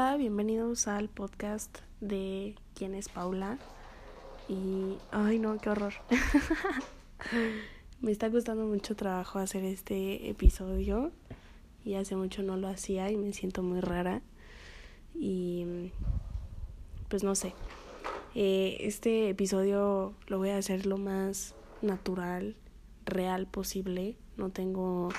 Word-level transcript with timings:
Bienvenidos 0.00 0.88
al 0.88 1.10
podcast 1.10 1.80
de 2.00 2.56
quién 2.74 2.94
es 2.94 3.10
Paula. 3.10 3.58
Y, 4.48 4.96
ay 5.12 5.38
no, 5.38 5.58
qué 5.58 5.68
horror. 5.68 5.92
Me 8.00 8.10
está 8.10 8.30
costando 8.30 8.64
mucho 8.64 8.96
trabajo 8.96 9.38
hacer 9.38 9.62
este 9.62 10.30
episodio 10.30 11.12
y 11.84 11.94
hace 11.94 12.16
mucho 12.16 12.42
no 12.42 12.56
lo 12.56 12.68
hacía 12.68 13.10
y 13.10 13.18
me 13.18 13.34
siento 13.34 13.62
muy 13.62 13.80
rara. 13.80 14.22
Y, 15.14 15.92
pues 17.08 17.22
no 17.22 17.34
sé, 17.34 17.52
eh, 18.34 18.78
este 18.80 19.28
episodio 19.28 20.14
lo 20.28 20.38
voy 20.38 20.48
a 20.48 20.56
hacer 20.56 20.86
lo 20.86 20.96
más 20.96 21.54
natural, 21.82 22.56
real 23.04 23.46
posible. 23.46 24.16
No 24.38 24.48
tengo 24.48 25.10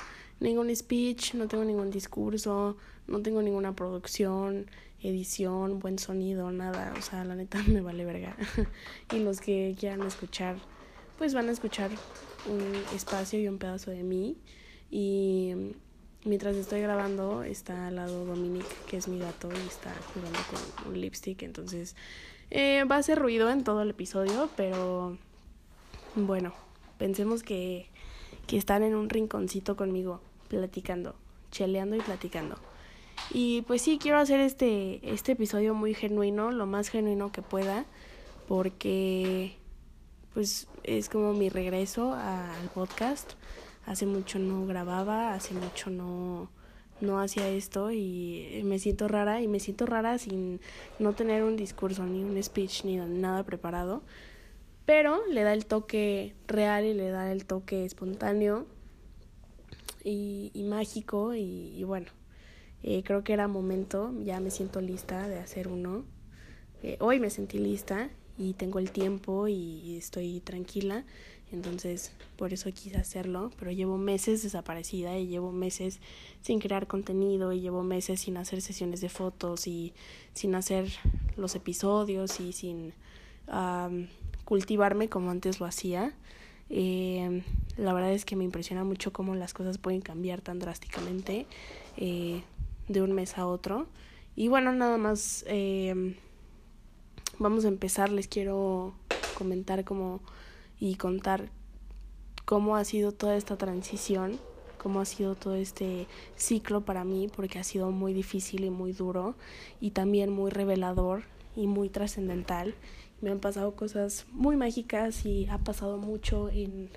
ningún 0.42 0.76
speech, 0.76 1.36
no 1.36 1.48
tengo 1.48 1.64
ningún 1.64 1.92
discurso, 1.92 2.76
no 3.08 3.22
tengo 3.22 3.42
ninguna 3.42 3.74
producción, 3.74 4.68
edición, 5.02 5.80
buen 5.80 6.00
sonido, 6.00 6.52
nada. 6.52 6.94
O 6.98 7.02
sea, 7.02 7.24
la 7.24 7.36
neta 7.36 7.64
me 7.68 7.82
vale 7.82 8.04
verga. 8.04 8.36
y 9.14 9.20
los 9.20 9.40
que 9.40 9.76
quieran 9.80 10.02
escuchar, 10.02 10.58
pues 11.18 11.34
van 11.34 11.48
a 11.48 11.52
escuchar 11.52 11.92
un 12.50 12.62
espacio 12.96 13.40
y 13.40 13.48
un 13.48 13.60
pedazo 13.60 13.92
de 13.92 14.04
mí. 14.04 14.36
Y 14.90 15.54
mientras 16.26 16.56
estoy 16.56 16.82
grabando, 16.82 17.44
está 17.44 17.88
al 17.88 17.96
lado 17.96 18.26
Dominic, 18.26 18.66
que 18.88 18.98
es 18.98 19.08
mi 19.08 19.20
gato, 19.20 19.50
y 19.52 19.68
está 19.68 19.94
jugando 20.14 20.40
con 20.50 20.92
un 20.92 21.00
lipstick. 21.00 21.44
Entonces, 21.44 21.96
eh, 22.50 22.84
va 22.84 22.96
a 22.96 23.00
hacer 23.00 23.20
ruido 23.20 23.50
en 23.52 23.64
todo 23.64 23.84
el 23.84 23.92
episodio, 23.92 24.50
pero 24.58 25.18
bueno, 26.16 26.54
pensemos 26.98 27.44
que, 27.44 27.90
que 28.48 28.58
están 28.58 28.82
en 28.84 28.96
un 28.96 29.08
rinconcito 29.10 29.78
conmigo 29.78 30.20
platicando, 30.58 31.16
cheleando 31.52 31.96
y 31.96 32.02
platicando. 32.02 32.56
Y 33.32 33.62
pues 33.64 33.82
sí, 33.82 33.98
quiero 34.02 34.18
hacer 34.18 34.40
este, 34.40 35.00
este 35.04 35.34
episodio 35.34 35.74
muy 35.74 35.94
genuino, 35.94 36.52
lo 36.52 36.66
más 36.66 36.90
genuino 36.90 37.32
que 37.32 37.42
pueda, 37.42 37.86
porque 38.48 39.56
pues 40.34 40.68
es 40.84 41.10
como 41.10 41.34
mi 41.34 41.50
regreso 41.50 42.14
al 42.14 42.70
podcast. 42.74 43.34
Hace 43.86 44.06
mucho 44.06 44.40
no 44.40 44.66
grababa, 44.66 45.34
hace 45.34 45.54
mucho 45.54 45.90
no, 45.90 46.50
no 47.00 47.20
hacía 47.20 47.48
esto 47.50 47.92
y 47.92 48.62
me 48.64 48.80
siento 48.80 49.08
rara 49.08 49.42
y 49.42 49.48
me 49.48 49.60
siento 49.60 49.86
rara 49.86 50.18
sin 50.18 50.60
no 51.00 51.14
tener 51.14 51.44
un 51.44 51.56
discurso 51.56 52.06
ni 52.06 52.24
un 52.24 52.42
speech 52.42 52.84
ni 52.84 52.98
nada 52.98 53.44
preparado. 53.44 54.04
Pero 54.86 55.26
le 55.28 55.44
da 55.44 55.54
el 55.54 55.66
toque 55.66 56.36
real 56.48 56.86
y 56.86 56.94
le 56.94 57.10
da 57.10 57.32
el 57.32 57.46
toque 57.46 57.86
espontáneo 57.86 58.66
y, 60.04 60.52
y 60.54 60.64
mágico 60.64 61.36
y, 61.36 61.84
bueno, 61.84 62.08
eh, 62.84 63.04
creo 63.04 63.24
que 63.24 63.34
era 63.34 63.48
momento, 63.48 64.14
ya 64.24 64.40
me 64.40 64.52
siento 64.52 64.82
lista 64.82 65.28
de 65.28 65.40
hacer 65.40 65.68
uno. 65.68 66.04
Eh, 66.84 66.98
hoy 67.00 67.20
me 67.20 67.30
sentí 67.30 67.60
lista 67.60 68.10
y 68.38 68.54
tengo 68.54 68.80
el 68.80 68.92
tiempo 68.92 69.48
y 69.48 69.98
estoy 69.98 70.40
tranquila, 70.40 71.06
entonces 71.52 72.12
por 72.38 72.54
eso 72.54 72.72
quise 72.72 72.98
hacerlo, 72.98 73.52
pero 73.60 73.72
llevo 73.72 73.98
meses 73.98 74.42
desaparecida 74.42 75.18
y 75.18 75.28
llevo 75.28 75.52
meses 75.52 76.00
sin 76.42 76.60
crear 76.60 76.88
contenido 76.88 77.54
y 77.54 77.62
llevo 77.62 77.84
meses 77.84 78.22
sin 78.22 78.38
hacer 78.38 78.62
sesiones 78.62 79.02
de 79.02 79.10
fotos 79.10 79.68
y 79.68 79.94
sin 80.34 80.56
hacer 80.56 80.92
los 81.36 81.56
episodios 81.56 82.40
y 82.40 82.54
sin 82.54 82.94
cultivarme 84.46 85.10
como 85.10 85.30
antes 85.30 85.60
lo 85.60 85.66
hacía. 85.66 86.16
Eh, 86.72 87.44
la 87.76 87.94
verdad 87.94 88.14
es 88.14 88.24
que 88.24 88.36
me 88.36 88.46
impresiona 88.46 88.84
mucho 88.84 89.12
cómo 89.12 89.36
las 89.36 89.54
cosas 89.54 89.78
pueden 89.78 90.02
cambiar 90.02 90.42
tan 90.42 90.58
drásticamente 90.58 91.46
eh, 91.98 92.42
de 92.88 93.02
un 93.02 93.12
mes 93.12 93.38
a 93.38 93.46
otro. 93.46 93.88
Y 94.36 94.48
bueno, 94.48 94.72
nada 94.72 94.98
más 94.98 95.44
eh, 95.48 96.16
vamos 97.40 97.66
a 97.66 97.68
empezar. 97.68 98.10
Les 98.10 98.28
quiero 98.28 98.94
comentar 99.38 99.84
cómo 99.84 100.22
y 100.80 100.96
contar 100.96 101.50
cómo 102.46 102.76
ha 102.76 102.86
sido 102.86 103.12
toda 103.12 103.36
esta 103.36 103.58
transición, 103.58 104.40
cómo 104.78 105.02
ha 105.02 105.06
sido 105.06 105.36
todo 105.36 105.56
este 105.56 106.08
ciclo 106.38 106.82
para 106.82 107.04
mí, 107.04 107.30
porque 107.36 107.60
ha 107.60 107.64
sido 107.64 107.92
muy 107.92 108.14
difícil 108.14 108.64
y 108.64 108.70
muy 108.70 108.94
duro 108.94 109.36
y 109.80 109.92
también 109.92 110.32
muy 110.32 110.50
revelador 110.50 111.24
y 111.56 111.68
muy 111.68 111.90
trascendental 111.90 112.74
me 113.22 113.32
han 113.32 113.40
pasado 113.40 113.76
cosas 113.76 114.26
muy 114.32 114.56
mágicas 114.56 115.26
y 115.26 115.48
ha 115.48 115.58
pasado 115.58 115.98
mucho 115.98 116.50
en 116.50 116.90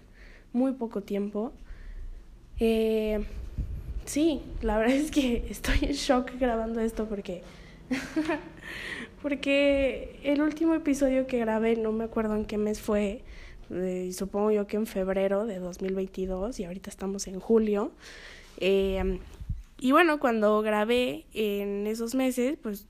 muy 0.52 0.72
poco 0.72 1.02
tiempo. 1.02 1.52
Eh, 2.58 3.24
sí, 4.04 4.42
la 4.62 4.78
verdad 4.78 4.96
es 4.96 5.10
que 5.10 5.46
estoy 5.50 5.78
en 5.82 5.92
shock 5.92 6.32
grabando 6.38 6.80
esto 6.80 7.06
porque 7.06 7.42
porque 9.22 10.18
el 10.22 10.40
último 10.40 10.74
episodio 10.74 11.26
que 11.26 11.38
grabé 11.38 11.76
no 11.76 11.92
me 11.92 12.04
acuerdo 12.04 12.34
en 12.36 12.44
qué 12.44 12.58
mes 12.58 12.80
fue, 12.80 13.22
eh, 13.70 14.10
supongo 14.12 14.50
yo 14.50 14.66
que 14.66 14.76
en 14.76 14.86
febrero 14.86 15.46
de 15.46 15.58
2022 15.58 16.60
y 16.60 16.64
ahorita 16.64 16.90
estamos 16.90 17.26
en 17.26 17.40
julio. 17.40 17.92
Eh, 18.58 19.18
y 19.78 19.92
bueno, 19.92 20.18
cuando 20.18 20.62
grabé 20.62 21.24
en 21.34 21.86
esos 21.86 22.14
meses, 22.14 22.56
pues 22.62 22.86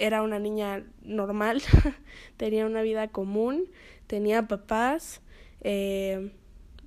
era 0.00 0.22
una 0.22 0.38
niña 0.38 0.84
normal, 1.02 1.62
tenía 2.36 2.66
una 2.66 2.82
vida 2.82 3.08
común, 3.08 3.66
tenía 4.06 4.48
papás, 4.48 5.20
eh, 5.60 6.32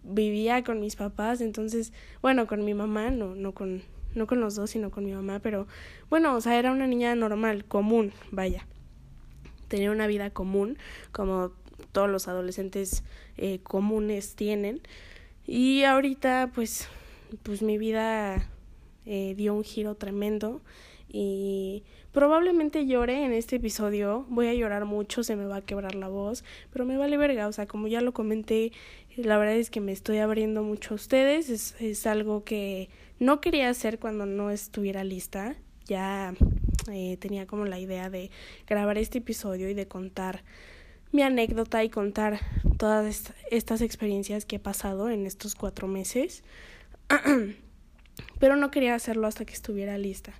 vivía 0.03 0.63
con 0.63 0.79
mis 0.79 0.95
papás, 0.95 1.39
entonces, 1.39 1.93
bueno, 2.21 2.47
con 2.47 2.65
mi 2.65 2.73
mamá, 2.73 3.11
no, 3.11 3.35
no 3.35 3.53
con, 3.53 3.83
no 4.15 4.27
con 4.27 4.39
los 4.39 4.55
dos, 4.55 4.71
sino 4.71 4.91
con 4.91 5.05
mi 5.05 5.13
mamá, 5.13 5.39
pero 5.39 5.67
bueno, 6.09 6.35
o 6.35 6.41
sea, 6.41 6.57
era 6.57 6.71
una 6.71 6.87
niña 6.87 7.15
normal, 7.15 7.65
común, 7.65 8.11
vaya. 8.31 8.67
Tenía 9.67 9.91
una 9.91 10.07
vida 10.07 10.31
común, 10.31 10.77
como 11.11 11.51
todos 11.91 12.09
los 12.09 12.27
adolescentes 12.27 13.03
eh, 13.37 13.59
comunes 13.63 14.35
tienen. 14.35 14.81
Y 15.45 15.83
ahorita, 15.83 16.51
pues, 16.53 16.87
pues 17.43 17.61
mi 17.61 17.77
vida 17.77 18.49
eh, 19.05 19.33
dio 19.35 19.53
un 19.53 19.63
giro 19.63 19.95
tremendo 19.95 20.61
y 21.09 21.83
probablemente 22.13 22.85
llore 22.85 23.25
en 23.25 23.33
este 23.33 23.57
episodio, 23.57 24.25
voy 24.29 24.47
a 24.47 24.53
llorar 24.53 24.85
mucho, 24.85 25.23
se 25.23 25.35
me 25.35 25.45
va 25.45 25.57
a 25.57 25.61
quebrar 25.61 25.95
la 25.95 26.07
voz, 26.07 26.43
pero 26.71 26.85
me 26.85 26.95
vale 26.95 27.17
verga, 27.17 27.47
o 27.47 27.51
sea, 27.51 27.65
como 27.65 27.87
ya 27.87 28.01
lo 28.01 28.13
comenté, 28.13 28.71
la 29.17 29.37
verdad 29.37 29.55
es 29.55 29.71
que 29.71 29.81
me 29.81 29.91
estoy 29.91 30.19
abriendo 30.19 30.63
mucho 30.63 30.93
a 30.93 30.95
ustedes, 30.95 31.49
es, 31.49 31.75
es 31.81 32.05
algo 32.05 32.43
que 32.43 32.89
no 33.19 33.41
quería 33.41 33.67
hacer 33.69 33.99
cuando 33.99 34.27
no 34.27 34.51
estuviera 34.51 35.03
lista, 35.03 35.55
ya 35.85 36.33
eh, 36.91 37.17
tenía 37.17 37.47
como 37.47 37.65
la 37.65 37.79
idea 37.79 38.09
de 38.11 38.29
grabar 38.67 38.97
este 38.99 39.17
episodio 39.17 39.67
y 39.67 39.73
de 39.73 39.87
contar 39.87 40.43
mi 41.11 41.23
anécdota 41.23 41.83
y 41.83 41.89
contar 41.89 42.39
todas 42.77 43.33
estas 43.49 43.81
experiencias 43.81 44.45
que 44.45 44.57
he 44.57 44.59
pasado 44.59 45.09
en 45.09 45.25
estos 45.25 45.55
cuatro 45.55 45.87
meses, 45.87 46.43
pero 48.39 48.55
no 48.55 48.69
quería 48.69 48.93
hacerlo 48.93 49.25
hasta 49.25 49.45
que 49.45 49.53
estuviera 49.53 49.97
lista. 49.97 50.33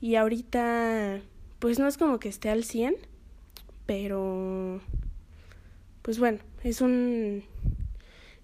Y 0.00 0.16
ahorita, 0.16 1.20
pues 1.58 1.78
no 1.78 1.88
es 1.88 1.96
como 1.96 2.18
que 2.18 2.28
esté 2.28 2.50
al 2.50 2.64
100, 2.64 2.96
pero 3.86 4.80
pues 6.02 6.18
bueno, 6.18 6.38
es 6.62 6.80
un 6.80 7.42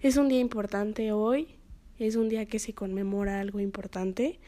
es 0.01 0.17
un 0.17 0.27
día 0.27 0.39
importante 0.39 1.13
hoy, 1.13 1.55
es 1.97 2.17
un 2.17 2.27
día 2.27 2.45
que 2.45 2.59
se 2.59 2.73
conmemora 2.73 3.39
algo 3.39 3.61
importante, 3.61 4.39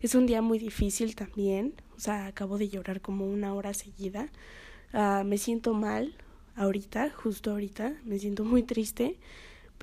es 0.00 0.14
un 0.14 0.24
día 0.24 0.40
muy 0.40 0.58
difícil 0.58 1.14
también, 1.14 1.74
o 1.96 2.00
sea, 2.00 2.26
acabo 2.26 2.56
de 2.56 2.70
llorar 2.70 3.02
como 3.02 3.26
una 3.26 3.52
hora 3.54 3.74
seguida, 3.74 4.30
uh, 4.94 5.22
me 5.22 5.36
siento 5.36 5.74
mal 5.74 6.14
ahorita, 6.56 7.10
justo 7.10 7.50
ahorita, 7.50 7.94
me 8.04 8.18
siento 8.18 8.44
muy 8.44 8.62
triste, 8.62 9.18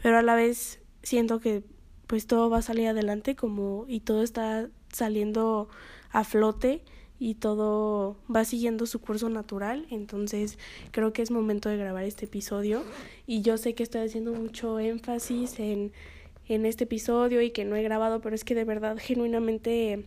pero 0.02 0.18
a 0.18 0.24
la 0.24 0.34
vez 0.34 0.80
siento 1.04 1.40
que 1.40 1.64
pues 2.08 2.26
todo 2.26 2.50
va 2.50 2.58
a 2.58 2.64
salir 2.64 2.88
adelante 2.88 3.36
como 3.36 3.86
y 3.88 4.00
todo 4.00 4.24
está 4.24 4.68
saliendo 4.92 5.70
a 6.12 6.24
flote 6.24 6.84
y 7.20 7.36
todo 7.36 8.16
va 8.34 8.46
siguiendo 8.46 8.86
su 8.86 9.00
curso 9.00 9.30
natural. 9.30 9.86
Entonces 9.92 10.58
creo 10.92 11.14
que 11.14 11.22
es 11.22 11.32
momento 11.32 11.70
de 11.70 11.78
grabar 11.78 12.04
este 12.06 12.26
episodio 12.26 12.84
y 13.28 13.42
yo 13.42 13.58
sé 13.58 13.76
que 13.76 13.84
estoy 13.84 14.02
haciendo 14.02 14.34
mucho 14.34 14.80
énfasis 14.80 15.60
en, 15.60 15.92
en 16.48 16.66
este 16.66 16.86
episodio 16.86 17.42
y 17.42 17.52
que 17.52 17.66
no 17.66 17.76
he 17.76 17.84
grabado, 17.84 18.22
pero 18.22 18.36
es 18.36 18.44
que 18.44 18.56
de 18.56 18.64
verdad 18.64 18.98
genuinamente 19.00 20.06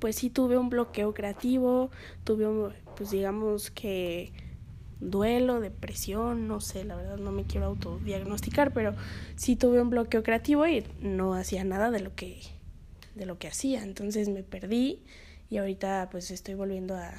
pues 0.00 0.16
sí 0.16 0.30
tuve 0.30 0.56
un 0.56 0.70
bloqueo 0.70 1.12
creativo, 1.12 1.90
tuve 2.24 2.46
un, 2.46 2.72
pues 2.96 3.10
digamos 3.10 3.70
que 3.70 4.32
duelo, 5.00 5.60
depresión, 5.60 6.46
no 6.46 6.60
sé, 6.60 6.84
la 6.84 6.94
verdad 6.94 7.18
no 7.18 7.32
me 7.32 7.44
quiero 7.44 7.66
autodiagnosticar, 7.66 8.72
pero 8.72 8.94
sí 9.36 9.56
tuve 9.56 9.82
un 9.82 9.90
bloqueo 9.90 10.22
creativo 10.22 10.66
y 10.66 10.84
no 11.00 11.34
hacía 11.34 11.64
nada 11.64 11.90
de 11.90 12.00
lo 12.00 12.14
que 12.14 12.40
de 13.14 13.26
lo 13.26 13.38
que 13.38 13.48
hacía. 13.48 13.82
Entonces 13.82 14.28
me 14.28 14.42
perdí 14.42 15.00
y 15.50 15.58
ahorita 15.58 16.08
pues 16.10 16.30
estoy 16.30 16.54
volviendo 16.54 16.96
a, 16.96 17.12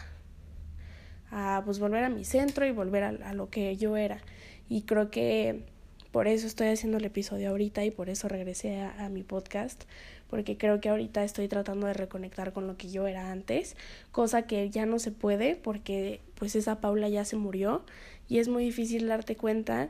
a 1.32 1.62
pues 1.66 1.80
volver 1.80 2.04
a 2.04 2.10
mi 2.10 2.26
centro 2.26 2.66
y 2.66 2.72
volver 2.72 3.04
a, 3.04 3.34
lo 3.34 3.50
que 3.50 3.76
yo 3.78 3.98
era. 3.98 4.22
Y 4.70 4.84
creo 4.84 5.12
que 5.12 5.66
Por 6.12 6.28
eso 6.28 6.46
estoy 6.46 6.68
haciendo 6.68 6.98
el 7.00 7.06
episodio 7.06 7.50
ahorita 7.50 7.84
y 7.86 7.92
por 7.92 8.10
eso 8.10 8.28
regresé 8.28 8.82
a, 8.82 9.06
a 9.06 9.10
mi 9.10 9.24
podcast, 9.24 9.84
porque 10.30 10.58
creo 10.58 10.80
que 10.80 10.90
ahorita 10.90 11.24
estoy 11.24 11.48
tratando 11.48 11.88
de 11.88 11.94
reconectar 11.94 12.54
con 12.54 12.68
lo 12.68 12.78
que 12.78 12.90
yo 12.92 13.08
era 13.08 13.32
antes, 13.32 13.76
cosa 14.12 14.44
que 14.44 14.70
ya 14.70 14.86
no 14.86 15.00
se 15.00 15.12
puede 15.12 15.56
porque 15.56 16.22
pues 16.36 16.56
esa 16.56 16.82
Paula 16.82 17.10
ya 17.10 17.26
se 17.26 17.36
murió 17.36 17.84
y 18.30 18.38
es 18.38 18.48
muy 18.48 18.64
difícil 18.66 19.08
darte 19.08 19.36
cuenta 19.36 19.90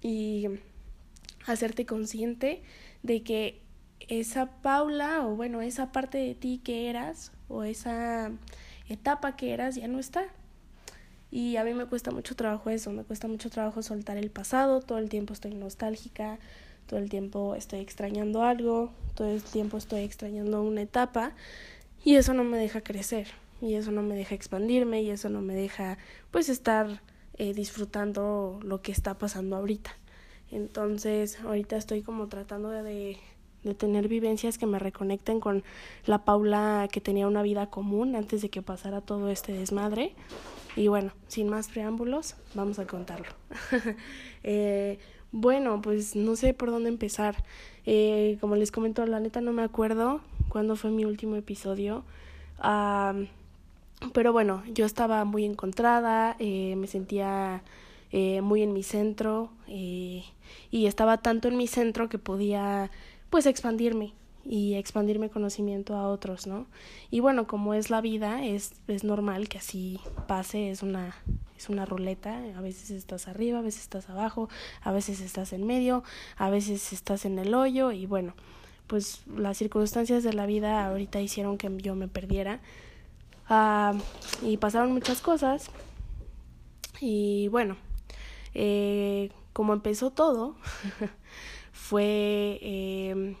y 0.00 0.48
hacerte 1.46 1.86
consciente 1.86 2.62
de 3.02 3.22
que 3.22 3.60
esa 4.00 4.46
Paula 4.62 5.26
o 5.26 5.36
bueno, 5.36 5.60
esa 5.60 5.92
parte 5.92 6.18
de 6.18 6.34
ti 6.34 6.60
que 6.62 6.88
eras 6.88 7.32
o 7.48 7.64
esa 7.64 8.30
etapa 8.88 9.36
que 9.36 9.52
eras 9.52 9.76
ya 9.76 9.88
no 9.88 9.98
está. 9.98 10.24
Y 11.30 11.56
a 11.56 11.64
mí 11.64 11.74
me 11.74 11.84
cuesta 11.84 12.10
mucho 12.10 12.34
trabajo 12.36 12.70
eso, 12.70 12.90
me 12.90 13.04
cuesta 13.04 13.28
mucho 13.28 13.50
trabajo 13.50 13.82
soltar 13.82 14.16
el 14.16 14.30
pasado, 14.30 14.80
todo 14.80 14.98
el 14.98 15.10
tiempo 15.10 15.34
estoy 15.34 15.54
nostálgica, 15.54 16.38
todo 16.86 16.98
el 16.98 17.10
tiempo 17.10 17.54
estoy 17.54 17.80
extrañando 17.80 18.42
algo, 18.42 18.92
todo 19.14 19.28
el 19.28 19.42
tiempo 19.42 19.76
estoy 19.76 20.00
extrañando 20.00 20.62
una 20.62 20.82
etapa 20.82 21.32
y 22.02 22.16
eso 22.16 22.32
no 22.32 22.44
me 22.44 22.56
deja 22.56 22.80
crecer 22.80 23.28
y 23.60 23.74
eso 23.74 23.90
no 23.90 24.02
me 24.02 24.14
deja 24.14 24.34
expandirme 24.34 25.02
y 25.02 25.10
eso 25.10 25.28
no 25.28 25.42
me 25.42 25.54
deja 25.54 25.98
pues 26.30 26.48
estar 26.48 27.02
eh, 27.36 27.52
disfrutando 27.52 28.58
lo 28.62 28.80
que 28.80 28.92
está 28.92 29.18
pasando 29.18 29.56
ahorita. 29.56 29.90
Entonces 30.50 31.38
ahorita 31.40 31.76
estoy 31.76 32.00
como 32.00 32.28
tratando 32.28 32.70
de, 32.70 32.82
de 32.82 33.18
tener 33.76 34.08
vivencias 34.08 34.58
que 34.58 34.66
me 34.66 34.78
reconecten 34.78 35.40
con 35.40 35.64
la 36.06 36.24
Paula 36.24 36.88
que 36.90 37.00
tenía 37.00 37.26
una 37.26 37.42
vida 37.42 37.66
común 37.66 38.16
antes 38.16 38.42
de 38.42 38.48
que 38.48 38.62
pasara 38.62 39.00
todo 39.00 39.28
este 39.28 39.52
desmadre. 39.52 40.14
Y 40.76 40.88
bueno, 40.88 41.12
sin 41.26 41.48
más 41.48 41.68
preámbulos, 41.68 42.36
vamos 42.54 42.78
a 42.78 42.86
contarlo. 42.86 43.26
eh, 44.44 44.98
bueno, 45.32 45.82
pues 45.82 46.14
no 46.14 46.36
sé 46.36 46.54
por 46.54 46.70
dónde 46.70 46.88
empezar. 46.88 47.42
Eh, 47.84 48.38
como 48.40 48.54
les 48.54 48.70
comento, 48.70 49.04
la 49.06 49.18
neta 49.18 49.40
no 49.40 49.52
me 49.52 49.62
acuerdo 49.62 50.20
cuándo 50.48 50.76
fue 50.76 50.90
mi 50.90 51.04
último 51.04 51.36
episodio. 51.36 52.04
pero 54.12 54.32
bueno, 54.32 54.62
yo 54.72 54.86
estaba 54.86 55.24
muy 55.24 55.44
encontrada, 55.44 56.36
eh, 56.38 56.76
me 56.76 56.86
sentía 56.86 57.62
muy 58.10 58.62
en 58.62 58.72
mi 58.72 58.82
centro 58.82 59.50
y 59.66 60.24
estaba 60.70 61.18
tanto 61.18 61.48
en 61.48 61.58
mi 61.58 61.66
centro 61.66 62.08
que 62.08 62.18
podía 62.18 62.90
pues 63.30 63.46
expandirme 63.46 64.14
y 64.44 64.74
expandirme 64.74 65.28
conocimiento 65.28 65.94
a 65.94 66.08
otros, 66.08 66.46
¿no? 66.46 66.66
Y 67.10 67.20
bueno, 67.20 67.46
como 67.46 67.74
es 67.74 67.90
la 67.90 68.00
vida, 68.00 68.44
es, 68.44 68.72
es 68.86 69.04
normal 69.04 69.48
que 69.48 69.58
así 69.58 70.00
pase, 70.26 70.70
es 70.70 70.82
una, 70.82 71.14
es 71.56 71.68
una 71.68 71.84
ruleta, 71.84 72.42
a 72.56 72.60
veces 72.60 72.90
estás 72.90 73.28
arriba, 73.28 73.58
a 73.58 73.62
veces 73.62 73.82
estás 73.82 74.08
abajo, 74.08 74.48
a 74.80 74.92
veces 74.92 75.20
estás 75.20 75.52
en 75.52 75.66
medio, 75.66 76.02
a 76.36 76.48
veces 76.50 76.92
estás 76.92 77.24
en 77.24 77.38
el 77.38 77.52
hoyo 77.52 77.92
y 77.92 78.06
bueno, 78.06 78.34
pues 78.86 79.22
las 79.26 79.58
circunstancias 79.58 80.24
de 80.24 80.32
la 80.32 80.46
vida 80.46 80.86
ahorita 80.86 81.20
hicieron 81.20 81.58
que 81.58 81.70
yo 81.78 81.94
me 81.94 82.08
perdiera 82.08 82.60
ah, 83.48 83.92
y 84.42 84.56
pasaron 84.56 84.92
muchas 84.92 85.20
cosas 85.20 85.70
y 87.00 87.48
bueno, 87.48 87.76
eh, 88.54 89.30
como 89.52 89.72
empezó 89.72 90.10
todo, 90.10 90.56
fue 91.88 92.58
eh, 92.60 93.36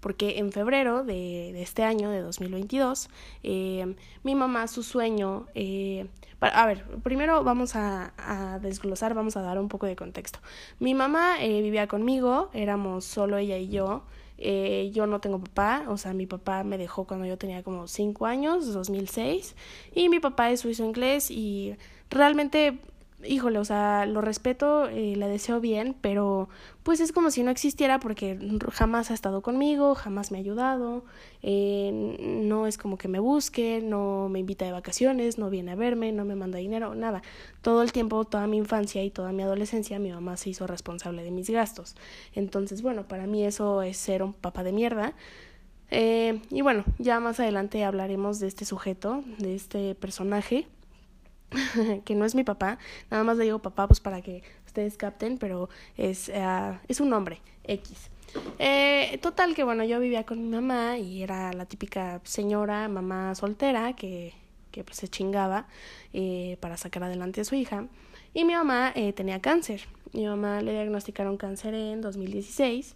porque 0.00 0.38
en 0.38 0.50
febrero 0.50 1.04
de, 1.04 1.60
este 1.62 1.84
año, 1.84 2.10
de 2.10 2.20
2022, 2.20 3.08
eh, 3.42 3.94
mi 4.24 4.34
mamá, 4.34 4.66
su 4.66 4.82
sueño, 4.82 5.46
eh, 5.54 6.06
para, 6.38 6.60
a 6.60 6.66
ver, 6.66 6.84
primero 7.02 7.44
vamos 7.44 7.76
a, 7.76 8.58
desglosar, 8.62 9.14
vamos 9.14 9.36
a 9.36 9.42
dar 9.42 9.58
un 9.58 9.68
poco 9.68 9.86
de 9.86 9.96
contexto. 9.96 10.40
Mi 10.78 10.94
mamá 10.94 11.36
eh, 11.40 11.60
vivía 11.60 11.86
conmigo, 11.86 12.50
éramos 12.54 13.04
solo 13.04 13.36
ella 13.36 13.58
y 13.58 13.68
yo. 13.68 14.02
Yo 14.92 15.06
no 15.06 15.20
tengo 15.20 15.38
papá, 15.38 15.84
o 15.88 15.98
sea, 15.98 16.14
mi 16.14 16.24
papá 16.24 16.64
me 16.64 16.78
dejó 16.78 17.04
cuando 17.04 17.26
yo 17.26 17.36
tenía 17.36 17.62
como 17.62 17.86
5 17.86 18.24
años, 18.24 18.72
2006, 18.72 19.54
y 19.94 20.08
mi 20.08 20.18
papá 20.18 20.50
es 20.50 20.60
suizo 20.60 20.82
inglés 20.82 21.30
y 21.30 21.76
realmente 22.08 22.78
híjole, 23.24 23.58
o 23.58 23.64
sea, 23.64 24.06
lo 24.06 24.20
respeto, 24.20 24.88
eh, 24.88 25.14
le 25.16 25.28
deseo 25.28 25.60
bien, 25.60 25.94
pero 26.00 26.48
pues 26.82 27.00
es 27.00 27.12
como 27.12 27.30
si 27.30 27.42
no 27.42 27.50
existiera 27.50 28.00
porque 28.00 28.38
jamás 28.72 29.10
ha 29.10 29.14
estado 29.14 29.42
conmigo, 29.42 29.94
jamás 29.94 30.30
me 30.30 30.38
ha 30.38 30.40
ayudado, 30.40 31.04
eh, 31.42 32.16
no 32.20 32.66
es 32.66 32.78
como 32.78 32.98
que 32.98 33.08
me 33.08 33.18
busque, 33.18 33.80
no 33.82 34.28
me 34.28 34.38
invita 34.38 34.64
de 34.64 34.72
vacaciones, 34.72 35.38
no 35.38 35.50
viene 35.50 35.72
a 35.72 35.74
verme, 35.74 36.12
no 36.12 36.24
me 36.24 36.34
manda 36.34 36.58
dinero, 36.58 36.94
nada. 36.94 37.22
Todo 37.62 37.82
el 37.82 37.92
tiempo, 37.92 38.24
toda 38.24 38.46
mi 38.46 38.56
infancia 38.56 39.02
y 39.04 39.10
toda 39.10 39.32
mi 39.32 39.42
adolescencia, 39.42 39.98
mi 39.98 40.10
mamá 40.12 40.36
se 40.36 40.50
hizo 40.50 40.66
responsable 40.66 41.22
de 41.22 41.30
mis 41.30 41.50
gastos. 41.50 41.96
Entonces, 42.34 42.82
bueno, 42.82 43.06
para 43.06 43.26
mí 43.26 43.44
eso 43.44 43.82
es 43.82 43.96
ser 43.96 44.22
un 44.22 44.32
papá 44.32 44.62
de 44.64 44.72
mierda. 44.72 45.14
Eh, 45.90 46.40
y 46.50 46.62
bueno, 46.62 46.84
ya 46.98 47.20
más 47.20 47.40
adelante 47.40 47.84
hablaremos 47.84 48.38
de 48.40 48.46
este 48.46 48.64
sujeto, 48.64 49.24
de 49.38 49.56
este 49.56 49.94
personaje 49.94 50.66
que 52.04 52.14
no 52.14 52.24
es 52.24 52.34
mi 52.34 52.44
papá, 52.44 52.78
nada 53.10 53.24
más 53.24 53.36
le 53.36 53.44
digo 53.44 53.58
papá 53.60 53.86
pues 53.86 54.00
para 54.00 54.22
que 54.22 54.42
ustedes 54.66 54.96
capten, 54.96 55.38
pero 55.38 55.68
es, 55.96 56.28
uh, 56.28 56.76
es 56.88 57.00
un 57.00 57.12
hombre, 57.12 57.40
X. 57.64 58.10
Eh, 58.58 59.18
total 59.20 59.54
que 59.54 59.64
bueno, 59.64 59.82
yo 59.84 59.98
vivía 59.98 60.24
con 60.24 60.40
mi 60.40 60.48
mamá 60.48 60.98
y 60.98 61.22
era 61.22 61.52
la 61.52 61.66
típica 61.66 62.20
señora, 62.24 62.88
mamá 62.88 63.34
soltera 63.34 63.94
que, 63.94 64.34
que 64.70 64.84
pues 64.84 64.98
se 64.98 65.08
chingaba 65.08 65.66
eh, 66.12 66.56
para 66.60 66.76
sacar 66.76 67.02
adelante 67.02 67.40
a 67.40 67.44
su 67.44 67.56
hija. 67.56 67.86
Y 68.32 68.44
mi 68.44 68.54
mamá 68.54 68.94
tenía 69.16 69.40
cáncer. 69.40 69.88
Mi 70.12 70.24
mamá 70.26 70.62
le 70.62 70.72
diagnosticaron 70.72 71.36
cáncer 71.36 71.74
en 71.74 72.00
2016 72.00 72.94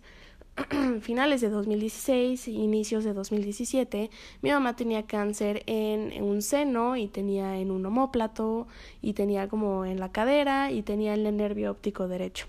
finales 1.00 1.40
de 1.40 1.48
2016, 1.48 2.48
inicios 2.48 3.04
de 3.04 3.12
2017, 3.12 4.10
mi 4.42 4.50
mamá 4.50 4.76
tenía 4.76 5.04
cáncer 5.04 5.62
en, 5.66 6.22
un 6.22 6.42
seno 6.42 6.96
y 6.96 7.08
tenía 7.08 7.58
en 7.58 7.70
un 7.70 7.84
homóplato 7.84 8.68
y 9.02 9.14
tenía 9.14 9.48
como 9.48 9.84
en 9.84 9.98
la 9.98 10.12
cadera 10.12 10.70
y 10.70 10.82
tenía 10.82 11.14
en 11.14 11.26
el 11.26 11.36
nervio 11.36 11.72
óptico 11.72 12.06
derecho, 12.06 12.46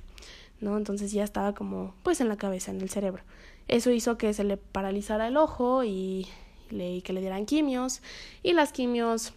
¿no? 0.62 0.78
Entonces 0.78 1.12
ya 1.12 1.24
estaba 1.24 1.54
como 1.54 1.96
pues 2.04 2.22
en 2.22 2.30
la 2.30 2.38
cabeza, 2.38 2.72
en 2.72 2.82
el 2.82 2.90
cerebro. 2.90 3.24
Eso 3.68 3.90
hizo 3.90 4.18
que 4.18 4.34
se 4.34 4.44
le 4.44 4.58
paralizara 4.58 5.28
el 5.28 5.38
ojo 5.38 5.84
y, 5.84 6.28
y 6.70 7.02
que 7.02 7.14
le 7.14 7.22
dieran 7.22 7.48
quimios 7.48 8.02
y 8.44 8.54
las 8.54 8.72
quimios 8.72 9.34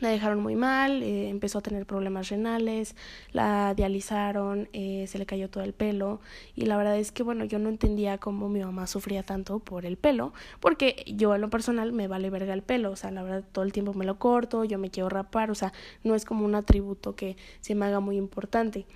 la 0.00 0.08
dejaron 0.08 0.40
muy 0.40 0.56
mal, 0.56 1.02
eh, 1.02 1.28
empezó 1.28 1.58
a 1.58 1.62
tener 1.62 1.86
problemas 1.86 2.28
renales, 2.28 2.96
la 3.32 3.74
dializaron, 3.74 4.68
eh, 4.72 5.06
se 5.08 5.18
le 5.18 5.26
cayó 5.26 5.48
todo 5.48 5.64
el 5.64 5.72
pelo 5.72 6.20
y 6.54 6.66
la 6.66 6.76
verdad 6.76 6.98
es 6.98 7.12
que 7.12 7.22
bueno, 7.22 7.44
yo 7.44 7.58
no 7.58 7.68
entendía 7.68 8.18
cómo 8.18 8.48
mi 8.48 8.60
mamá 8.60 8.86
sufría 8.86 9.22
tanto 9.22 9.58
por 9.58 9.86
el 9.86 9.96
pelo, 9.96 10.32
porque 10.60 11.04
yo 11.06 11.34
en 11.34 11.40
lo 11.40 11.50
personal 11.50 11.92
me 11.92 12.08
vale 12.08 12.30
verga 12.30 12.52
el 12.52 12.62
pelo, 12.62 12.90
o 12.90 12.96
sea, 12.96 13.10
la 13.10 13.22
verdad 13.22 13.44
todo 13.52 13.64
el 13.64 13.72
tiempo 13.72 13.94
me 13.94 14.04
lo 14.04 14.18
corto, 14.18 14.64
yo 14.64 14.78
me 14.78 14.90
quiero 14.90 15.08
rapar, 15.08 15.50
o 15.50 15.54
sea, 15.54 15.72
no 16.04 16.14
es 16.14 16.24
como 16.24 16.44
un 16.44 16.54
atributo 16.54 17.14
que 17.14 17.36
se 17.60 17.74
me 17.74 17.86
haga 17.86 18.00
muy 18.00 18.16
importante. 18.16 18.86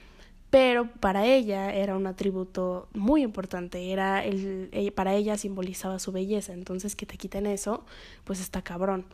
Pero 0.50 0.90
para 0.98 1.26
ella 1.26 1.72
era 1.72 1.96
un 1.96 2.08
atributo 2.08 2.88
muy 2.92 3.22
importante, 3.22 3.92
era 3.92 4.24
el, 4.24 4.68
eh, 4.72 4.90
para 4.90 5.14
ella 5.14 5.38
simbolizaba 5.38 6.00
su 6.00 6.10
belleza, 6.10 6.52
entonces 6.52 6.96
que 6.96 7.06
te 7.06 7.16
quiten 7.16 7.46
eso, 7.46 7.84
pues 8.24 8.40
está 8.40 8.60
cabrón. 8.62 9.06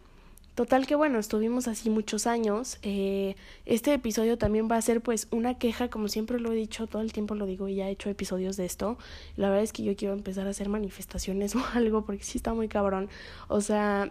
Total 0.57 0.87
que 0.87 0.95
bueno, 0.95 1.19
estuvimos 1.19 1.69
así 1.69 1.91
muchos 1.91 2.27
años. 2.27 2.79
Eh, 2.81 3.37
este 3.67 3.93
episodio 3.93 4.39
también 4.39 4.71
va 4.73 4.79
a 4.79 4.81
ser 4.83 5.03
pues 5.03 5.29
una 5.31 5.59
queja, 5.59 5.91
como 5.91 6.09
siempre 6.09 6.41
lo 6.41 6.51
he 6.51 6.55
dicho, 6.55 6.87
todo 6.87 7.03
el 7.03 7.13
tiempo 7.13 7.35
lo 7.35 7.45
digo 7.45 7.69
y 7.69 7.75
ya 7.75 7.89
he 7.89 7.91
hecho 7.91 8.09
episodios 8.09 8.57
de 8.57 8.65
esto. 8.65 8.97
La 9.37 9.51
verdad 9.51 9.65
es 9.65 9.75
que 9.75 9.83
yo 9.83 9.95
quiero 9.97 10.15
empezar 10.15 10.47
a 10.47 10.51
hacer 10.51 10.71
manifestaciones 10.71 11.55
o 11.57 11.63
algo 11.75 12.07
porque 12.07 12.25
sí 12.25 12.39
está 12.39 12.55
muy 12.55 12.69
cabrón. 12.69 13.11
O 13.49 13.61
sea, 13.61 14.11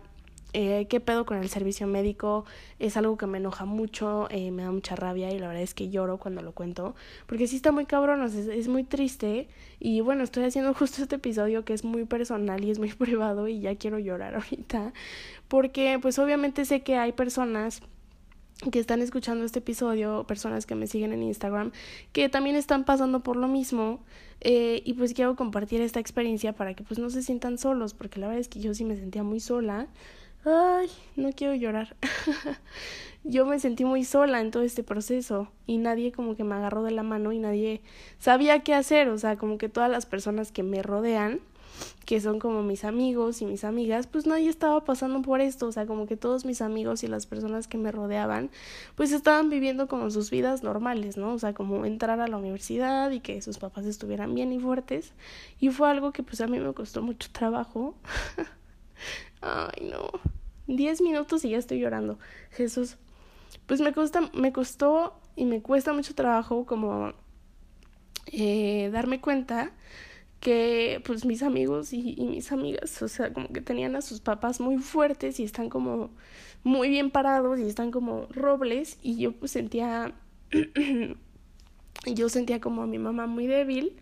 eh, 0.58 0.88
qué 0.88 1.02
pedo 1.02 1.26
con 1.26 1.38
el 1.38 1.50
servicio 1.50 1.86
médico 1.86 2.46
es 2.80 2.96
algo 2.96 3.18
que 3.18 3.28
me 3.28 3.40
enoja 3.40 3.66
mucho, 3.66 4.30
eh, 4.32 4.52
me 4.52 4.64
da 4.64 4.72
mucha 4.72 4.96
rabia 4.96 5.30
y 5.30 5.38
la 5.38 5.48
verdad 5.48 5.62
es 5.62 5.74
que 5.74 5.90
lloro 5.90 6.18
cuando 6.18 6.42
lo 6.42 6.54
cuento, 6.54 6.96
porque 7.28 7.46
sí 7.46 7.58
está 7.58 7.74
muy 7.74 7.86
cabrón, 7.86 8.24
es, 8.24 8.36
es 8.36 8.70
muy 8.70 8.86
triste 8.86 9.50
y 9.82 10.00
bueno, 10.00 10.24
estoy 10.24 10.46
haciendo 10.46 10.74
justo 10.74 11.02
este 11.04 11.18
episodio 11.18 11.66
que 11.66 11.74
es 11.74 11.84
muy 11.84 12.06
personal 12.06 12.64
y 12.64 12.72
es 12.72 12.80
muy 12.80 12.94
privado 12.94 13.50
y 13.50 13.60
ya 13.60 13.76
quiero 13.76 14.00
llorar 14.00 14.36
ahorita, 14.36 14.94
porque 15.50 16.00
pues 16.02 16.20
obviamente 16.20 16.64
sé 16.64 16.84
que 16.84 16.96
hay 16.96 17.12
personas 17.12 17.82
que 18.72 18.80
están 18.80 19.02
escuchando 19.02 19.44
este 19.44 19.60
episodio, 19.60 20.24
personas 20.26 20.66
que 20.66 20.76
me 20.76 20.88
siguen 20.88 21.12
en 21.12 21.22
Instagram, 21.22 21.74
que 22.14 22.30
también 22.30 22.56
están 22.56 22.86
pasando 22.86 23.20
por 23.20 23.36
lo 23.36 23.50
mismo 23.50 24.00
eh, 24.40 24.82
y 24.86 24.94
pues 24.94 25.14
quiero 25.14 25.36
compartir 25.36 25.82
esta 25.82 26.00
experiencia 26.00 26.54
para 26.54 26.74
que 26.76 26.84
pues 26.86 26.98
no 26.98 27.10
se 27.10 27.22
sientan 27.22 27.58
solos, 27.58 27.94
porque 27.94 28.22
la 28.22 28.28
verdad 28.28 28.40
es 28.40 28.48
que 28.48 28.62
yo 28.62 28.74
sí 28.74 28.86
me 28.86 28.96
sentía 28.96 29.24
muy 29.24 29.42
sola 29.42 29.88
Ay, 30.46 30.90
no 31.16 31.32
quiero 31.32 31.56
llorar. 31.56 31.96
yo 33.24 33.48
me 33.48 33.60
sentí 33.60 33.84
muy 33.84 34.04
sola 34.04 34.40
en 34.42 34.52
todo 34.52 34.62
este 34.62 34.84
proceso 34.84 35.48
y 35.66 35.78
nadie 35.78 36.12
como 36.12 36.36
que 36.36 36.44
me 36.44 36.54
agarró 36.54 36.84
de 36.84 36.92
la 36.92 37.02
mano 37.02 37.32
y 37.32 37.40
nadie 37.40 37.82
sabía 38.20 38.60
qué 38.60 38.76
hacer, 38.76 39.10
o 39.10 39.18
sea, 39.18 39.38
como 39.38 39.58
que 39.58 39.70
todas 39.70 39.90
las 39.90 40.06
personas 40.06 40.52
que 40.52 40.62
me 40.62 40.84
rodean 40.84 41.40
que 42.06 42.22
son 42.22 42.40
como 42.40 42.62
mis 42.62 42.86
amigos 42.86 43.42
y 43.42 43.46
mis 43.46 43.64
amigas, 43.64 44.08
pues 44.08 44.28
nadie 44.28 44.48
estaba 44.48 44.86
pasando 44.86 45.22
por 45.24 45.42
esto, 45.42 45.68
o 45.68 45.72
sea, 45.72 45.86
como 45.88 46.06
que 46.06 46.16
todos 46.16 46.46
mis 46.46 46.62
amigos 46.62 47.04
y 47.04 47.08
las 47.08 47.26
personas 47.26 47.68
que 47.68 47.78
me 47.78 47.92
rodeaban, 47.92 48.50
pues 48.96 49.12
estaban 49.12 49.50
viviendo 49.50 49.88
como 49.88 50.10
sus 50.12 50.30
vidas 50.30 50.64
normales, 50.64 51.18
¿no? 51.18 51.34
O 51.34 51.40
sea, 51.40 51.54
como 51.54 51.86
entrar 51.86 52.22
a 52.22 52.28
la 52.28 52.38
universidad 52.38 53.12
y 53.12 53.20
que 53.20 53.42
sus 53.42 53.58
papás 53.58 53.86
estuvieran 53.86 54.34
bien 54.36 54.54
y 54.54 54.60
fuertes. 54.60 55.12
Y 55.60 55.70
fue 55.70 55.90
algo 55.90 56.14
que 56.14 56.24
pues 56.24 56.40
a 56.42 56.48
mí 56.48 56.60
me 56.60 56.74
costó 56.74 57.02
mucho 57.02 57.30
trabajo. 57.32 57.96
Ay, 59.42 59.90
no. 59.90 60.10
Diez 60.68 61.02
minutos 61.02 61.46
y 61.46 61.50
ya 61.50 61.58
estoy 61.58 61.80
llorando. 61.80 62.20
Jesús. 62.52 62.98
Pues 63.66 63.82
me 63.82 63.94
cuesta, 63.94 64.30
me 64.34 64.52
costó 64.52 65.20
y 65.36 65.46
me 65.46 65.62
cuesta 65.62 65.94
mucho 65.94 66.14
trabajo 66.16 66.66
como 66.66 67.14
eh, 68.28 68.90
darme 68.92 69.22
cuenta 69.22 69.72
que 70.40 71.02
pues 71.06 71.26
mis 71.26 71.42
amigos 71.42 71.94
y, 71.94 72.16
mis 72.20 72.52
amigas, 72.52 73.02
o 73.02 73.08
sea, 73.08 73.34
como 73.34 73.48
que 73.50 73.62
tenían 73.62 73.96
a 73.96 74.02
sus 74.02 74.20
papás 74.20 74.60
muy 74.60 74.78
fuertes 74.78 75.40
y 75.40 75.44
están 75.44 75.70
como 75.70 76.12
muy 76.64 76.90
bien 76.90 77.10
parados 77.12 77.60
y 77.60 77.64
están 77.64 77.92
como 77.92 78.28
robles 78.30 79.00
y 79.02 79.18
yo 79.18 79.32
pues 79.32 79.52
sentía, 79.52 80.14
yo 82.06 82.30
sentía 82.30 82.60
como 82.62 82.84
a 82.84 82.88
mi 82.88 83.00
mamá 83.00 83.28
muy 83.28 83.48
débil 83.48 84.02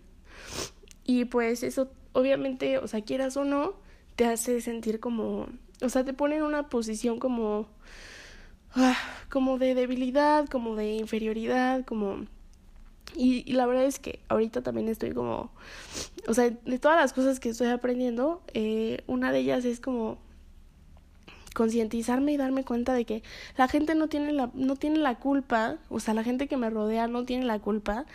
y 1.05 1.25
pues 1.25 1.63
eso 1.63 1.91
obviamente, 2.13 2.77
o 2.77 2.87
sea, 2.87 3.01
quieras 3.01 3.37
o 3.37 3.45
no, 3.45 3.75
te 4.15 4.25
hace 4.25 4.61
sentir 4.61 4.99
como, 4.99 5.47
o 5.81 5.89
sea, 5.89 6.03
te 6.03 6.13
pone 6.13 6.37
en 6.37 6.43
una 6.43 6.69
posición 6.69 7.19
como, 7.19 7.67
ah, 8.75 8.97
como 9.29 9.57
de 9.57 9.75
debilidad, 9.75 10.47
como 10.47 10.75
de 10.75 10.93
inferioridad, 10.93 11.85
como 11.85 12.25
y, 13.15 13.51
la 13.53 13.65
verdad 13.65 13.85
es 13.85 13.99
que 13.99 14.19
ahorita 14.27 14.61
también 14.61 14.89
estoy 14.89 15.11
como, 15.11 15.51
o 16.27 16.33
sea, 16.33 16.49
de 16.49 16.79
todas 16.79 16.97
las 16.99 17.13
cosas 17.13 17.39
que 17.39 17.49
estoy 17.49 17.67
aprendiendo, 17.67 18.41
eh, 18.53 19.03
una 19.07 19.31
de 19.31 19.39
ellas 19.39 19.65
es 19.65 19.79
como 19.79 20.17
concientizarme 21.53 22.31
y 22.33 22.37
darme 22.37 22.63
cuenta 22.63 22.93
de 22.93 23.05
que 23.05 23.23
la 23.57 23.67
gente 23.67 23.95
no 23.95 24.07
tiene 24.07 24.33
la, 24.33 24.49
no 24.53 24.75
tiene 24.75 24.97
la 24.97 25.15
culpa, 25.19 25.77
o 25.89 25.99
sea, 25.99 26.13
la 26.13 26.23
gente 26.23 26.47
que 26.47 26.57
me 26.57 26.69
rodea 26.69 27.07
no 27.07 27.25
tiene 27.25 27.45
la 27.45 27.59
culpa 27.59 28.05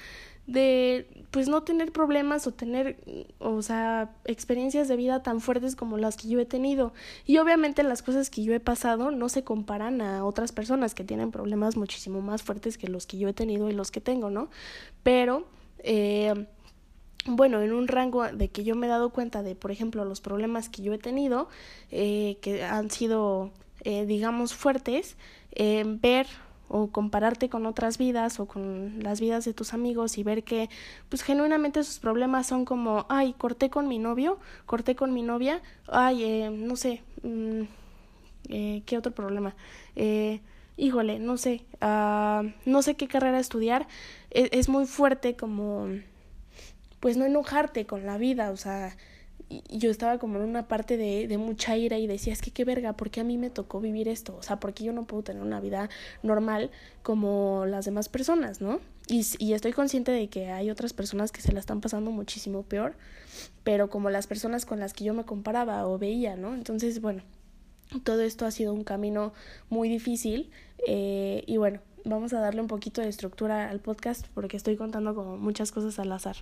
de 0.47 1.26
pues 1.30 1.47
no 1.47 1.62
tener 1.62 1.92
problemas 1.92 2.47
o 2.47 2.52
tener 2.52 2.97
o 3.38 3.61
sea 3.61 4.11
experiencias 4.25 4.88
de 4.88 4.97
vida 4.97 5.23
tan 5.23 5.42
fuertes 5.42 5.76
como 5.76 5.99
las 5.99 6.16
que 6.16 6.28
yo 6.28 6.40
he 6.40 6.47
tenido. 6.47 6.95
Y 7.26 7.37
obviamente 7.37 7.83
las 7.83 8.02
cosas 8.02 8.30
que 8.30 8.42
yo 8.42 8.54
he 8.54 8.61
pasado 8.61 9.11
no 9.11 9.28
se 9.28 9.45
comparan 9.45 10.00
a 10.00 10.25
otras 10.25 10.52
personas 10.52 10.95
que 10.95 11.04
tienen 11.04 11.30
problemas 11.33 11.76
muchísimo 11.76 12.23
más 12.23 12.42
fuertes 12.42 12.78
que 12.78 12.88
los 12.88 13.07
que 13.07 13.18
yo 13.18 13.28
he 13.28 13.35
tenido 13.35 13.68
y 13.68 13.75
los 13.75 13.90
que 13.90 14.00
tengo 14.00 14.30
no 14.30 14.49
pero 15.02 15.47
eh, 15.80 16.47
bueno, 17.29 17.63
en 17.63 17.73
un 17.73 17.89
rango 17.89 18.25
de 18.25 18.49
que 18.49 18.65
yo 18.65 18.75
me 18.75 18.87
he 18.87 18.91
dado 18.91 19.11
cuenta 19.11 19.43
de, 19.43 19.55
por 19.55 19.71
ejemplo, 19.71 20.05
los 20.05 20.21
problemas 20.21 20.69
que 20.69 20.83
yo 20.83 20.93
he 20.93 20.99
tenido, 20.99 21.49
eh, 21.91 22.39
que 22.41 22.65
han 22.65 22.91
sido, 22.91 23.51
eh, 23.85 24.07
digamos, 24.07 24.55
fuertes, 24.55 25.17
ver 25.57 26.27
o 26.69 26.89
compararte 26.89 27.49
con 27.49 27.67
otras 27.67 27.99
vidas 27.99 28.41
o 28.41 28.47
con 28.47 29.03
las 29.03 29.21
vidas 29.21 29.45
de 29.45 29.55
tus 29.55 29.73
amigos 29.73 30.19
y 30.19 30.23
ver 30.23 30.45
que 30.45 30.69
pues 31.09 31.23
genuinamente 31.23 31.83
sus 31.83 31.99
problemas 31.99 32.47
son 32.47 32.65
como 32.65 33.07
ay 33.09 33.35
corté 33.37 33.71
con 33.71 33.89
mi 33.89 33.99
novio 33.99 34.39
corté 34.67 34.95
con 34.95 35.13
mi 35.13 35.23
novia 35.23 35.63
ay 35.89 36.25
eh, 36.25 36.51
no 36.51 36.77
sé 36.77 37.03
mm, 37.23 37.63
eh, 38.51 38.83
qué 38.85 38.99
otro 38.99 39.13
problema 39.13 39.55
eh, 39.97 40.41
híjole 40.77 41.19
no 41.19 41.37
sé 41.39 41.65
uh, 41.83 42.49
no 42.67 42.83
sé 42.83 42.95
qué 42.97 43.09
carrera 43.09 43.41
estudiar 43.41 43.89
es, 44.31 44.49
es 44.53 44.69
muy 44.69 44.87
fuerte 44.87 45.37
como 45.37 45.89
pues 47.00 47.17
no 47.17 47.25
enojarte 47.25 47.87
con 47.87 48.07
la 48.07 48.19
vida 48.19 48.50
o 48.50 48.57
sea 48.57 48.97
yo 49.71 49.90
estaba 49.90 50.19
como 50.19 50.38
en 50.38 50.45
una 50.45 50.69
parte 50.69 50.97
de, 50.97 51.26
de 51.26 51.38
mucha 51.38 51.76
ira 51.76 51.99
y 51.99 52.07
decía, 52.07 52.33
es 52.33 52.43
que 52.43 52.50
qué 52.50 52.64
verga, 52.64 52.95
¿por 52.95 53.11
qué 53.11 53.21
a 53.21 53.25
mí 53.25 53.38
me 53.38 53.50
tocó 53.50 53.81
vivir 53.81 54.09
esto? 54.09 54.37
O 54.37 54.43
sea, 54.43 54.61
¿por 54.61 54.75
qué 54.75 54.85
yo 54.85 54.93
no 54.93 55.07
puedo 55.07 55.23
tener 55.23 55.43
una 55.43 55.61
vida 55.61 55.88
normal 56.23 56.71
como 57.02 57.64
las 57.67 57.85
demás 57.87 58.09
personas, 58.09 58.61
¿no? 58.61 58.81
Y, 59.07 59.25
y 59.38 59.55
estoy 59.55 59.73
consciente 59.73 60.12
de 60.12 60.28
que 60.28 60.50
hay 60.50 60.71
otras 60.71 60.93
personas 60.93 61.33
que 61.33 61.40
se 61.40 61.52
la 61.52 61.61
están 61.61 61.81
pasando 61.81 62.11
muchísimo 62.11 62.62
peor, 62.62 62.95
pero 63.64 63.88
como 63.88 64.11
las 64.11 64.26
personas 64.26 64.67
con 64.67 64.81
las 64.81 64.93
que 64.93 65.05
yo 65.05 65.14
me 65.14 65.25
comparaba 65.25 65.87
o 65.87 65.99
veía, 65.99 66.37
¿no? 66.37 66.55
Entonces, 66.55 67.00
bueno, 67.00 67.23
todo 68.05 68.21
esto 68.21 68.45
ha 68.45 68.50
sido 68.50 68.75
un 68.75 68.85
camino 68.85 69.33
muy 69.71 69.88
difícil 69.88 70.50
eh, 70.87 71.43
y 71.47 71.57
bueno, 71.57 71.81
vamos 72.05 72.33
a 72.33 72.40
darle 72.40 72.61
un 72.61 72.67
poquito 72.67 73.00
de 73.00 73.09
estructura 73.09 73.71
al 73.71 73.81
podcast 73.81 74.26
porque 74.35 74.57
estoy 74.57 74.76
contando 74.76 75.14
como 75.14 75.37
muchas 75.37 75.73
cosas 75.73 75.99
al 75.99 76.12
azar. 76.12 76.37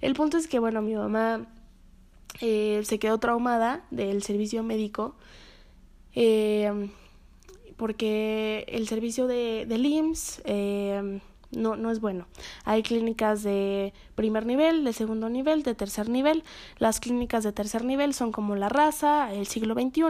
El 0.00 0.14
punto 0.14 0.36
es 0.36 0.46
que, 0.46 0.58
bueno, 0.58 0.82
mi 0.82 0.94
mamá 0.94 1.46
eh, 2.40 2.82
se 2.84 2.98
quedó 2.98 3.18
traumada 3.18 3.84
del 3.90 4.22
servicio 4.22 4.62
médico 4.62 5.16
eh, 6.14 6.90
porque 7.76 8.64
el 8.68 8.88
servicio 8.88 9.26
de, 9.26 9.66
del 9.66 9.86
IMSS 9.86 10.42
no, 11.50 11.76
no 11.76 11.90
es 11.90 12.00
bueno. 12.00 12.26
Hay 12.64 12.82
clínicas 12.82 13.42
de 13.42 13.92
primer 14.14 14.46
nivel, 14.46 14.84
de 14.84 14.92
segundo 14.92 15.28
nivel, 15.28 15.62
de 15.62 15.74
tercer 15.74 16.08
nivel. 16.08 16.44
Las 16.78 17.00
clínicas 17.00 17.44
de 17.44 17.52
tercer 17.52 17.84
nivel 17.84 18.14
son 18.14 18.32
como 18.32 18.56
la 18.56 18.68
raza, 18.68 19.32
el 19.32 19.46
siglo 19.46 19.74
XXI, 19.74 20.02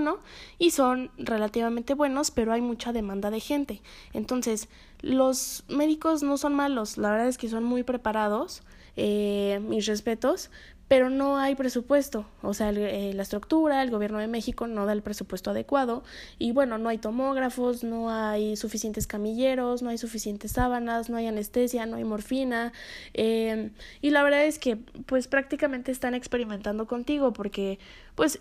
y 0.59 0.71
son 0.71 1.11
relativamente 1.17 1.95
buenos, 1.95 2.31
pero 2.31 2.53
hay 2.53 2.61
mucha 2.61 2.93
demanda 2.93 3.31
de 3.31 3.41
gente. 3.41 3.83
Entonces, 4.13 4.69
los 5.01 5.65
médicos 5.69 6.23
no 6.23 6.37
son 6.39 6.55
malos, 6.55 6.99
la 6.99 7.11
verdad 7.11 7.29
es 7.29 7.39
que 7.39 7.49
son 7.49 7.65
muy 7.65 7.85
preparados, 7.85 8.63
eh, 8.97 9.61
mis 9.63 9.87
respetos, 9.87 10.51
pero 10.89 11.11
no 11.11 11.37
hay 11.37 11.55
presupuesto, 11.55 12.25
o 12.43 12.55
sea, 12.55 12.71
eh, 12.71 13.13
la 13.15 13.23
estructura, 13.23 13.83
el 13.83 13.91
gobierno 13.91 14.19
de 14.19 14.27
México 14.27 14.67
no 14.67 14.87
da 14.87 14.95
el 14.95 15.03
presupuesto 15.03 15.51
adecuado 15.51 16.03
y 16.39 16.53
bueno, 16.53 16.79
no 16.79 16.89
hay 16.89 16.99
tomógrafos, 16.99 17.85
no 17.85 18.11
hay 18.11 18.57
suficientes 18.57 19.07
camilleros, 19.07 19.83
no 19.83 19.91
hay 19.91 19.99
suficientes 19.99 20.53
sábanas, 20.53 21.11
no 21.11 21.19
hay 21.19 21.27
anestesia, 21.27 21.85
no 21.87 21.97
hay 21.97 22.05
morfina 22.05 22.73
eh, 23.13 23.71
y 24.01 24.11
la 24.11 24.23
verdad 24.23 24.45
es 24.45 24.59
que 24.59 24.77
pues 24.77 25.29
prácticamente 25.29 25.93
están 25.93 26.15
experimentando 26.15 26.87
contigo 26.87 27.33
porque 27.35 27.79
pues 28.19 28.41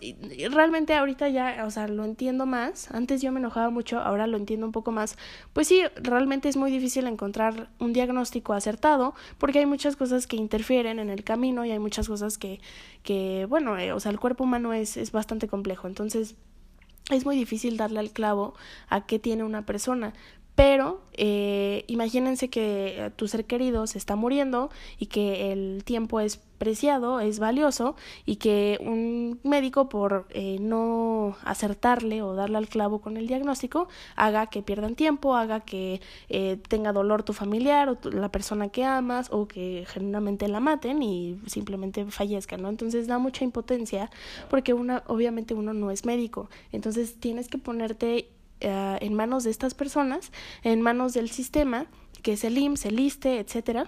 realmente 0.50 0.96
ahorita 0.96 1.30
ya, 1.30 1.63
o 1.63 1.70
sea, 1.70 1.88
lo 1.88 2.04
entiendo 2.04 2.48
más. 2.48 2.89
Antes 2.89 3.22
yo 3.22 3.32
me 3.32 3.39
enojaba 3.39 3.70
mucho, 3.70 4.00
ahora 4.00 4.25
lo 4.25 4.36
entiendo 4.36 4.66
un 4.66 4.72
poco 4.72 4.92
más. 4.92 5.20
Pues 5.54 5.68
sí, 5.68 5.84
realmente 6.01 6.50
es 6.50 6.58
muy 6.58 6.72
difícil 6.72 7.06
encontrar 7.06 7.70
un 7.77 7.94
diagnóstico 7.94 8.54
acertado 8.54 9.13
porque 9.38 9.60
hay 9.60 9.68
muchas 9.68 9.96
cosas 9.96 10.25
que 10.25 10.36
interfieren 10.36 10.98
en 10.98 11.12
el 11.12 11.24
camino 11.24 11.63
y 11.63 11.70
hay 11.70 11.77
muchas 11.77 12.08
cosas 12.08 12.37
que, 12.38 12.62
que 13.03 13.46
bueno, 13.50 13.77
eh, 13.77 13.94
o 13.94 14.00
sea, 14.00 14.12
el 14.12 14.20
cuerpo 14.20 14.44
humano 14.44 14.74
es, 14.74 14.98
es 14.98 15.12
bastante 15.12 15.48
complejo. 15.48 15.88
Entonces, 15.88 16.36
es 17.10 17.25
muy 17.25 17.36
difícil 17.36 17.77
darle 17.77 18.00
al 18.00 18.12
clavo 18.12 18.53
a 18.89 19.06
qué 19.06 19.20
tiene 19.20 19.44
una 19.44 19.65
persona. 19.65 20.13
Pero 20.58 21.02
eh, 21.14 21.84
imagínense 21.86 22.50
que 22.50 23.12
tu 23.16 23.28
ser 23.28 23.46
querido 23.46 23.86
se 23.86 24.00
está 24.00 24.16
muriendo 24.16 24.72
y 24.98 25.06
que 25.06 25.52
el 25.52 25.84
tiempo 25.84 26.20
es 26.20 26.38
preciado, 26.58 27.20
es 27.20 27.38
valioso 27.38 27.96
y 28.26 28.38
que 28.38 28.80
un 28.82 29.40
médico 29.44 29.88
por 29.88 30.26
eh, 30.32 30.58
no 30.60 31.38
acertarle 31.44 32.24
o 32.24 32.34
darle 32.34 32.58
al 32.58 32.70
clavo 32.70 33.02
con 33.02 33.18
el 33.18 33.28
diagnóstico 33.28 33.88
haga 34.16 34.48
que 34.48 34.64
pierdan 34.64 34.96
tiempo, 34.96 35.36
haga 35.36 35.60
que 35.60 36.02
eh, 36.30 36.58
tenga 36.68 36.92
dolor 36.92 37.22
tu 37.22 37.34
familiar 37.34 37.90
o 37.90 38.10
la 38.10 38.32
persona 38.32 38.70
que 38.70 38.84
amas 38.84 39.28
o 39.32 39.48
que 39.48 39.86
genuinamente 39.88 40.48
la 40.48 40.60
maten 40.60 41.04
y 41.04 41.40
simplemente 41.46 42.04
fallezca, 42.06 42.58
¿no? 42.58 42.70
Entonces 42.70 43.06
da 43.06 43.20
mucha 43.20 43.44
impotencia 43.44 44.10
porque 44.50 44.74
una, 44.74 45.04
obviamente 45.06 45.54
uno 45.54 45.74
no 45.74 45.92
es 45.92 46.04
médico, 46.04 46.50
entonces 46.72 47.20
tienes 47.20 47.48
que 47.48 47.60
ponerte 47.60 48.30
uh, 48.64 48.98
en 49.00 49.14
manos 49.14 49.44
de 49.44 49.52
estas 49.52 49.74
personas, 49.74 50.32
en 50.64 50.82
manos 50.82 51.14
del 51.14 51.30
sistema, 51.30 51.88
que 52.22 52.34
es 52.34 52.44
el 52.44 52.58
IMSS, 52.58 52.86
el 52.86 53.00
ISTE, 53.00 53.40
etcétera. 53.40 53.88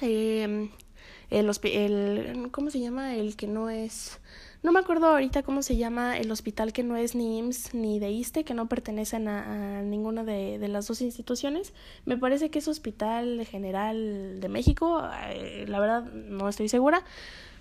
Eh, 0.00 0.70
el, 1.30 1.50
el, 1.64 2.50
¿Cómo 2.50 2.70
se 2.70 2.80
llama? 2.80 3.14
El 3.16 3.36
que 3.36 3.46
no 3.46 3.70
es... 3.70 4.20
No 4.62 4.70
me 4.70 4.78
acuerdo 4.78 5.06
ahorita 5.06 5.42
cómo 5.42 5.62
se 5.62 5.76
llama 5.76 6.18
el 6.18 6.30
hospital 6.30 6.72
que 6.72 6.84
no 6.84 6.96
es 6.96 7.16
ni 7.16 7.38
IMSS 7.38 7.74
ni 7.74 7.98
de 7.98 8.10
ISTE, 8.10 8.44
que 8.44 8.54
no 8.54 8.68
pertenecen 8.68 9.26
a, 9.26 9.78
a 9.78 9.82
ninguna 9.82 10.22
de, 10.22 10.58
de, 10.58 10.68
las 10.68 10.86
dos 10.86 11.00
instituciones. 11.00 11.72
Me 12.04 12.16
parece 12.16 12.50
que 12.50 12.60
es 12.60 12.68
Hospital 12.68 13.44
General 13.44 14.40
de 14.40 14.48
México, 14.48 15.02
eh, 15.30 15.64
la 15.66 15.80
verdad 15.80 16.04
no 16.12 16.48
estoy 16.48 16.68
segura, 16.68 17.02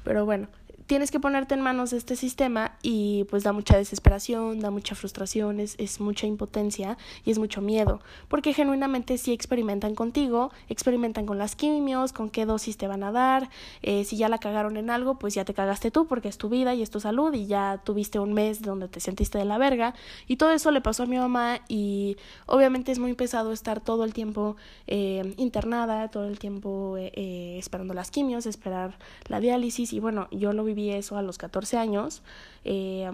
pero 0.03 0.25
bueno, 0.25 0.47
tienes 0.91 1.09
que 1.09 1.21
ponerte 1.21 1.53
en 1.53 1.61
manos 1.61 1.91
de 1.91 1.97
este 1.97 2.17
sistema 2.17 2.73
y 2.81 3.23
pues 3.29 3.43
da 3.43 3.53
mucha 3.53 3.77
desesperación, 3.77 4.59
da 4.59 4.71
mucha 4.71 4.93
frustración, 4.93 5.61
es, 5.61 5.75
es 5.77 6.01
mucha 6.01 6.27
impotencia 6.27 6.97
y 7.23 7.31
es 7.31 7.39
mucho 7.39 7.61
miedo, 7.61 8.01
porque 8.27 8.53
genuinamente 8.53 9.17
sí 9.17 9.31
experimentan 9.31 9.95
contigo, 9.95 10.51
experimentan 10.67 11.25
con 11.25 11.37
las 11.37 11.55
quimios, 11.55 12.11
con 12.11 12.29
qué 12.29 12.45
dosis 12.45 12.75
te 12.75 12.87
van 12.87 13.03
a 13.03 13.13
dar, 13.13 13.49
eh, 13.83 14.03
si 14.03 14.17
ya 14.17 14.27
la 14.27 14.37
cagaron 14.39 14.75
en 14.75 14.89
algo, 14.89 15.17
pues 15.17 15.33
ya 15.33 15.45
te 15.45 15.53
cagaste 15.53 15.91
tú 15.91 16.07
porque 16.07 16.27
es 16.27 16.37
tu 16.37 16.49
vida 16.49 16.75
y 16.75 16.81
es 16.81 16.89
tu 16.89 16.99
salud 16.99 17.33
y 17.33 17.45
ya 17.45 17.79
tuviste 17.85 18.19
un 18.19 18.33
mes 18.33 18.61
donde 18.61 18.89
te 18.89 18.99
sentiste 18.99 19.37
de 19.37 19.45
la 19.45 19.57
verga. 19.57 19.95
Y 20.27 20.35
todo 20.35 20.51
eso 20.51 20.71
le 20.71 20.81
pasó 20.81 21.03
a 21.03 21.05
mi 21.05 21.17
mamá 21.17 21.61
y 21.69 22.17
obviamente 22.47 22.91
es 22.91 22.99
muy 22.99 23.13
pesado 23.13 23.53
estar 23.53 23.79
todo 23.79 24.03
el 24.03 24.13
tiempo 24.13 24.57
eh, 24.87 25.35
internada, 25.37 26.09
todo 26.09 26.27
el 26.27 26.37
tiempo 26.37 26.97
eh, 26.97 27.55
esperando 27.57 27.93
las 27.93 28.11
quimios, 28.11 28.45
esperar 28.45 28.97
la 29.29 29.39
diálisis 29.39 29.93
y 29.93 30.01
bueno, 30.01 30.27
yo 30.31 30.51
lo 30.51 30.65
viví 30.65 30.80
viví 30.81 30.91
eso 30.91 31.17
a 31.17 31.21
los 31.21 31.37
14 31.37 31.77
años. 31.77 32.21
Eh, 32.63 33.09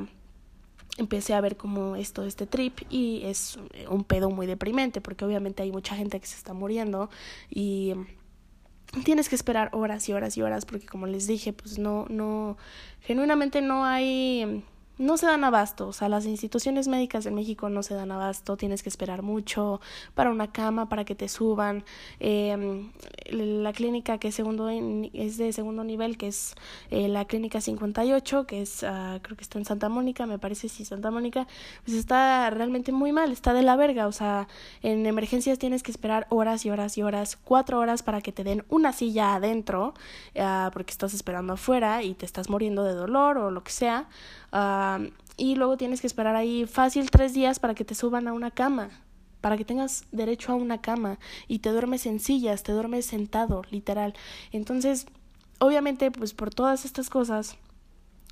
empecé 0.98 1.34
a 1.34 1.42
ver 1.42 1.58
como 1.58 1.96
esto, 1.96 2.24
este 2.24 2.48
trip 2.48 2.80
y 2.90 3.22
es 3.24 3.60
un 3.90 4.04
pedo 4.04 4.30
muy 4.30 4.48
deprimente 4.48 5.00
porque 5.00 5.26
obviamente 5.26 5.64
hay 5.64 5.72
mucha 5.72 5.96
gente 5.96 6.20
que 6.20 6.26
se 6.26 6.36
está 6.36 6.54
muriendo 6.54 7.10
y 7.50 7.94
tienes 9.04 9.30
que 9.30 9.36
esperar 9.36 9.70
horas 9.74 10.10
y 10.10 10.14
horas 10.14 10.38
y 10.38 10.42
horas 10.42 10.66
porque 10.66 10.88
como 10.88 11.06
les 11.06 11.28
dije 11.28 11.54
pues 11.54 11.78
no 11.78 12.08
no 12.10 12.58
genuinamente 13.02 13.62
no 13.62 13.86
hay 13.86 14.64
no 14.98 15.18
se 15.18 15.26
dan 15.26 15.44
abasto, 15.44 15.88
o 15.88 15.94
sea, 15.94 16.10
las 16.10 16.26
instituciones 16.26 16.88
médicas 16.88 17.26
en 17.26 17.36
México 17.36 17.70
no 17.70 17.84
se 17.84 17.94
dan 17.94 18.12
abasto, 18.12 18.58
tienes 18.58 18.84
que 18.84 18.90
esperar 18.90 19.22
mucho 19.22 19.80
para 20.16 20.32
una 20.32 20.52
cama, 20.52 20.90
para 20.90 21.06
que 21.06 21.16
te 21.16 21.30
suban. 21.30 21.84
Eh, 22.20 22.88
la 23.30 23.74
clínica 23.74 24.18
que 24.18 24.30
es, 24.30 24.36
segundo 24.36 24.70
es 24.70 25.38
de 25.38 25.54
segundo 25.54 25.84
nivel, 25.84 26.18
que 26.18 26.28
es 26.28 26.56
eh, 26.90 27.08
la 27.08 27.26
clínica 27.26 27.62
58, 27.62 28.48
que 28.48 28.62
es, 28.62 28.84
uh, 28.84 29.20
creo 29.22 29.38
que 29.38 29.44
está 29.44 29.60
en 29.60 29.66
Santa 29.66 29.90
Mónica, 29.90 30.26
me 30.26 30.40
parece, 30.40 30.70
sí, 30.70 30.86
Santa 30.86 31.12
Mónica, 31.12 31.48
pues 31.86 31.98
está 31.98 32.50
realmente 32.50 32.92
muy 32.92 33.12
mal, 33.12 33.32
está 33.32 33.54
de 33.54 33.64
la 33.64 33.76
verga, 33.76 34.08
o 34.08 34.12
sea, 34.12 34.48
en 34.82 35.06
emergencias 35.06 35.60
tienes 35.60 35.84
que 35.84 35.92
esperar 35.92 36.28
horas 36.30 36.66
y 36.66 36.70
horas 36.70 36.98
y 36.98 37.04
horas, 37.04 37.38
cuatro 37.44 37.80
horas 37.80 38.04
para 38.04 38.22
que 38.22 38.32
te 38.32 38.44
den 38.44 38.64
una 38.70 38.94
silla 38.94 39.36
adentro, 39.36 39.94
uh, 40.36 40.72
porque 40.72 40.92
estás 40.92 41.14
esperando 41.14 41.54
afuera 41.54 42.04
y 42.04 42.14
te 42.14 42.26
estás 42.26 42.50
muriendo 42.50 42.84
de 42.84 42.94
dolor 42.94 43.38
o 43.38 43.52
lo 43.52 43.64
que 43.64 43.72
sea 43.72 44.08
y 44.52 45.56
luego 45.56 45.78
tienes 45.78 46.02
que 46.02 46.08
esperar 46.08 46.36
ahí 46.36 46.66
fácil 46.66 47.12
tres 47.12 47.34
días 47.34 47.60
para 47.60 47.76
que 47.76 47.86
te 47.86 47.96
suban 47.96 48.28
a 48.28 48.34
una 48.34 48.52
cama, 48.52 48.90
para 49.42 49.58
que 49.58 49.66
tengas 49.66 50.06
derecho 50.12 50.52
a 50.52 50.56
una 50.56 50.82
cama 50.82 51.20
y 51.48 51.60
te 51.60 51.70
duermes 51.70 52.06
en 52.06 52.20
sillas, 52.20 52.64
te 52.64 52.72
duermes 52.72 53.06
sentado, 53.06 53.62
literal. 53.70 54.14
Entonces, 54.52 55.06
obviamente, 55.60 56.12
pues 56.12 56.34
por 56.34 56.54
todas 56.54 56.86
estas 56.86 57.10
cosas, 57.10 57.58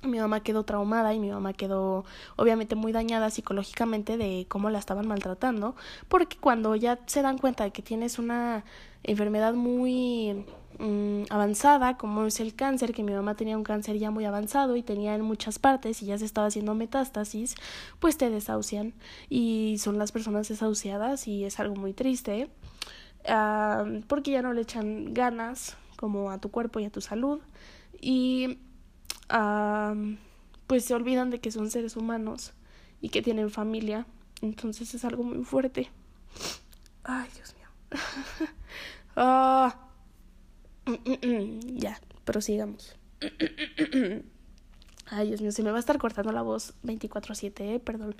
mi 0.06 0.18
mamá 0.18 0.40
quedó 0.40 0.64
traumada 0.64 1.14
y 1.14 1.20
mi 1.20 1.30
mamá 1.30 1.52
quedó 1.52 2.04
obviamente 2.36 2.74
muy 2.74 2.92
dañada 2.92 3.30
psicológicamente 3.30 4.16
de 4.16 4.46
cómo 4.48 4.70
la 4.70 4.78
estaban 4.78 5.06
maltratando, 5.06 5.76
porque 6.08 6.36
cuando 6.38 6.76
ya 6.76 6.98
se 7.06 7.22
dan 7.22 7.38
cuenta 7.38 7.64
de 7.64 7.70
que 7.70 7.82
tienes 7.82 8.18
una 8.18 8.64
enfermedad 9.02 9.54
muy 9.54 10.44
Mm, 10.78 11.22
avanzada, 11.30 11.96
como 11.96 12.26
es 12.26 12.38
el 12.40 12.54
cáncer, 12.54 12.92
que 12.92 13.02
mi 13.02 13.12
mamá 13.12 13.34
tenía 13.34 13.56
un 13.56 13.64
cáncer 13.64 13.96
ya 13.96 14.10
muy 14.10 14.26
avanzado 14.26 14.76
y 14.76 14.82
tenía 14.82 15.14
en 15.14 15.22
muchas 15.22 15.58
partes 15.58 16.02
y 16.02 16.06
ya 16.06 16.18
se 16.18 16.26
estaba 16.26 16.48
haciendo 16.48 16.74
metástasis, 16.74 17.54
pues 17.98 18.18
te 18.18 18.28
desahucian 18.28 18.92
y 19.30 19.76
son 19.78 19.98
las 19.98 20.12
personas 20.12 20.48
desahuciadas 20.48 21.28
y 21.28 21.44
es 21.44 21.60
algo 21.60 21.76
muy 21.76 21.94
triste 21.94 22.50
porque 24.06 24.30
ya 24.30 24.42
no 24.42 24.52
le 24.52 24.60
echan 24.62 25.12
ganas 25.14 25.76
como 25.96 26.30
a 26.30 26.38
tu 26.38 26.50
cuerpo 26.50 26.78
y 26.78 26.84
a 26.84 26.90
tu 26.90 27.00
salud. 27.00 27.40
Y 28.00 28.58
pues 30.66 30.84
se 30.84 30.94
olvidan 30.94 31.30
de 31.30 31.40
que 31.40 31.50
son 31.50 31.70
seres 31.70 31.96
humanos 31.96 32.52
y 33.00 33.08
que 33.08 33.22
tienen 33.22 33.50
familia, 33.50 34.06
entonces 34.42 34.94
es 34.94 35.04
algo 35.04 35.22
muy 35.22 35.44
fuerte. 35.44 35.90
Ay, 37.04 37.28
Dios 37.34 37.54
mío. 37.54 37.68
ah 39.16 39.86
ya, 41.74 42.00
prosigamos. 42.24 42.96
Ay, 45.08 45.28
Dios 45.28 45.40
mío, 45.40 45.52
se 45.52 45.62
me 45.62 45.70
va 45.70 45.76
a 45.76 45.80
estar 45.80 45.98
cortando 45.98 46.32
la 46.32 46.42
voz 46.42 46.74
24/7, 46.82 47.60
eh, 47.60 47.80
perdón. 47.80 48.16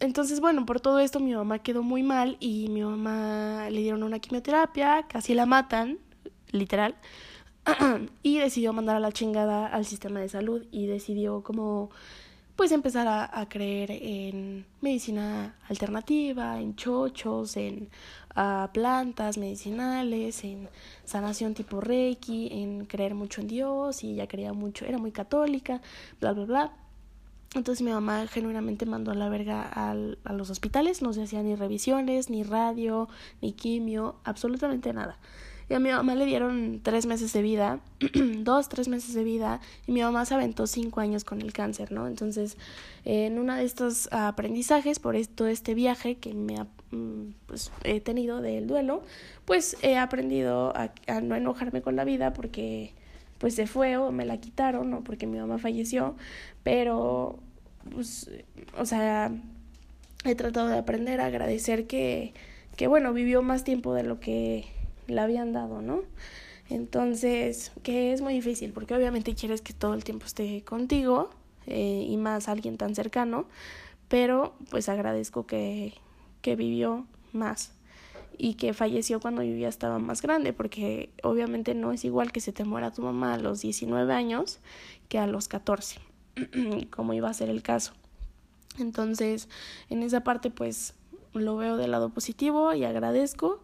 entonces, 0.00 0.40
bueno, 0.40 0.66
por 0.66 0.80
todo 0.80 1.00
esto 1.00 1.20
mi 1.20 1.34
mamá 1.34 1.60
quedó 1.60 1.82
muy 1.82 2.02
mal 2.02 2.36
y 2.40 2.68
mi 2.68 2.82
mamá 2.82 3.68
le 3.70 3.80
dieron 3.80 4.02
una 4.02 4.18
quimioterapia, 4.18 5.06
casi 5.08 5.34
la 5.34 5.46
matan, 5.46 5.98
literal, 6.50 6.96
y 8.22 8.38
decidió 8.38 8.72
mandar 8.72 8.96
a 8.96 9.00
la 9.00 9.12
chingada 9.12 9.66
al 9.66 9.84
sistema 9.84 10.20
de 10.20 10.28
salud 10.28 10.64
y 10.70 10.86
decidió 10.86 11.42
como 11.42 11.90
pues 12.56 12.70
empezar 12.70 13.08
a, 13.08 13.48
creer 13.48 13.90
en 13.90 14.64
medicina 14.80 15.56
alternativa, 15.68 16.60
en 16.60 16.76
chochos, 16.76 17.56
en 17.56 17.88
uh, 18.36 18.68
plantas 18.72 19.38
medicinales, 19.38 20.44
en 20.44 20.68
sanación 21.04 21.54
tipo 21.54 21.80
Reiki, 21.80 22.48
en 22.52 22.86
creer 22.86 23.16
mucho 23.16 23.40
en 23.40 23.48
Dios 23.48 24.04
y 24.04 24.12
ella 24.12 24.28
creía 24.28 24.52
mucho, 24.52 24.84
era 24.84 24.98
muy 24.98 25.10
católica, 25.10 25.80
bla, 26.20 26.32
bla, 26.32 26.44
bla. 26.44 26.72
Entonces 27.56 27.82
mi 27.82 27.90
mamá 27.90 28.26
genuinamente 28.28 28.86
mandó 28.86 29.10
a 29.10 29.14
la 29.14 29.28
verga 29.28 29.62
al, 29.62 30.18
a 30.24 30.32
los 30.32 30.48
hospitales, 30.50 31.02
no 31.02 31.12
se 31.12 31.24
hacían 31.24 31.46
ni 31.46 31.56
revisiones, 31.56 32.30
ni 32.30 32.44
radio, 32.44 33.08
ni 33.40 33.52
quimio, 33.52 34.16
absolutamente 34.22 34.92
nada. 34.92 35.18
Y 35.68 35.74
a 35.74 35.78
mi 35.78 35.90
mamá 35.90 36.14
le 36.14 36.26
dieron 36.26 36.80
tres 36.82 37.06
meses 37.06 37.32
de 37.32 37.42
vida, 37.42 37.80
dos, 38.38 38.68
tres 38.68 38.88
meses 38.88 39.14
de 39.14 39.24
vida, 39.24 39.60
y 39.86 39.92
mi 39.92 40.02
mamá 40.02 40.24
se 40.26 40.34
aventó 40.34 40.66
cinco 40.66 41.00
años 41.00 41.24
con 41.24 41.40
el 41.40 41.52
cáncer, 41.52 41.90
¿no? 41.90 42.06
Entonces, 42.06 42.58
en 43.04 43.38
uno 43.38 43.54
de 43.54 43.64
estos 43.64 44.08
aprendizajes, 44.12 44.98
por 44.98 45.14
todo 45.28 45.48
este 45.48 45.74
viaje 45.74 46.16
que 46.16 46.34
me 46.34 46.56
mm, 46.90 47.34
pues, 47.46 47.72
he 47.82 48.00
tenido 48.00 48.42
del 48.42 48.66
duelo, 48.66 49.02
pues 49.44 49.76
he 49.82 49.96
aprendido 49.96 50.72
a, 50.76 50.90
no 51.22 51.34
enojarme 51.34 51.82
con 51.82 51.96
la 51.96 52.04
vida 52.04 52.32
porque 52.32 52.92
pues 53.38 53.54
se 53.54 53.66
fue 53.66 53.96
o 53.96 54.10
me 54.10 54.24
la 54.24 54.38
quitaron 54.38 54.92
o 54.94 55.04
porque 55.04 55.26
mi 55.26 55.38
mamá 55.38 55.58
falleció, 55.58 56.16
pero 56.62 57.38
pues, 57.90 58.30
o 58.78 58.86
sea, 58.86 59.32
he 60.24 60.34
tratado 60.34 60.68
de 60.68 60.78
aprender 60.78 61.20
a 61.20 61.26
agradecer 61.26 61.86
que, 61.86 62.32
que 62.76 62.86
bueno, 62.86 63.12
vivió 63.12 63.42
más 63.42 63.64
tiempo 63.64 63.94
de 63.94 64.02
lo 64.02 64.20
que 64.20 64.64
le 65.06 65.20
habían 65.20 65.52
dado, 65.52 65.82
¿no? 65.82 66.02
Entonces, 66.70 67.72
que 67.82 68.12
es 68.12 68.20
muy 68.20 68.34
difícil, 68.34 68.72
porque 68.72 68.94
obviamente 68.94 69.34
quieres 69.34 69.60
que 69.60 69.72
todo 69.72 69.94
el 69.94 70.04
tiempo 70.04 70.26
esté 70.26 70.62
contigo 70.64 71.30
eh, 71.66 72.06
y 72.08 72.16
más 72.16 72.48
alguien 72.48 72.78
tan 72.78 72.94
cercano, 72.94 73.46
pero 74.08 74.54
pues 74.70 74.88
agradezco 74.88 75.46
que, 75.46 75.94
que 76.40 76.56
vivió 76.56 77.06
más 77.32 77.72
y 78.36 78.54
que 78.54 78.72
falleció 78.72 79.20
cuando 79.20 79.42
yo 79.42 79.54
ya 79.56 79.68
estaba 79.68 79.98
más 79.98 80.22
grande, 80.22 80.52
porque 80.52 81.10
obviamente 81.22 81.74
no 81.74 81.92
es 81.92 82.04
igual 82.04 82.32
que 82.32 82.40
se 82.40 82.52
te 82.52 82.64
muera 82.64 82.92
tu 82.92 83.02
mamá 83.02 83.34
a 83.34 83.38
los 83.38 83.60
19 83.60 84.12
años 84.12 84.58
que 85.08 85.18
a 85.18 85.26
los 85.26 85.48
14, 85.48 86.00
como 86.90 87.12
iba 87.14 87.28
a 87.28 87.34
ser 87.34 87.50
el 87.50 87.62
caso. 87.62 87.92
Entonces, 88.78 89.48
en 89.90 90.02
esa 90.02 90.24
parte 90.24 90.50
pues 90.50 90.94
lo 91.32 91.56
veo 91.56 91.76
del 91.76 91.90
lado 91.90 92.10
positivo 92.10 92.72
y 92.74 92.84
agradezco. 92.84 93.60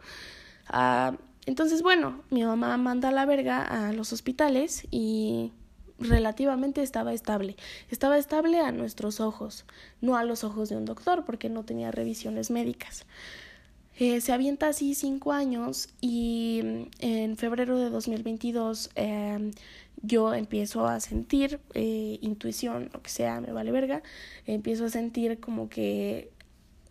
a 0.68 1.16
entonces, 1.46 1.83
bueno, 1.83 2.22
mi 2.31 2.44
mamá 2.44 2.76
manda 2.76 3.09
a 3.09 3.12
la 3.12 3.26
verga 3.26 3.62
a 3.62 3.92
los 3.92 4.12
hospitales 4.12 4.87
y 4.90 5.53
relativamente 5.98 6.83
estaba 6.83 7.12
estable. 7.12 7.57
Estaba 7.90 8.18
estable 8.18 8.61
a 8.61 8.72
nuestros 8.72 9.20
ojos, 9.20 9.64
no 10.00 10.16
a 10.16 10.24
los 10.24 10.44
ojos 10.44 10.68
de 10.68 10.76
un 10.76 10.85
doctor, 10.85 11.24
porque 11.24 11.48
no 11.48 11.64
tenía 11.64 11.90
revisiones 11.90 12.50
médicas. 12.50 13.07
Eh, 13.98 14.22
se 14.22 14.33
avienta 14.33 14.68
así 14.68 14.94
cinco 14.94 15.33
años 15.33 15.90
y 16.00 16.88
en 17.00 17.37
febrero 17.37 17.79
de 17.79 17.90
2022 17.90 18.90
em, 18.94 19.53
yo 20.00 20.33
empiezo 20.33 20.87
a 20.87 21.00
sentir 21.00 21.61
eh, 21.74 22.18
intuición, 22.22 22.88
lo 22.94 23.03
que 23.03 23.11
sea, 23.11 23.42
me 23.42 23.53
vale 23.53 23.72
verga, 23.72 24.03
empiezo 24.46 24.87
a 24.87 24.88
sentir 24.88 25.38
como 25.38 25.68
que 25.68 26.31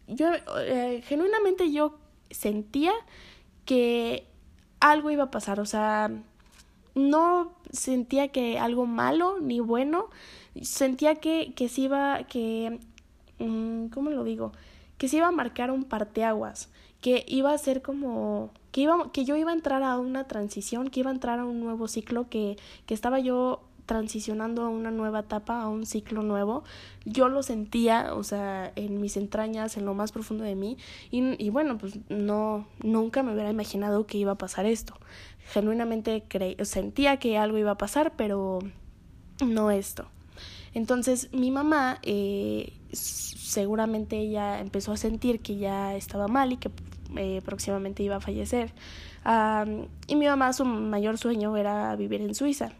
yo, 0.07 0.29
eh, 0.59 1.01
genuinamente 1.03 1.71
yo 1.71 1.97
sentía 2.29 2.91
que 3.65 4.28
algo 4.79 5.11
iba 5.11 5.25
a 5.25 5.31
pasar, 5.31 5.59
o 5.59 5.65
sea, 5.65 6.11
no 6.95 7.51
sentía 7.71 8.29
que 8.29 8.59
algo 8.59 8.85
malo 8.85 9.39
ni 9.39 9.59
bueno, 9.59 10.09
sentía 10.61 11.15
que, 11.15 11.53
que 11.55 11.69
se 11.69 11.81
iba, 11.81 12.23
que, 12.23 12.79
mm, 13.39 13.87
¿cómo 13.87 14.09
lo 14.09 14.23
digo? 14.23 14.51
Que 14.97 15.07
se 15.07 15.17
iba 15.17 15.27
a 15.27 15.31
marcar 15.31 15.71
un 15.71 15.83
parteaguas, 15.83 16.69
que 17.01 17.25
iba 17.27 17.53
a 17.53 17.57
ser 17.57 17.81
como, 17.81 18.51
que, 18.71 18.81
iba, 18.81 19.11
que 19.11 19.25
yo 19.25 19.35
iba 19.35 19.51
a 19.51 19.55
entrar 19.55 19.83
a 19.83 19.97
una 19.97 20.25
transición, 20.25 20.89
que 20.89 21.01
iba 21.01 21.09
a 21.09 21.13
entrar 21.13 21.39
a 21.39 21.45
un 21.45 21.59
nuevo 21.61 21.87
ciclo, 21.87 22.29
que, 22.29 22.57
que 22.85 22.93
estaba 22.93 23.19
yo 23.19 23.61
transicionando 23.89 24.61
a 24.61 24.69
una 24.69 24.91
nueva 24.91 25.21
etapa, 25.21 25.63
a 25.63 25.67
un 25.67 25.87
ciclo 25.87 26.21
nuevo. 26.21 26.63
Yo 27.05 27.27
lo 27.27 27.41
sentía, 27.41 28.13
o 28.13 28.23
sea, 28.23 28.71
en 28.75 29.01
mis 29.01 29.17
entrañas, 29.17 29.77
en 29.77 29.85
lo 29.85 29.95
más 29.95 30.11
profundo 30.11 30.43
de 30.43 30.53
mí. 30.53 30.77
Y, 31.09 31.43
y 31.43 31.49
bueno, 31.49 31.79
pues 31.79 31.97
no, 32.07 32.67
nunca 32.83 33.23
me 33.23 33.33
hubiera 33.33 33.49
imaginado 33.49 34.05
que 34.05 34.19
iba 34.19 34.33
a 34.33 34.37
pasar 34.37 34.67
esto. 34.67 34.93
Genuinamente 35.53 36.23
sentía 36.65 37.17
que 37.17 37.39
algo 37.39 37.57
iba 37.57 37.71
a 37.71 37.77
pasar, 37.79 38.13
pero 38.15 38.59
no 39.43 39.71
esto. 39.71 40.05
Entonces 40.75 41.33
mi 41.33 41.49
mamá 41.49 41.97
eh, 42.03 42.73
seguramente 42.91 44.19
ella 44.19 44.59
empezó 44.59 44.91
a 44.91 44.97
sentir 44.97 45.39
que 45.39 45.57
ya 45.57 45.95
estaba 45.95 46.27
mal 46.27 46.51
y 46.51 46.57
que 46.57 46.69
eh, 47.17 47.41
próximamente 47.43 48.03
iba 48.03 48.17
a 48.17 48.21
fallecer. 48.21 48.71
y 50.05 50.15
mi 50.15 50.27
mamá 50.27 50.53
su 50.53 50.63
mayor 50.63 51.17
sueño 51.17 51.57
era 51.57 51.95
vivir 51.95 52.21
en 52.21 52.35
Suiza. 52.35 52.71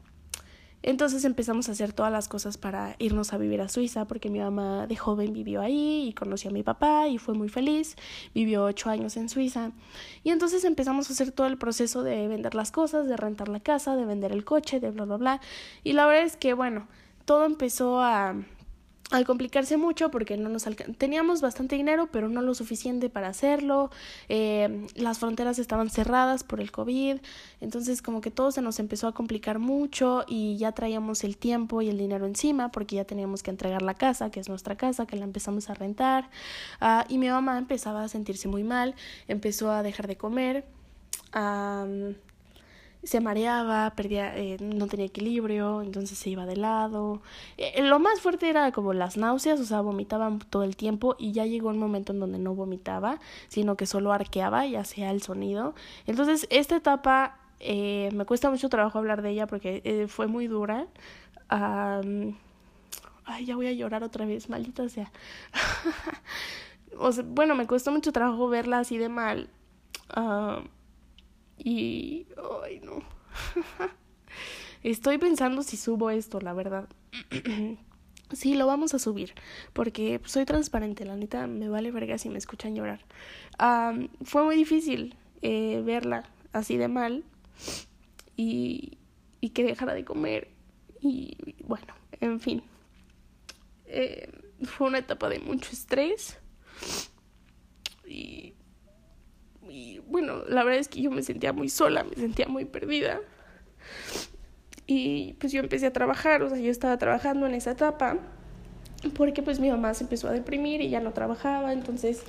Entonces 0.81 1.25
empezamos 1.25 1.67
a 1.69 1.73
hacer 1.73 1.93
todas 1.93 2.11
las 2.11 2.27
cosas 2.27 2.57
para 2.57 2.95
irnos 2.99 3.33
a 3.33 3.37
vivir 3.37 3.61
a 3.61 3.69
Suiza, 3.69 4.05
porque 4.05 4.29
mi 4.29 4.39
mamá 4.39 4.87
de 4.87 4.95
joven 4.95 5.33
vivió 5.33 5.61
ahí 5.61 6.07
y 6.07 6.13
conoció 6.13 6.49
a 6.49 6.53
mi 6.53 6.63
papá 6.63 7.07
y 7.07 7.17
fue 7.17 7.33
muy 7.33 7.49
feliz. 7.49 7.95
Vivió 8.33 8.63
ocho 8.63 8.89
años 8.89 9.17
en 9.17 9.29
Suiza. 9.29 9.71
Y 10.23 10.29
entonces 10.29 10.63
empezamos 10.63 11.09
a 11.09 11.13
hacer 11.13 11.31
todo 11.31 11.47
el 11.47 11.57
proceso 11.57 12.03
de 12.03 12.27
vender 12.27 12.55
las 12.55 12.71
cosas, 12.71 13.07
de 13.07 13.17
rentar 13.17 13.49
la 13.49 13.59
casa, 13.59 13.95
de 13.95 14.05
vender 14.05 14.31
el 14.31 14.45
coche, 14.45 14.79
de 14.79 14.91
bla, 14.91 15.05
bla, 15.05 15.17
bla. 15.17 15.41
Y 15.83 15.93
la 15.93 16.05
verdad 16.05 16.23
es 16.23 16.37
que, 16.37 16.53
bueno, 16.53 16.87
todo 17.25 17.45
empezó 17.45 18.01
a 18.01 18.35
al 19.11 19.25
complicarse 19.25 19.77
mucho 19.77 20.11
porque 20.11 20.37
no 20.37 20.49
nos 20.49 20.65
teníamos 20.97 21.41
bastante 21.41 21.75
dinero 21.75 22.09
pero 22.11 22.29
no 22.29 22.41
lo 22.41 22.53
suficiente 22.53 23.09
para 23.09 23.27
hacerlo 23.27 23.89
eh, 24.27 24.85
las 24.95 25.19
fronteras 25.19 25.57
estaban 25.57 25.89
cerradas 25.89 26.43
por 26.43 26.61
el 26.61 26.71
covid 26.71 27.17
entonces 27.59 28.01
como 28.01 28.21
que 28.21 28.29
todo 28.29 28.51
se 28.51 28.61
nos 28.61 28.79
empezó 28.79 29.07
a 29.07 29.13
complicar 29.13 29.59
mucho 29.59 30.25
y 30.27 30.57
ya 30.57 30.73
traíamos 30.73 31.23
el 31.23 31.37
tiempo 31.37 31.81
y 31.81 31.89
el 31.89 31.97
dinero 31.97 32.25
encima 32.25 32.71
porque 32.71 32.97
ya 32.97 33.05
teníamos 33.05 33.41
que 33.41 33.51
entregar 33.51 33.81
la 33.81 33.95
casa 33.95 34.29
que 34.29 34.39
es 34.39 34.49
nuestra 34.49 34.75
casa 34.75 35.05
que 35.05 35.15
la 35.15 35.25
empezamos 35.25 35.69
a 35.69 35.73
rentar. 35.73 36.29
Uh, 36.81 37.03
y 37.09 37.17
mi 37.17 37.29
mamá 37.29 37.57
empezaba 37.57 38.03
a 38.03 38.07
sentirse 38.07 38.47
muy 38.47 38.63
mal 38.63 38.95
empezó 39.27 39.71
a 39.71 39.83
dejar 39.83 40.07
de 40.07 40.17
comer 40.17 40.65
um, 41.35 42.13
se 43.03 43.21
mareaba, 43.21 43.91
perdía, 43.95 44.37
eh, 44.37 44.57
no 44.59 44.87
tenía 44.87 45.05
equilibrio, 45.05 45.81
entonces 45.81 46.17
se 46.17 46.29
iba 46.29 46.45
de 46.45 46.57
lado. 46.57 47.21
Eh, 47.57 47.81
lo 47.83 47.99
más 47.99 48.19
fuerte 48.19 48.49
era 48.49 48.71
como 48.71 48.93
las 48.93 49.15
náuseas, 49.17 49.59
o 49.59 49.65
sea, 49.65 49.81
vomitaba 49.81 50.37
todo 50.49 50.63
el 50.63 50.75
tiempo 50.75 51.15
y 51.17 51.31
ya 51.31 51.45
llegó 51.45 51.69
un 51.69 51.79
momento 51.79 52.11
en 52.11 52.19
donde 52.19 52.39
no 52.39 52.55
vomitaba, 52.55 53.19
sino 53.47 53.77
que 53.77 53.85
solo 53.85 54.11
arqueaba 54.11 54.65
y 54.65 54.75
hacía 54.75 55.11
el 55.11 55.21
sonido. 55.21 55.75
Entonces, 56.07 56.45
esta 56.49 56.75
etapa 56.75 57.37
eh, 57.59 58.09
me 58.13 58.25
cuesta 58.25 58.49
mucho 58.49 58.69
trabajo 58.69 58.97
hablar 58.99 59.21
de 59.21 59.31
ella 59.31 59.47
porque 59.47 59.81
eh, 59.85 60.07
fue 60.07 60.27
muy 60.27 60.47
dura. 60.47 60.87
ay, 61.49 63.45
ya 63.45 63.55
voy 63.55 63.67
a 63.67 63.71
llorar 63.71 64.03
otra 64.03 64.25
vez, 64.25 64.49
maldita 64.49 64.89
sea. 64.89 65.11
o 66.97 67.11
sea, 67.11 67.23
bueno, 67.27 67.55
me 67.55 67.67
cuesta 67.67 67.91
mucho 67.91 68.11
trabajo 68.11 68.49
verla 68.49 68.79
así 68.79 68.97
de 68.97 69.09
mal. 69.09 69.49
Uh, 70.15 70.63
y... 71.59 72.27
Ay, 72.63 72.79
no. 72.83 73.03
Estoy 74.83 75.17
pensando 75.17 75.61
si 75.61 75.77
subo 75.77 76.09
esto, 76.09 76.39
la 76.39 76.53
verdad. 76.53 76.87
sí, 78.31 78.55
lo 78.55 78.65
vamos 78.65 78.93
a 78.93 78.99
subir. 78.99 79.33
Porque 79.73 80.21
soy 80.25 80.45
transparente, 80.45 81.05
la 81.05 81.15
neta 81.15 81.47
me 81.47 81.69
vale 81.69 81.91
verga 81.91 82.17
si 82.17 82.29
me 82.29 82.37
escuchan 82.37 82.75
llorar. 82.75 83.01
fue 84.23 84.43
muy 84.43 84.55
difícil 84.55 85.15
eh, 85.41 85.81
verla 85.85 86.23
así 86.53 86.77
de 86.77 86.87
mal. 86.87 87.23
Y, 88.37 88.97
y 89.41 89.49
que 89.49 89.63
dejara 89.63 89.93
de 89.93 90.05
comer. 90.05 90.49
Y 91.01 91.35
bueno, 91.65 91.93
en 92.21 92.39
fin. 92.39 92.63
Eh, 93.85 94.31
fue 94.63 94.87
una 94.87 94.99
etapa 94.99 95.27
de 95.29 95.39
mucho 95.39 95.71
estrés. 95.71 96.37
Y 98.07 98.53
y 99.69 99.99
bueno, 100.07 100.43
la 100.47 100.63
verdad 100.63 100.79
es 100.79 100.87
que 100.87 101.01
yo 101.01 101.11
me 101.11 101.21
sentía 101.21 101.53
muy 101.53 101.69
sola, 101.69 102.03
me 102.03 102.15
sentía 102.15 102.47
muy 102.47 102.65
perdida. 102.65 103.19
Y 104.87 105.33
pues 105.39 105.51
yo 105.51 105.59
empecé 105.59 105.85
a 105.85 105.93
trabajar, 105.93 106.41
o 106.41 106.49
sea, 106.49 106.57
yo 106.57 106.71
estaba 106.71 106.97
trabajando 106.97 107.45
en 107.45 107.53
esa 107.53 107.71
etapa 107.71 108.17
porque 109.15 109.41
pues 109.41 109.59
mi 109.59 109.69
mamá 109.69 109.93
se 109.93 110.03
empezó 110.03 110.27
a 110.27 110.31
deprimir 110.31 110.81
y 110.81 110.89
ya 110.89 110.99
no 110.99 111.13
trabajaba, 111.13 111.71
entonces 111.73 112.23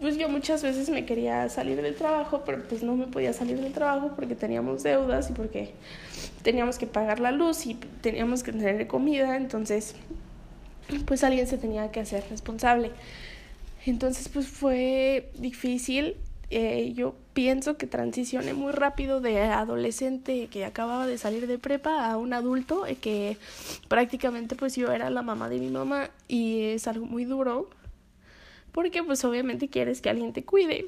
pues 0.00 0.16
yo 0.16 0.30
muchas 0.30 0.62
veces 0.62 0.88
me 0.88 1.04
quería 1.04 1.48
salir 1.50 1.80
del 1.82 1.94
trabajo, 1.94 2.42
pero 2.46 2.62
pues 2.66 2.82
no 2.82 2.96
me 2.96 3.06
podía 3.06 3.34
salir 3.34 3.60
del 3.60 3.72
trabajo 3.72 4.12
porque 4.16 4.34
teníamos 4.34 4.82
deudas 4.82 5.28
y 5.28 5.34
porque 5.34 5.74
teníamos 6.42 6.78
que 6.78 6.86
pagar 6.86 7.20
la 7.20 7.32
luz 7.32 7.66
y 7.66 7.74
teníamos 8.00 8.42
que 8.42 8.52
tener 8.52 8.86
comida, 8.86 9.36
entonces 9.36 9.94
pues 11.04 11.22
alguien 11.22 11.46
se 11.46 11.58
tenía 11.58 11.90
que 11.92 12.00
hacer 12.00 12.24
responsable. 12.30 12.90
Entonces 13.84 14.30
pues 14.30 14.48
fue 14.48 15.30
difícil 15.36 16.16
eh, 16.50 16.92
yo 16.94 17.14
pienso 17.32 17.76
que 17.76 17.86
transicioné 17.86 18.54
muy 18.54 18.72
rápido 18.72 19.20
de 19.20 19.40
adolescente 19.40 20.48
que 20.48 20.64
acababa 20.64 21.06
de 21.06 21.16
salir 21.16 21.46
de 21.46 21.58
prepa 21.58 22.10
a 22.10 22.16
un 22.16 22.32
adulto 22.32 22.86
eh, 22.86 22.96
que 22.96 23.36
prácticamente 23.86 24.56
pues 24.56 24.74
yo 24.74 24.90
era 24.90 25.10
la 25.10 25.22
mamá 25.22 25.48
de 25.48 25.58
mi 25.58 25.70
mamá 25.70 26.10
y 26.26 26.62
es 26.62 26.88
algo 26.88 27.06
muy 27.06 27.24
duro 27.24 27.70
porque 28.72 29.04
pues 29.04 29.24
obviamente 29.24 29.68
quieres 29.68 30.00
que 30.00 30.10
alguien 30.10 30.32
te 30.32 30.44
cuide 30.44 30.86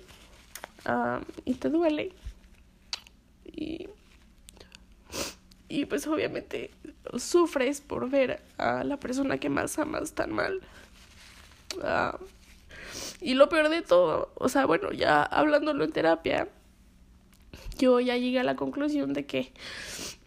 ah, 0.84 1.20
y 1.44 1.54
te 1.54 1.68
duele 1.68 2.10
y, 5.68 5.84
pues 5.86 6.06
obviamente 6.06 6.70
sufres 7.18 7.80
por 7.80 8.10
ver 8.10 8.42
a 8.58 8.84
la 8.84 8.98
persona 8.98 9.38
que 9.38 9.48
más 9.48 9.78
amas 9.78 10.12
tan 10.12 10.32
mal. 10.32 10.60
Uh, 11.76 12.18
y 13.22 13.34
lo 13.34 13.48
peor 13.48 13.68
de 13.68 13.82
todo, 13.82 14.32
o 14.34 14.48
sea, 14.48 14.66
bueno, 14.66 14.92
ya 14.92 15.22
hablándolo 15.22 15.84
en 15.84 15.92
terapia, 15.92 16.48
yo 17.78 18.00
ya 18.00 18.16
llegué 18.16 18.40
a 18.40 18.44
la 18.44 18.56
conclusión 18.56 19.12
de 19.12 19.26
que 19.26 19.52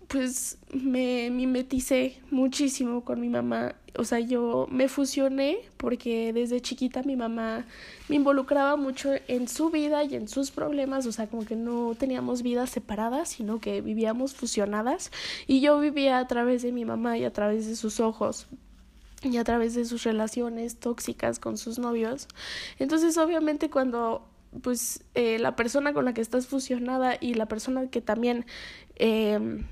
pues 0.07 0.57
me 0.71 1.29
mimeticé 1.31 2.21
muchísimo 2.31 3.03
con 3.03 3.19
mi 3.19 3.29
mamá. 3.29 3.75
O 3.97 4.03
sea, 4.03 4.19
yo 4.19 4.67
me 4.69 4.87
fusioné 4.87 5.59
porque 5.77 6.31
desde 6.33 6.61
chiquita 6.61 7.03
mi 7.03 7.15
mamá 7.15 7.65
me 8.09 8.17
involucraba 8.17 8.75
mucho 8.75 9.11
en 9.27 9.47
su 9.47 9.69
vida 9.69 10.03
y 10.03 10.15
en 10.15 10.27
sus 10.27 10.51
problemas. 10.51 11.05
O 11.05 11.11
sea, 11.11 11.27
como 11.27 11.45
que 11.45 11.55
no 11.55 11.95
teníamos 11.97 12.43
vidas 12.43 12.69
separadas, 12.69 13.29
sino 13.29 13.59
que 13.59 13.81
vivíamos 13.81 14.33
fusionadas. 14.33 15.11
Y 15.47 15.61
yo 15.61 15.79
vivía 15.79 16.19
a 16.19 16.27
través 16.27 16.61
de 16.61 16.71
mi 16.71 16.85
mamá 16.85 17.17
y 17.17 17.25
a 17.25 17.33
través 17.33 17.67
de 17.67 17.75
sus 17.75 17.99
ojos 17.99 18.47
y 19.21 19.37
a 19.37 19.43
través 19.43 19.73
de 19.75 19.85
sus 19.85 20.03
relaciones 20.03 20.77
tóxicas 20.77 21.39
con 21.39 21.57
sus 21.57 21.79
novios. 21.79 22.27
Entonces, 22.79 23.17
obviamente, 23.17 23.69
cuando 23.69 24.27
pues 24.61 25.03
eh, 25.15 25.37
la 25.39 25.55
persona 25.55 25.93
con 25.93 26.05
la 26.05 26.13
que 26.13 26.21
estás 26.21 26.47
fusionada 26.47 27.17
y 27.19 27.33
la 27.33 27.45
persona 27.45 27.89
que 27.89 28.01
también 28.01 28.45
eh, 28.95 29.63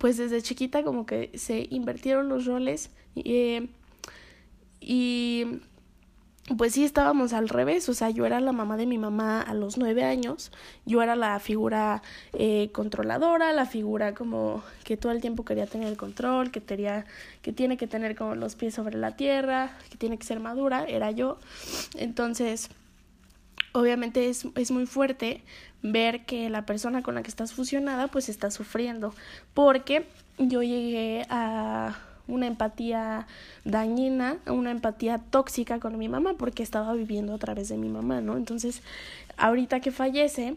pues 0.00 0.16
desde 0.16 0.42
chiquita 0.42 0.82
como 0.82 1.06
que 1.06 1.30
se 1.34 1.66
invirtieron 1.70 2.28
los 2.28 2.46
roles 2.46 2.90
eh, 3.16 3.68
y 4.80 5.44
pues 6.56 6.74
sí 6.74 6.84
estábamos 6.84 7.32
al 7.32 7.48
revés, 7.48 7.88
o 7.88 7.94
sea, 7.94 8.10
yo 8.10 8.26
era 8.26 8.40
la 8.40 8.52
mamá 8.52 8.76
de 8.76 8.86
mi 8.86 8.98
mamá 8.98 9.40
a 9.40 9.54
los 9.54 9.78
nueve 9.78 10.04
años, 10.04 10.50
yo 10.84 11.02
era 11.02 11.14
la 11.14 11.38
figura 11.38 12.02
eh, 12.32 12.70
controladora, 12.72 13.52
la 13.52 13.66
figura 13.66 14.14
como 14.14 14.62
que 14.84 14.96
todo 14.96 15.12
el 15.12 15.20
tiempo 15.20 15.44
quería 15.44 15.66
tener 15.66 15.88
el 15.88 15.96
control, 15.96 16.50
que 16.50 16.60
tenía, 16.60 17.06
que 17.42 17.52
tiene 17.52 17.76
que 17.76 17.86
tener 17.86 18.16
como 18.16 18.34
los 18.34 18.56
pies 18.56 18.74
sobre 18.74 18.98
la 18.98 19.16
tierra, 19.16 19.70
que 19.90 19.96
tiene 19.96 20.18
que 20.18 20.24
ser 20.24 20.40
madura, 20.40 20.84
era 20.84 21.10
yo. 21.12 21.38
Entonces, 21.96 22.68
obviamente 23.72 24.28
es, 24.28 24.46
es 24.56 24.70
muy 24.70 24.86
fuerte 24.86 25.42
ver 25.82 26.26
que 26.26 26.50
la 26.50 26.66
persona 26.66 27.02
con 27.02 27.14
la 27.14 27.22
que 27.22 27.30
estás 27.30 27.52
fusionada 27.52 28.08
pues 28.08 28.28
está 28.28 28.50
sufriendo, 28.50 29.14
porque 29.54 30.06
yo 30.38 30.62
llegué 30.62 31.26
a 31.30 31.96
una 32.28 32.46
empatía 32.46 33.26
dañina, 33.64 34.38
una 34.46 34.70
empatía 34.70 35.18
tóxica 35.18 35.80
con 35.80 35.98
mi 35.98 36.08
mamá 36.08 36.34
porque 36.38 36.62
estaba 36.62 36.92
viviendo 36.92 37.34
a 37.34 37.38
través 37.38 37.68
de 37.68 37.76
mi 37.76 37.88
mamá, 37.88 38.20
¿no? 38.20 38.36
Entonces, 38.36 38.82
ahorita 39.36 39.80
que 39.80 39.90
fallece, 39.90 40.56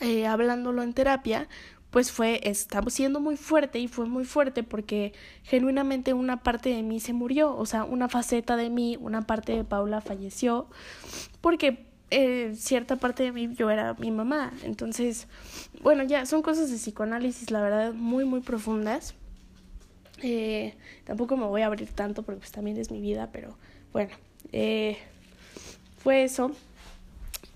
eh, 0.00 0.26
hablándolo 0.26 0.82
en 0.82 0.92
terapia, 0.92 1.48
pues 1.90 2.12
fue, 2.12 2.40
está 2.44 2.82
siendo 2.88 3.20
muy 3.20 3.36
fuerte 3.36 3.78
y 3.80 3.88
fue 3.88 4.06
muy 4.06 4.24
fuerte 4.24 4.62
porque 4.62 5.12
genuinamente 5.42 6.14
una 6.14 6.42
parte 6.42 6.70
de 6.70 6.82
mí 6.82 7.00
se 7.00 7.12
murió, 7.12 7.56
o 7.56 7.66
sea, 7.66 7.84
una 7.84 8.08
faceta 8.08 8.56
de 8.56 8.70
mí, 8.70 8.96
una 9.00 9.22
parte 9.22 9.56
de 9.56 9.64
Paula 9.64 10.00
falleció 10.00 10.68
porque 11.40 11.90
eh, 12.10 12.54
cierta 12.56 12.96
parte 12.96 13.22
de 13.24 13.32
mí 13.32 13.54
yo 13.54 13.70
era 13.70 13.94
mi 13.94 14.10
mamá. 14.10 14.52
Entonces, 14.62 15.26
bueno, 15.82 16.04
ya 16.04 16.26
son 16.26 16.42
cosas 16.42 16.70
de 16.70 16.76
psicoanálisis, 16.76 17.50
la 17.50 17.60
verdad, 17.60 17.92
muy, 17.92 18.24
muy 18.24 18.40
profundas. 18.40 19.14
Eh, 20.22 20.74
tampoco 21.04 21.36
me 21.36 21.46
voy 21.46 21.62
a 21.62 21.66
abrir 21.66 21.88
tanto 21.92 22.22
porque 22.22 22.40
pues 22.40 22.52
también 22.52 22.76
es 22.76 22.90
mi 22.90 23.00
vida, 23.00 23.30
pero 23.32 23.56
bueno, 23.92 24.10
eh, 24.52 24.98
fue 25.98 26.24
eso. 26.24 26.52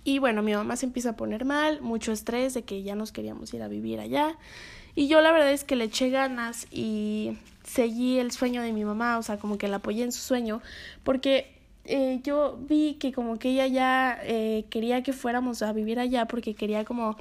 Y 0.05 0.19
bueno, 0.19 0.43
mi 0.43 0.55
mamá 0.55 0.77
se 0.77 0.87
empieza 0.87 1.11
a 1.11 1.17
poner 1.17 1.45
mal, 1.45 1.81
mucho 1.81 2.13
estrés 2.13 2.55
de 2.55 2.63
que 2.63 2.83
ya 2.83 2.95
nos 2.95 3.11
queríamos 3.11 3.53
ir 3.55 3.63
a 3.63 3.69
vivir 3.69 4.01
allá. 4.01 4.37
Y 4.95 5.09
yo 5.09 5.21
la 5.21 5.33
verdad 5.33 5.51
es 5.51 5.65
que 5.65 5.77
le 5.77 5.85
eché 5.85 6.11
ganas 6.11 6.67
y 6.71 7.39
seguí 7.65 8.19
el 8.19 8.31
sueño 8.31 8.63
de 8.63 8.73
mi 8.73 8.85
mamá, 8.85 9.19
o 9.19 9.23
sea, 9.23 9.39
como 9.39 9.59
que 9.59 9.67
la 9.67 9.77
apoyé 9.77 10.05
en 10.05 10.13
su 10.13 10.21
sueño, 10.21 10.61
porque 11.03 11.55
eh, 11.85 12.21
yo 12.23 12.59
vi 12.61 12.95
que 12.95 13.13
como 13.13 13.39
que 13.39 13.51
ella 13.51 13.67
ya 13.67 14.19
eh, 14.23 14.65
quería 14.71 15.03
que 15.03 15.13
fuéramos 15.13 15.63
a 15.63 15.73
vivir 15.73 15.99
allá 15.99 16.27
porque 16.27 16.55
quería 16.55 16.85
como 16.85 17.17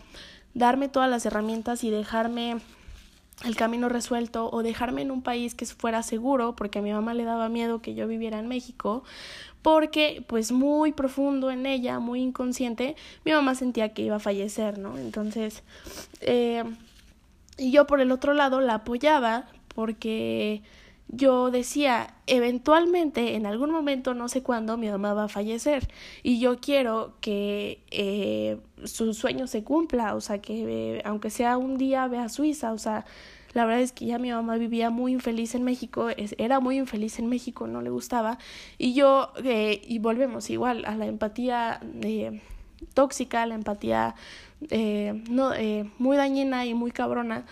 darme 0.53 0.88
todas 0.88 1.10
las 1.10 1.25
herramientas 1.25 1.84
y 1.84 1.89
dejarme 1.89 2.58
el 3.43 3.56
camino 3.56 3.89
resuelto 3.89 4.49
o 4.51 4.63
dejarme 4.63 5.01
en 5.01 5.12
un 5.12 5.21
país 5.21 5.56
que 5.56 5.65
fuera 5.65 6.03
seguro, 6.03 6.56
porque 6.56 6.79
a 6.79 6.82
mi 6.82 6.91
mamá 6.91 7.13
le 7.13 7.23
daba 7.23 7.49
miedo 7.49 7.82
que 7.82 7.93
yo 7.93 8.08
viviera 8.08 8.39
en 8.39 8.47
México, 8.47 9.03
porque 9.62 10.23
pues 10.27 10.51
muy 10.51 10.91
profundo 10.91 11.51
en 11.51 11.65
ella, 11.65 11.99
muy 11.99 12.21
inconsciente, 12.21 12.95
mi 13.25 13.32
mamá 13.32 13.56
sentía 13.56 13.93
que 13.93 14.03
iba 14.03 14.17
a 14.17 14.19
fallecer, 14.19 14.77
¿no? 14.77 14.97
Entonces, 14.97 15.63
eh, 16.21 16.63
y 17.58 17.71
yo 17.71 17.88
por 17.88 18.01
el 18.01 18.12
otro 18.12 18.34
lado 18.34 18.62
la 18.62 18.75
apoyaba 18.75 19.45
porque 19.75 20.62
yo 21.15 21.52
decía, 21.52 22.15
eventualmente, 22.28 23.36
en 23.36 23.45
algún 23.45 23.71
momento, 23.71 24.13
no 24.13 24.28
sé 24.28 24.41
cuándo, 24.43 24.78
mi 24.78 24.89
mamá 24.89 25.13
va 25.13 25.26
a 25.26 25.28
fallecer 25.28 25.88
y 26.23 26.39
yo 26.39 26.60
quiero 26.60 27.15
que 27.21 27.84
eh, 27.91 28.60
su 28.84 29.13
sueño 29.13 29.47
se 29.47 29.63
cumpla, 29.63 30.15
o 30.15 30.21
sea, 30.21 30.41
que 30.41 31.02
aunque 31.06 31.30
sea 31.30 31.58
un 31.58 31.78
día 31.78 32.08
vea 32.08 32.26
a 32.26 32.30
Suiza, 32.30 32.73
o 32.73 32.78
sea, 32.78 33.06
la 33.54 33.65
verdad 33.65 33.82
es 33.82 33.91
que 33.91 34.06
ya 34.06 34.17
mi 34.17 34.32
mamá 34.32 34.58
vivía 34.58 34.89
muy 34.89 35.12
infeliz 35.12 35.54
en 35.54 35.63
México, 35.63 36.10
era 36.38 36.60
muy 36.60 36.78
infeliz 36.78 37.19
en 37.19 37.28
México, 37.28 37.67
no 37.67 37.82
le 37.82 37.91
gustaba. 37.91 38.39
Y 38.80 38.93
yo, 38.95 39.32
eh, 39.43 39.82
y 39.88 39.99
volvemos 39.99 40.49
igual 40.49 40.86
a 40.86 40.95
la 40.95 41.06
empatía 41.06 41.80
eh, 42.02 42.41
tóxica, 42.95 43.45
la 43.45 43.56
empatía 43.56 44.15
eh, 44.69 45.23
no, 45.30 45.54
eh, 45.54 45.89
muy 45.97 46.17
dañina 46.17 46.65
y 46.65 46.73
muy 46.73 46.91
cabrona. 46.91 47.45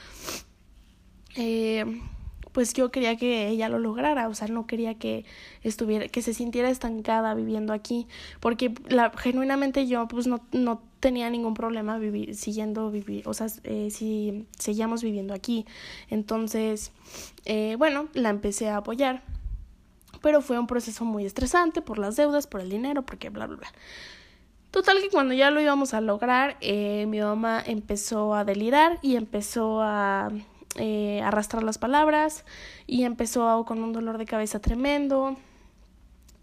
Pues 2.51 2.73
yo 2.73 2.91
quería 2.91 3.15
que 3.15 3.47
ella 3.47 3.69
lo 3.69 3.79
lograra, 3.79 4.27
o 4.27 4.33
sea, 4.33 4.47
no 4.47 4.67
quería 4.67 4.95
que 4.95 5.25
estuviera, 5.63 6.07
que 6.07 6.21
se 6.21 6.33
sintiera 6.33 6.69
estancada 6.69 7.33
viviendo 7.33 7.73
aquí, 7.73 8.07
porque 8.39 8.73
la, 8.89 9.11
genuinamente 9.11 9.87
yo 9.87 10.07
pues 10.07 10.27
no, 10.27 10.41
no 10.51 10.81
tenía 10.99 11.29
ningún 11.29 11.53
problema 11.53 11.97
vivir, 11.97 12.35
siguiendo 12.35 12.91
vivir, 12.91 13.27
o 13.27 13.33
sea, 13.33 13.47
eh, 13.63 13.89
si 13.91 14.45
seguíamos 14.57 15.03
viviendo 15.03 15.33
aquí. 15.33 15.65
Entonces, 16.09 16.91
eh, 17.45 17.75
bueno, 17.77 18.07
la 18.13 18.29
empecé 18.29 18.69
a 18.69 18.77
apoyar, 18.77 19.23
pero 20.21 20.41
fue 20.41 20.59
un 20.59 20.67
proceso 20.67 21.03
muy 21.03 21.25
estresante 21.25 21.81
por 21.81 21.97
las 21.97 22.15
deudas, 22.15 22.47
por 22.47 22.61
el 22.61 22.69
dinero, 22.69 23.01
porque 23.03 23.29
bla, 23.29 23.47
bla, 23.47 23.57
bla. 23.57 23.71
Total 24.71 25.01
que 25.01 25.09
cuando 25.09 25.33
ya 25.33 25.51
lo 25.51 25.59
íbamos 25.59 25.93
a 25.93 25.99
lograr, 25.99 26.55
eh, 26.61 27.05
mi 27.07 27.19
mamá 27.19 27.61
empezó 27.65 28.33
a 28.33 28.45
delirar 28.45 28.99
y 29.01 29.17
empezó 29.17 29.81
a 29.81 30.29
eh, 30.77 31.21
arrastrar 31.23 31.63
las 31.63 31.77
palabras 31.77 32.45
y 32.87 33.03
empezó 33.03 33.65
con 33.65 33.83
un 33.83 33.93
dolor 33.93 34.17
de 34.17 34.25
cabeza 34.25 34.59
tremendo. 34.59 35.37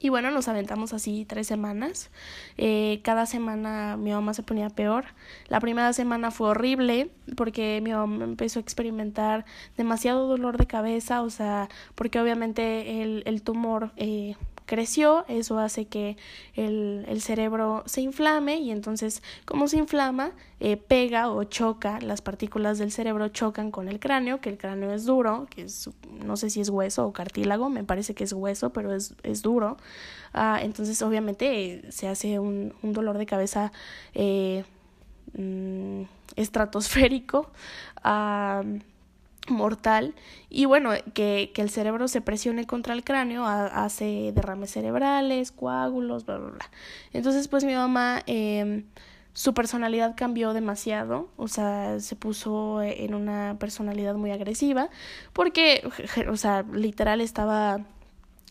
Y 0.00 0.10
bueno, 0.10 0.30
nos 0.30 0.46
aventamos 0.46 0.92
así 0.92 1.24
tres 1.24 1.48
semanas. 1.48 2.10
Eh, 2.56 3.00
cada 3.02 3.26
semana 3.26 3.96
mi 3.96 4.12
mamá 4.12 4.32
se 4.32 4.44
ponía 4.44 4.70
peor. 4.70 5.06
La 5.48 5.58
primera 5.58 5.92
semana 5.92 6.30
fue 6.30 6.50
horrible 6.50 7.10
porque 7.36 7.80
mi 7.82 7.92
mamá 7.92 8.24
empezó 8.24 8.60
a 8.60 8.62
experimentar 8.62 9.44
demasiado 9.76 10.28
dolor 10.28 10.56
de 10.56 10.66
cabeza, 10.66 11.22
o 11.22 11.30
sea, 11.30 11.68
porque 11.96 12.20
obviamente 12.20 13.02
el, 13.02 13.24
el 13.26 13.42
tumor 13.42 13.90
eh, 13.96 14.36
creció, 14.68 15.24
eso 15.28 15.58
hace 15.58 15.86
que 15.86 16.18
el, 16.54 17.06
el, 17.08 17.22
cerebro 17.22 17.82
se 17.86 18.02
inflame 18.02 18.56
y 18.58 18.70
entonces 18.70 19.22
como 19.46 19.66
se 19.66 19.78
inflama, 19.78 20.32
eh, 20.60 20.76
pega 20.76 21.30
o 21.30 21.42
choca, 21.44 22.00
las 22.00 22.20
partículas 22.20 22.76
del 22.76 22.92
cerebro 22.92 23.28
chocan 23.28 23.70
con 23.70 23.88
el 23.88 23.98
cráneo, 23.98 24.42
que 24.42 24.50
el 24.50 24.58
cráneo 24.58 24.92
es 24.92 25.06
duro, 25.06 25.46
que 25.48 25.62
es, 25.62 25.88
no 26.22 26.36
sé 26.36 26.50
si 26.50 26.60
es 26.60 26.68
hueso 26.68 27.06
o 27.06 27.14
cartílago, 27.14 27.70
me 27.70 27.82
parece 27.82 28.14
que 28.14 28.24
es 28.24 28.32
hueso, 28.34 28.70
pero 28.70 28.94
es, 28.94 29.14
es 29.22 29.40
duro. 29.40 29.78
Ah, 30.34 30.60
entonces 30.62 31.00
obviamente 31.00 31.90
se 31.90 32.06
hace 32.06 32.38
un, 32.38 32.74
un, 32.82 32.92
dolor 32.92 33.16
de 33.16 33.24
cabeza 33.24 33.72
eh, 34.12 34.64
mm, 35.32 36.02
estratosférico. 36.36 37.50
Ah, 38.04 38.62
mortal 39.48 40.14
y 40.48 40.64
bueno 40.64 40.90
que, 41.14 41.50
que, 41.54 41.62
el 41.62 41.70
cerebro 41.70 42.08
se 42.08 42.20
presione 42.20 42.66
contra 42.66 42.94
el 42.94 43.04
cráneo 43.04 43.46
hace 43.46 44.32
derrames 44.34 44.70
cerebrales 44.70 45.52
coágulos 45.52 46.24
bla 46.26 46.38
bla 46.38 46.50
bla. 46.50 46.70
Entonces 47.12 47.48
pues 47.48 47.64
mi 47.64 47.74
mamá 47.74 48.22
eh, 48.26 48.84
su 49.32 49.54
personalidad 49.54 50.14
cambió 50.16 50.52
demasiado 50.52 51.28
o 51.36 51.48
sea 51.48 52.00
se 52.00 52.16
puso 52.16 52.82
en 52.82 53.14
una 53.14 53.56
personalidad 53.58 54.14
muy 54.14 54.30
agresiva 54.30 54.88
porque 55.32 55.88
o 56.28 56.36
sea 56.36 56.64
literal 56.72 57.20
estaba 57.20 57.80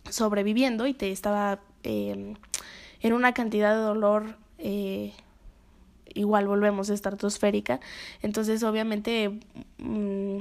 sobreviviendo 0.10 0.88
y 0.88 0.93
te 0.93 1.12
estaba 1.12 1.60
eh, 1.83 2.33
en 3.01 3.13
una 3.13 3.33
cantidad 3.33 3.75
de 3.75 3.81
dolor 3.81 4.38
eh, 4.57 5.13
igual 6.13 6.47
volvemos 6.47 6.89
estratosférica. 6.89 7.79
Entonces 8.21 8.63
obviamente 8.63 9.39
mmm, 9.77 10.39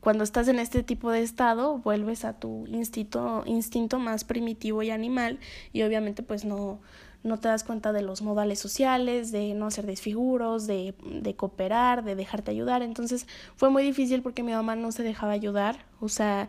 cuando 0.00 0.24
estás 0.24 0.48
en 0.48 0.58
este 0.58 0.82
tipo 0.82 1.10
de 1.10 1.22
estado, 1.22 1.78
vuelves 1.78 2.24
a 2.24 2.32
tu 2.32 2.66
instinto, 2.66 3.42
instinto 3.46 3.98
más 3.98 4.24
primitivo 4.24 4.82
y 4.82 4.90
animal 4.90 5.38
y 5.72 5.82
obviamente 5.82 6.22
pues 6.22 6.44
no, 6.44 6.80
no 7.22 7.38
te 7.38 7.48
das 7.48 7.64
cuenta 7.64 7.92
de 7.92 8.00
los 8.02 8.22
modales 8.22 8.58
sociales, 8.58 9.30
de 9.30 9.52
no 9.54 9.66
hacer 9.66 9.84
desfiguros, 9.84 10.66
de, 10.66 10.94
de 11.04 11.36
cooperar, 11.36 12.02
de 12.02 12.16
dejarte 12.16 12.50
ayudar. 12.50 12.82
Entonces 12.82 13.26
fue 13.56 13.68
muy 13.68 13.82
difícil 13.82 14.22
porque 14.22 14.42
mi 14.42 14.52
mamá 14.52 14.74
no 14.74 14.90
se 14.90 15.02
dejaba 15.02 15.32
ayudar, 15.32 15.84
o 16.00 16.08
sea, 16.08 16.48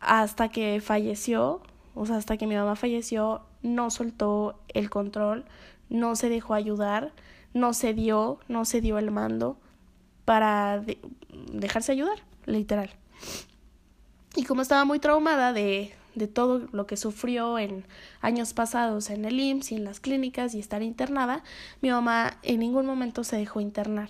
hasta 0.00 0.48
que 0.48 0.80
falleció, 0.80 1.60
o 1.94 2.06
sea, 2.06 2.16
hasta 2.16 2.36
que 2.36 2.46
mi 2.46 2.54
mamá 2.54 2.76
falleció, 2.76 3.42
no 3.62 3.90
soltó 3.90 4.60
el 4.68 4.90
control, 4.90 5.44
no 5.88 6.14
se 6.14 6.28
dejó 6.28 6.54
ayudar, 6.54 7.12
no 7.52 7.74
se 7.74 7.94
dio, 7.94 8.38
no 8.48 8.64
se 8.64 8.80
dio 8.80 8.98
el 8.98 9.10
mando 9.10 9.58
para 10.24 10.78
de 10.78 10.98
dejarse 11.52 11.90
ayudar 11.90 12.31
literal. 12.46 12.90
Y 14.34 14.44
como 14.44 14.62
estaba 14.62 14.84
muy 14.84 14.98
traumada 14.98 15.52
de, 15.52 15.92
de 16.14 16.26
todo 16.26 16.68
lo 16.72 16.86
que 16.86 16.96
sufrió 16.96 17.58
en 17.58 17.84
años 18.20 18.54
pasados 18.54 19.10
en 19.10 19.24
el 19.24 19.38
IMSS 19.38 19.72
y 19.72 19.74
en 19.76 19.84
las 19.84 20.00
clínicas 20.00 20.54
y 20.54 20.58
estar 20.58 20.82
internada, 20.82 21.42
mi 21.80 21.90
mamá 21.90 22.38
en 22.42 22.60
ningún 22.60 22.86
momento 22.86 23.24
se 23.24 23.36
dejó 23.36 23.60
internar. 23.60 24.08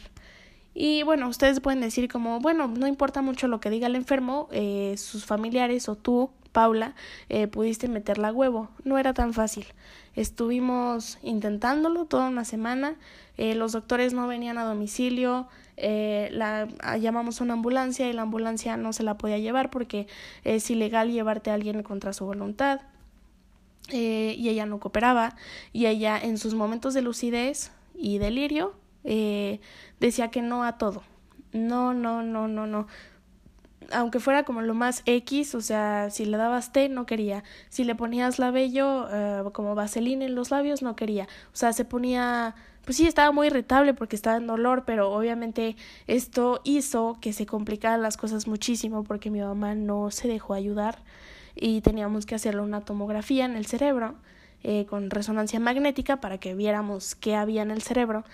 Y 0.74 1.02
bueno, 1.02 1.28
ustedes 1.28 1.60
pueden 1.60 1.80
decir 1.80 2.08
como, 2.08 2.40
bueno, 2.40 2.66
no 2.66 2.86
importa 2.86 3.20
mucho 3.20 3.46
lo 3.46 3.60
que 3.60 3.70
diga 3.70 3.88
el 3.88 3.96
enfermo, 3.96 4.48
eh, 4.52 4.94
sus 4.96 5.26
familiares 5.26 5.88
o 5.88 5.96
tú, 5.96 6.30
Paula, 6.52 6.94
eh, 7.28 7.46
pudiste 7.46 7.88
meterla 7.88 8.32
huevo. 8.32 8.70
No 8.84 8.98
era 8.98 9.12
tan 9.12 9.34
fácil. 9.34 9.66
Estuvimos 10.14 11.18
intentándolo 11.22 12.04
toda 12.06 12.28
una 12.28 12.44
semana, 12.44 12.96
eh, 13.38 13.54
los 13.54 13.72
doctores 13.72 14.12
no 14.12 14.26
venían 14.26 14.58
a 14.58 14.64
domicilio, 14.64 15.48
eh, 15.76 16.28
la, 16.32 16.68
ah, 16.80 16.96
llamamos 16.96 17.40
a 17.40 17.44
una 17.44 17.54
ambulancia 17.54 18.08
y 18.08 18.12
la 18.12 18.22
ambulancia 18.22 18.76
no 18.76 18.92
se 18.92 19.02
la 19.02 19.16
podía 19.18 19.38
llevar 19.38 19.70
porque 19.70 20.06
es 20.44 20.70
ilegal 20.70 21.10
llevarte 21.10 21.50
a 21.50 21.54
alguien 21.54 21.82
contra 21.82 22.12
su 22.12 22.26
voluntad. 22.26 22.80
Eh, 23.88 24.34
y 24.38 24.48
ella 24.48 24.64
no 24.64 24.78
cooperaba 24.78 25.34
y 25.72 25.86
ella 25.86 26.16
en 26.16 26.38
sus 26.38 26.54
momentos 26.54 26.94
de 26.94 27.02
lucidez 27.02 27.72
y 27.96 28.18
delirio 28.18 28.74
eh, 29.04 29.60
decía 29.98 30.30
que 30.30 30.42
no 30.42 30.64
a 30.64 30.78
todo. 30.78 31.02
No, 31.52 31.92
no, 31.92 32.22
no, 32.22 32.48
no, 32.48 32.66
no. 32.66 32.86
Aunque 33.90 34.20
fuera 34.20 34.44
como 34.44 34.62
lo 34.62 34.74
más 34.74 35.02
X, 35.04 35.54
o 35.54 35.60
sea, 35.60 36.08
si 36.10 36.24
le 36.24 36.36
dabas 36.36 36.72
té, 36.72 36.88
no 36.88 37.04
quería. 37.04 37.42
Si 37.68 37.84
le 37.84 37.94
ponías 37.94 38.38
labello 38.38 39.06
uh, 39.06 39.50
como 39.50 39.74
vaselina 39.74 40.24
en 40.24 40.34
los 40.34 40.50
labios, 40.50 40.82
no 40.82 40.96
quería. 40.96 41.24
O 41.52 41.56
sea, 41.56 41.72
se 41.72 41.84
ponía 41.84 42.54
pues 42.84 42.96
sí 42.96 43.06
estaba 43.06 43.32
muy 43.32 43.46
irritable 43.46 43.94
porque 43.94 44.16
estaba 44.16 44.36
en 44.36 44.46
dolor, 44.46 44.84
pero 44.84 45.12
obviamente 45.12 45.76
esto 46.06 46.60
hizo 46.64 47.18
que 47.20 47.32
se 47.32 47.46
complicaran 47.46 48.02
las 48.02 48.16
cosas 48.16 48.46
muchísimo 48.46 49.04
porque 49.04 49.30
mi 49.30 49.40
mamá 49.40 49.74
no 49.74 50.10
se 50.10 50.28
dejó 50.28 50.54
ayudar 50.54 50.98
y 51.54 51.80
teníamos 51.80 52.26
que 52.26 52.34
hacerle 52.34 52.62
una 52.62 52.80
tomografía 52.80 53.44
en 53.44 53.56
el 53.56 53.66
cerebro 53.66 54.14
eh, 54.62 54.86
con 54.86 55.10
resonancia 55.10 55.60
magnética 55.60 56.20
para 56.20 56.38
que 56.38 56.54
viéramos 56.54 57.14
qué 57.14 57.34
había 57.34 57.62
en 57.62 57.70
el 57.70 57.82
cerebro, 57.82 58.24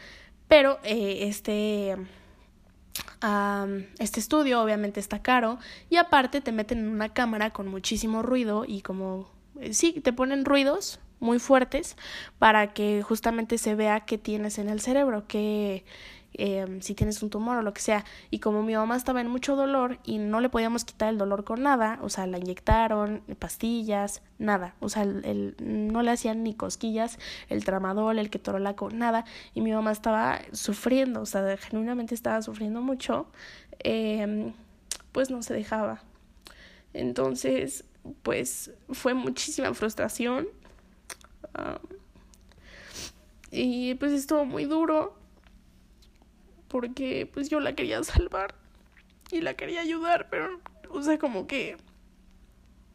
pero 0.47 0.79
eh, 0.83 1.21
este 1.23 1.97
este 3.99 4.21
estudio 4.21 4.63
obviamente 4.63 5.01
está 5.01 5.23
caro 5.23 5.59
y 5.91 5.97
aparte 5.97 6.41
te 6.41 6.53
meten 6.53 6.79
en 6.79 6.89
una 6.89 7.09
cámara 7.13 7.51
con 7.51 7.67
muchísimo 7.67 8.23
ruido 8.23 8.65
y 8.67 8.83
como 8.83 9.29
eh, 9.61 9.75
sí 9.75 9.93
te 9.93 10.13
ponen 10.13 10.45
ruidos 10.45 11.01
muy 11.21 11.39
fuertes 11.39 11.97
para 12.39 12.73
que 12.73 13.03
justamente 13.03 13.59
se 13.59 13.75
vea 13.75 14.01
qué 14.01 14.19
tienes 14.19 14.59
en 14.59 14.69
el 14.69 14.81
cerebro, 14.81 15.27
que 15.27 15.85
eh, 16.35 16.79
si 16.83 16.95
tienes 16.95 17.23
un 17.23 17.31
tumor 17.31 17.59
o 17.59 17.63
lo 17.63 17.75
que 17.75 17.81
sea. 17.81 18.05
Y 18.31 18.39
como 18.39 18.63
mi 18.63 18.75
mamá 18.75 18.97
estaba 18.97 19.21
en 19.21 19.29
mucho 19.29 19.57
dolor 19.57 19.99
y 20.05 20.19
no 20.19 20.41
le 20.41 20.49
podíamos 20.49 20.85
quitar 20.85 21.09
el 21.09 21.19
dolor 21.19 21.45
con 21.45 21.63
nada, 21.63 21.99
o 22.03 22.09
sea, 22.09 22.27
la 22.27 22.39
inyectaron, 22.39 23.23
pastillas, 23.39 24.23
nada. 24.39 24.75
O 24.81 24.89
sea, 24.89 25.03
el, 25.03 25.57
no 25.61 26.03
le 26.03 26.11
hacían 26.11 26.43
ni 26.43 26.55
cosquillas, 26.55 27.19
el 27.49 27.65
tramadol, 27.65 28.19
el 28.19 28.31
ketorolaco, 28.31 28.91
nada. 28.91 29.25
Y 29.55 29.63
mi 29.63 29.73
mamá 29.73 29.91
estaba 29.93 30.41
sufriendo, 30.53 31.23
o 31.23 31.27
sea, 31.27 31.57
genuinamente 31.57 32.15
estaba 32.15 32.41
sufriendo 32.43 32.83
mucho. 32.83 33.27
Eh, 33.81 34.53
pues 35.13 35.31
no 35.31 35.43
se 35.43 35.55
dejaba. 35.55 36.03
Entonces, 36.93 37.85
pues 38.23 38.71
fue 38.91 39.15
muchísima 39.15 39.75
frustración 39.75 40.49
y 43.51 43.95
pues 43.95 44.13
estuvo 44.13 44.45
muy 44.45 44.65
duro 44.65 45.17
porque 46.69 47.29
pues 47.33 47.49
yo 47.49 47.61
la 47.61 47.75
quería 47.75 48.03
salvar 48.05 48.55
y 49.31 49.41
la 49.41 49.55
quería 49.55 49.81
ayudar, 49.81 50.29
pero 50.31 50.61
o 50.91 51.03
sea, 51.03 51.19
como 51.19 51.47
que 51.47 51.77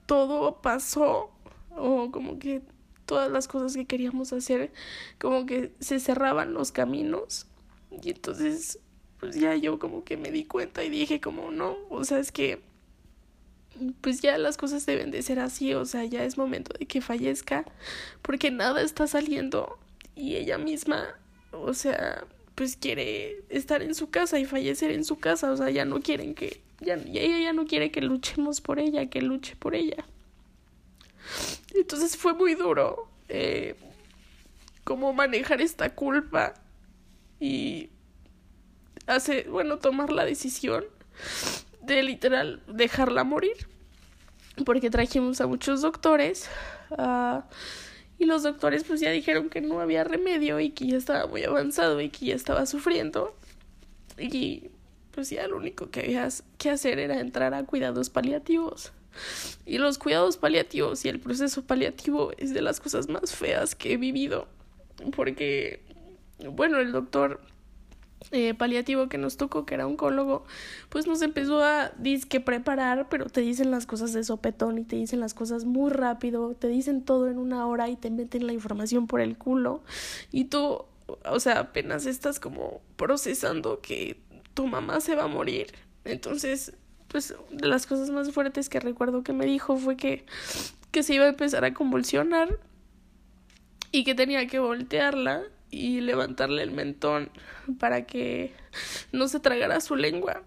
todo 0.05 0.61
pasó 0.61 1.31
o 1.75 2.11
como 2.11 2.39
que 2.39 2.61
todas 3.05 3.31
las 3.31 3.47
cosas 3.47 3.75
que 3.75 3.85
queríamos 3.85 4.31
hacer 4.31 4.71
como 5.19 5.45
que 5.45 5.73
se 5.79 5.99
cerraban 5.99 6.53
los 6.53 6.71
caminos 6.71 7.47
y 7.91 8.11
entonces 8.11 8.79
pues 9.19 9.35
ya 9.35 9.55
yo 9.55 9.79
como 9.79 10.03
que 10.03 10.17
me 10.17 10.31
di 10.31 10.45
cuenta 10.45 10.83
y 10.83 10.89
dije 10.89 11.19
como 11.19 11.51
no, 11.51 11.77
o 11.89 12.03
sea, 12.03 12.19
es 12.19 12.31
que 12.31 12.61
pues 14.01 14.21
ya 14.21 14.37
las 14.37 14.57
cosas 14.57 14.85
deben 14.85 15.11
de 15.11 15.21
ser 15.21 15.39
así, 15.39 15.73
o 15.73 15.85
sea, 15.85 16.05
ya 16.05 16.23
es 16.23 16.37
momento 16.37 16.73
de 16.77 16.85
que 16.85 17.01
fallezca, 17.01 17.65
porque 18.21 18.51
nada 18.51 18.81
está 18.81 19.07
saliendo 19.07 19.77
y 20.15 20.35
ella 20.35 20.57
misma, 20.57 21.15
o 21.51 21.73
sea, 21.73 22.25
pues 22.55 22.77
quiere 22.77 23.43
estar 23.49 23.81
en 23.81 23.95
su 23.95 24.09
casa 24.09 24.39
y 24.39 24.45
fallecer 24.45 24.91
en 24.91 25.03
su 25.03 25.17
casa, 25.19 25.51
o 25.51 25.57
sea, 25.57 25.69
ya 25.69 25.85
no 25.85 26.01
quieren 26.01 26.35
que, 26.35 26.61
ya, 26.79 26.95
ella 26.95 27.39
ya 27.39 27.53
no 27.53 27.65
quiere 27.65 27.91
que 27.91 28.01
luchemos 28.01 28.61
por 28.61 28.79
ella, 28.79 29.09
que 29.09 29.21
luche 29.21 29.55
por 29.55 29.75
ella. 29.75 30.05
Entonces 31.73 32.17
fue 32.17 32.33
muy 32.33 32.53
duro 32.55 33.07
eh, 33.29 33.75
cómo 34.83 35.13
manejar 35.13 35.61
esta 35.61 35.95
culpa 35.95 36.53
y 37.39 37.89
hacer, 39.07 39.49
bueno, 39.49 39.77
tomar 39.79 40.11
la 40.11 40.25
decisión 40.25 40.85
de 41.85 42.03
literal 42.03 42.61
dejarla 42.67 43.23
morir. 43.23 43.67
Porque 44.65 44.89
trajimos 44.89 45.41
a 45.41 45.47
muchos 45.47 45.81
doctores 45.81 46.47
uh, 46.91 47.41
y 48.19 48.25
los 48.25 48.43
doctores 48.43 48.83
pues 48.83 48.99
ya 48.99 49.09
dijeron 49.09 49.49
que 49.49 49.61
no 49.61 49.79
había 49.79 50.03
remedio 50.03 50.59
y 50.59 50.69
que 50.69 50.87
ya 50.87 50.97
estaba 50.97 51.25
muy 51.25 51.43
avanzado 51.43 51.99
y 52.01 52.09
que 52.09 52.27
ya 52.27 52.35
estaba 52.35 52.65
sufriendo. 52.67 53.35
Y 54.17 54.69
pues 55.11 55.29
ya 55.29 55.47
lo 55.47 55.57
único 55.57 55.89
que 55.89 56.01
había 56.01 56.27
que 56.57 56.69
hacer 56.69 56.99
era 56.99 57.19
entrar 57.19 57.53
a 57.53 57.63
cuidados 57.63 58.09
paliativos. 58.09 58.91
Y 59.65 59.77
los 59.77 59.97
cuidados 59.97 60.37
paliativos 60.37 61.05
y 61.05 61.09
el 61.09 61.19
proceso 61.19 61.63
paliativo 61.63 62.31
es 62.37 62.53
de 62.53 62.61
las 62.61 62.79
cosas 62.79 63.09
más 63.09 63.35
feas 63.35 63.75
que 63.75 63.93
he 63.93 63.97
vivido. 63.97 64.47
Porque, 65.15 65.81
bueno, 66.51 66.79
el 66.79 66.91
doctor 66.91 67.41
eh, 68.31 68.53
paliativo 68.53 69.09
que 69.09 69.17
nos 69.17 69.37
tocó, 69.37 69.65
que 69.65 69.75
era 69.75 69.85
oncólogo, 69.85 70.45
pues 70.89 71.07
nos 71.07 71.21
empezó 71.21 71.63
a 71.63 71.91
disque 71.97 72.39
preparar, 72.39 73.07
pero 73.09 73.25
te 73.25 73.41
dicen 73.41 73.71
las 73.71 73.85
cosas 73.85 74.13
de 74.13 74.23
sopetón 74.23 74.77
y 74.77 74.83
te 74.83 74.95
dicen 74.95 75.19
las 75.19 75.33
cosas 75.33 75.65
muy 75.65 75.91
rápido, 75.91 76.55
te 76.55 76.67
dicen 76.67 77.03
todo 77.03 77.29
en 77.29 77.37
una 77.37 77.67
hora 77.67 77.89
y 77.89 77.95
te 77.95 78.09
meten 78.09 78.47
la 78.47 78.53
información 78.53 79.07
por 79.07 79.21
el 79.21 79.37
culo. 79.37 79.83
Y 80.31 80.45
tú, 80.45 80.85
o 81.25 81.39
sea, 81.39 81.59
apenas 81.59 82.05
estás 82.05 82.39
como 82.39 82.81
procesando 82.95 83.81
que 83.81 84.19
tu 84.53 84.67
mamá 84.67 85.01
se 85.01 85.15
va 85.15 85.23
a 85.23 85.27
morir. 85.27 85.67
Entonces, 86.05 86.73
pues 87.07 87.35
de 87.51 87.67
las 87.67 87.85
cosas 87.85 88.09
más 88.09 88.31
fuertes 88.31 88.69
que 88.69 88.79
recuerdo 88.79 89.23
que 89.23 89.33
me 89.33 89.45
dijo 89.45 89.77
fue 89.77 89.95
que, 89.95 90.25
que 90.91 91.03
se 91.03 91.13
iba 91.13 91.25
a 91.25 91.29
empezar 91.29 91.65
a 91.65 91.73
convulsionar 91.73 92.59
y 93.91 94.03
que 94.03 94.15
tenía 94.15 94.47
que 94.47 94.59
voltearla 94.59 95.43
y 95.73 96.01
levantarle 96.01 96.61
el 96.61 96.71
mentón 96.71 97.31
para 97.79 98.05
que 98.05 98.53
no 99.11 99.27
se 99.27 99.39
tragara 99.39 99.81
su 99.81 99.95
lengua. 99.95 100.43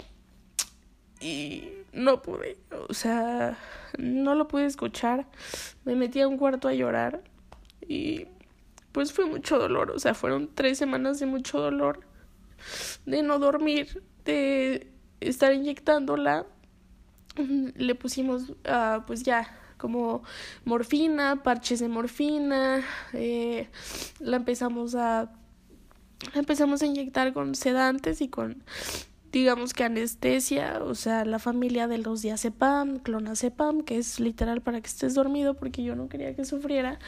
Y 1.21 1.69
no 1.93 2.23
pude, 2.23 2.59
o 2.89 2.95
sea, 2.95 3.59
no 3.99 4.35
lo 4.35 4.47
pude 4.47 4.67
escuchar. 4.67 5.27
Me 5.85 5.97
metí 5.97 6.21
a 6.21 6.29
un 6.29 6.39
cuarto 6.39 6.69
a 6.69 6.75
llorar 6.75 7.25
y 7.87 8.27
pues 8.93 9.13
fue 9.13 9.27
mucho 9.27 9.59
dolor, 9.59 9.91
o 9.91 9.99
sea, 9.99 10.15
fueron 10.15 10.49
tres 10.55 10.79
semanas 10.79 11.19
de 11.19 11.27
mucho 11.27 11.59
dolor, 11.59 12.01
de 13.05 13.23
no 13.23 13.39
dormir, 13.39 14.03
de 14.25 14.93
estar 15.21 15.53
inyectándola. 15.53 16.47
Le 17.37 17.95
pusimos, 17.95 18.51
uh, 18.51 19.05
pues 19.07 19.23
ya, 19.23 19.59
como 19.77 20.23
morfina, 20.65 21.43
parches 21.43 21.81
de 21.81 21.89
morfina, 21.89 22.83
eh, 23.13 23.69
la 24.21 24.37
empezamos 24.37 24.95
a 24.95 25.31
la 26.33 26.41
empezamos 26.41 26.83
a 26.83 26.87
inyectar 26.87 27.33
con 27.33 27.55
sedantes 27.55 28.21
y 28.21 28.29
con 28.29 28.63
digamos 29.33 29.75
que 29.75 29.85
anestesia, 29.85 30.81
o 30.83 30.95
sea, 30.95 31.27
la 31.27 31.39
familia 31.39 31.89
de 31.89 31.99
los 31.99 32.23
diazepam, 32.23 33.01
clonazepam, 33.01 33.83
que 33.83 33.99
es 33.99 34.19
literal 34.19 34.63
para 34.63 34.81
que 34.81 34.87
estés 34.87 35.15
dormido 35.15 35.53
porque 35.55 35.83
yo 35.83 35.95
no 35.95 36.09
quería 36.09 36.35
que 36.35 36.47
sufriera, 36.47 36.99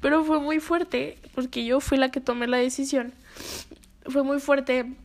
pero 0.00 0.22
fue 0.22 0.38
muy 0.38 0.60
fuerte 0.60 1.16
porque 1.34 1.64
yo 1.64 1.80
fui 1.80 1.96
la 1.96 2.10
que 2.10 2.20
tomé 2.20 2.46
la 2.46 2.58
decisión. 2.58 3.14
Fue 4.04 4.22
muy 4.22 4.38
fuerte 4.38 4.96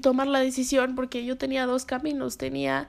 tomar 0.00 0.28
la 0.28 0.38
decisión 0.38 0.94
porque 0.94 1.24
yo 1.24 1.36
tenía 1.36 1.66
dos 1.66 1.84
caminos, 1.84 2.36
tenía 2.36 2.86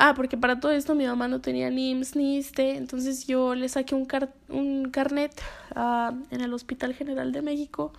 Ah, 0.00 0.14
porque 0.14 0.36
para 0.36 0.60
todo 0.60 0.70
esto 0.70 0.94
mi 0.94 1.06
mamá 1.06 1.26
no 1.26 1.40
tenía 1.40 1.70
ni 1.70 1.90
IMSS 1.90 2.14
ni 2.14 2.36
ISTE, 2.36 2.76
entonces 2.76 3.26
yo 3.26 3.56
le 3.56 3.68
saqué 3.68 3.96
un, 3.96 4.04
car 4.04 4.32
un 4.48 4.90
carnet 4.92 5.32
uh, 5.74 6.14
en 6.30 6.40
el 6.40 6.54
Hospital 6.54 6.94
General 6.94 7.32
de 7.32 7.42
México, 7.42 7.92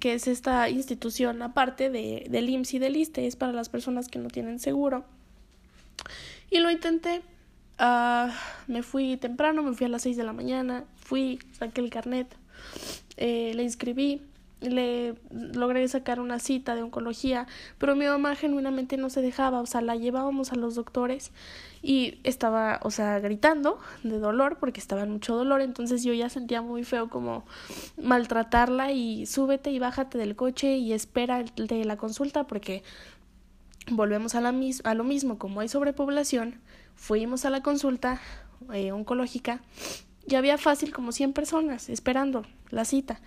que 0.00 0.14
es 0.14 0.26
esta 0.26 0.68
institución 0.68 1.40
aparte 1.42 1.88
de, 1.88 2.26
del 2.28 2.50
IMSS 2.50 2.74
y 2.74 2.78
del 2.80 2.96
ISTE, 2.96 3.28
es 3.28 3.36
para 3.36 3.52
las 3.52 3.68
personas 3.68 4.08
que 4.08 4.18
no 4.18 4.26
tienen 4.26 4.58
seguro. 4.58 5.04
Y 6.50 6.58
lo 6.58 6.68
intenté. 6.68 7.22
Uh, 7.78 8.32
me 8.66 8.82
fui 8.82 9.16
temprano, 9.16 9.62
me 9.62 9.72
fui 9.72 9.86
a 9.86 9.90
las 9.90 10.02
6 10.02 10.16
de 10.16 10.24
la 10.24 10.32
mañana, 10.32 10.82
fui, 10.96 11.38
saqué 11.52 11.80
el 11.80 11.90
carnet, 11.90 12.26
eh, 13.16 13.52
le 13.54 13.62
inscribí, 13.62 14.20
le 14.64 15.14
logré 15.30 15.86
sacar 15.88 16.20
una 16.20 16.38
cita 16.38 16.74
de 16.74 16.82
oncología, 16.82 17.46
pero 17.78 17.96
mi 17.96 18.06
mamá 18.06 18.34
genuinamente 18.34 18.96
no 18.96 19.10
se 19.10 19.20
dejaba, 19.22 19.60
o 19.60 19.66
sea, 19.66 19.80
la 19.80 19.96
llevábamos 19.96 20.52
a 20.52 20.56
los 20.56 20.74
doctores 20.74 21.32
y 21.82 22.18
estaba, 22.24 22.80
o 22.82 22.90
sea, 22.90 23.18
gritando 23.20 23.78
de 24.02 24.18
dolor 24.18 24.58
porque 24.58 24.80
estaba 24.80 25.02
en 25.02 25.10
mucho 25.10 25.36
dolor, 25.36 25.60
entonces 25.60 26.02
yo 26.02 26.12
ya 26.12 26.28
sentía 26.28 26.62
muy 26.62 26.84
feo 26.84 27.08
como 27.10 27.44
maltratarla 28.02 28.92
y 28.92 29.26
súbete 29.26 29.70
y 29.70 29.78
bájate 29.78 30.18
del 30.18 30.36
coche 30.36 30.76
y 30.76 30.92
espera 30.92 31.42
de 31.42 31.84
la 31.84 31.96
consulta 31.96 32.46
porque 32.46 32.82
volvemos 33.90 34.34
a, 34.34 34.40
la 34.40 34.52
mis 34.52 34.84
a 34.84 34.94
lo 34.94 35.04
mismo, 35.04 35.38
como 35.38 35.60
hay 35.60 35.68
sobrepoblación, 35.68 36.60
fuimos 36.94 37.44
a 37.44 37.50
la 37.50 37.62
consulta 37.62 38.20
eh, 38.72 38.92
oncológica 38.92 39.60
y 40.26 40.36
había 40.36 40.56
fácil 40.58 40.92
como 40.92 41.12
100 41.12 41.32
personas 41.32 41.88
esperando 41.88 42.46
la 42.70 42.84
cita 42.84 43.20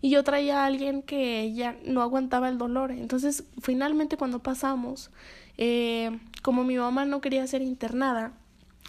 y 0.00 0.10
yo 0.10 0.24
traía 0.24 0.62
a 0.62 0.66
alguien 0.66 1.02
que 1.02 1.52
ya 1.52 1.76
no 1.84 2.02
aguantaba 2.02 2.48
el 2.48 2.58
dolor. 2.58 2.90
Entonces, 2.90 3.44
finalmente 3.60 4.16
cuando 4.16 4.38
pasamos, 4.38 5.10
eh, 5.58 6.18
como 6.42 6.64
mi 6.64 6.76
mamá 6.76 7.04
no 7.04 7.20
quería 7.20 7.46
ser 7.46 7.62
internada, 7.62 8.32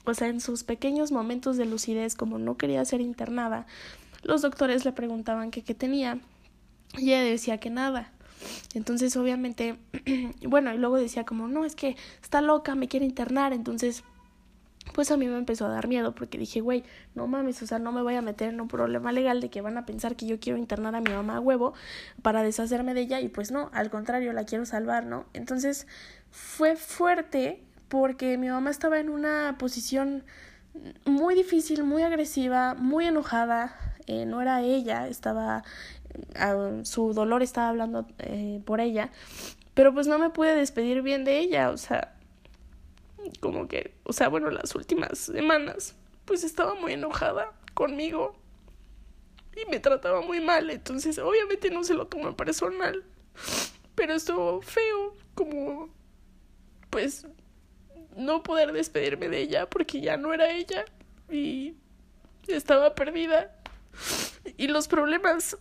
o 0.05 0.13
sea, 0.13 0.27
en 0.27 0.39
sus 0.39 0.63
pequeños 0.63 1.11
momentos 1.11 1.57
de 1.57 1.65
lucidez, 1.65 2.15
como 2.15 2.39
no 2.39 2.57
quería 2.57 2.83
ser 2.85 3.01
internada, 3.01 3.67
los 4.23 4.41
doctores 4.41 4.85
le 4.85 4.93
preguntaban 4.93 5.51
que 5.51 5.63
qué 5.63 5.73
tenía 5.73 6.19
y 6.97 7.11
ella 7.11 7.23
decía 7.23 7.59
que 7.59 7.69
nada. 7.69 8.11
Entonces, 8.73 9.15
obviamente, 9.17 9.77
bueno, 10.47 10.73
y 10.73 10.77
luego 10.77 10.97
decía 10.97 11.25
como, 11.25 11.47
no, 11.47 11.65
es 11.65 11.75
que 11.75 11.95
está 12.21 12.41
loca, 12.41 12.75
me 12.75 12.87
quiere 12.87 13.05
internar, 13.05 13.53
entonces 13.53 14.03
pues 14.93 15.11
a 15.11 15.17
mí 15.17 15.27
me 15.27 15.37
empezó 15.37 15.65
a 15.65 15.69
dar 15.69 15.87
miedo 15.87 16.13
porque 16.13 16.37
dije, 16.37 16.61
güey, 16.61 16.83
no 17.15 17.27
mames, 17.27 17.61
o 17.61 17.67
sea, 17.67 17.79
no 17.79 17.91
me 17.91 18.01
voy 18.01 18.15
a 18.15 18.21
meter 18.21 18.49
en 18.49 18.61
un 18.61 18.67
problema 18.67 19.11
legal 19.11 19.41
de 19.41 19.49
que 19.49 19.61
van 19.61 19.77
a 19.77 19.85
pensar 19.85 20.15
que 20.15 20.25
yo 20.25 20.39
quiero 20.39 20.57
internar 20.57 20.95
a 20.95 21.01
mi 21.01 21.11
mamá 21.11 21.37
a 21.37 21.39
huevo 21.39 21.73
para 22.21 22.43
deshacerme 22.43 22.93
de 22.93 23.01
ella 23.01 23.19
y 23.19 23.29
pues 23.29 23.51
no, 23.51 23.69
al 23.73 23.89
contrario, 23.89 24.33
la 24.33 24.45
quiero 24.45 24.65
salvar, 24.65 25.05
¿no? 25.05 25.25
Entonces 25.33 25.87
fue 26.29 26.75
fuerte 26.75 27.63
porque 27.89 28.37
mi 28.37 28.49
mamá 28.49 28.69
estaba 28.69 28.99
en 28.99 29.09
una 29.09 29.55
posición 29.57 30.23
muy 31.05 31.35
difícil, 31.35 31.83
muy 31.83 32.03
agresiva, 32.03 32.75
muy 32.75 33.05
enojada, 33.05 33.75
eh, 34.07 34.25
no 34.25 34.41
era 34.41 34.61
ella, 34.61 35.07
estaba, 35.07 35.63
su 36.83 37.13
dolor 37.13 37.43
estaba 37.43 37.69
hablando 37.69 38.07
eh, 38.19 38.61
por 38.65 38.79
ella, 38.79 39.09
pero 39.73 39.93
pues 39.93 40.07
no 40.07 40.17
me 40.19 40.29
pude 40.29 40.55
despedir 40.55 41.01
bien 41.01 41.23
de 41.25 41.39
ella, 41.39 41.69
o 41.69 41.77
sea, 41.77 42.13
como 43.39 43.67
que, 43.67 43.95
o 44.03 44.13
sea, 44.13 44.27
bueno, 44.29 44.49
las 44.49 44.75
últimas 44.75 45.17
semanas, 45.17 45.95
pues 46.25 46.43
estaba 46.43 46.75
muy 46.75 46.93
enojada 46.93 47.51
conmigo 47.73 48.35
y 49.55 49.69
me 49.69 49.79
trataba 49.79 50.21
muy 50.21 50.39
mal, 50.39 50.69
entonces 50.69 51.17
obviamente 51.19 51.69
no 51.69 51.83
se 51.83 51.93
lo 51.93 52.07
tomó 52.07 52.35
personal, 52.35 53.03
pero 53.95 54.13
estuvo 54.13 54.61
feo 54.61 55.15
como, 55.35 55.89
pues, 56.89 57.27
no 58.15 58.43
poder 58.43 58.71
despedirme 58.71 59.29
de 59.29 59.39
ella 59.39 59.69
porque 59.69 60.01
ya 60.01 60.17
no 60.17 60.33
era 60.33 60.51
ella 60.51 60.85
y 61.29 61.75
estaba 62.47 62.95
perdida. 62.95 63.55
Y 64.57 64.67
los 64.67 64.87
problemas 64.87 65.57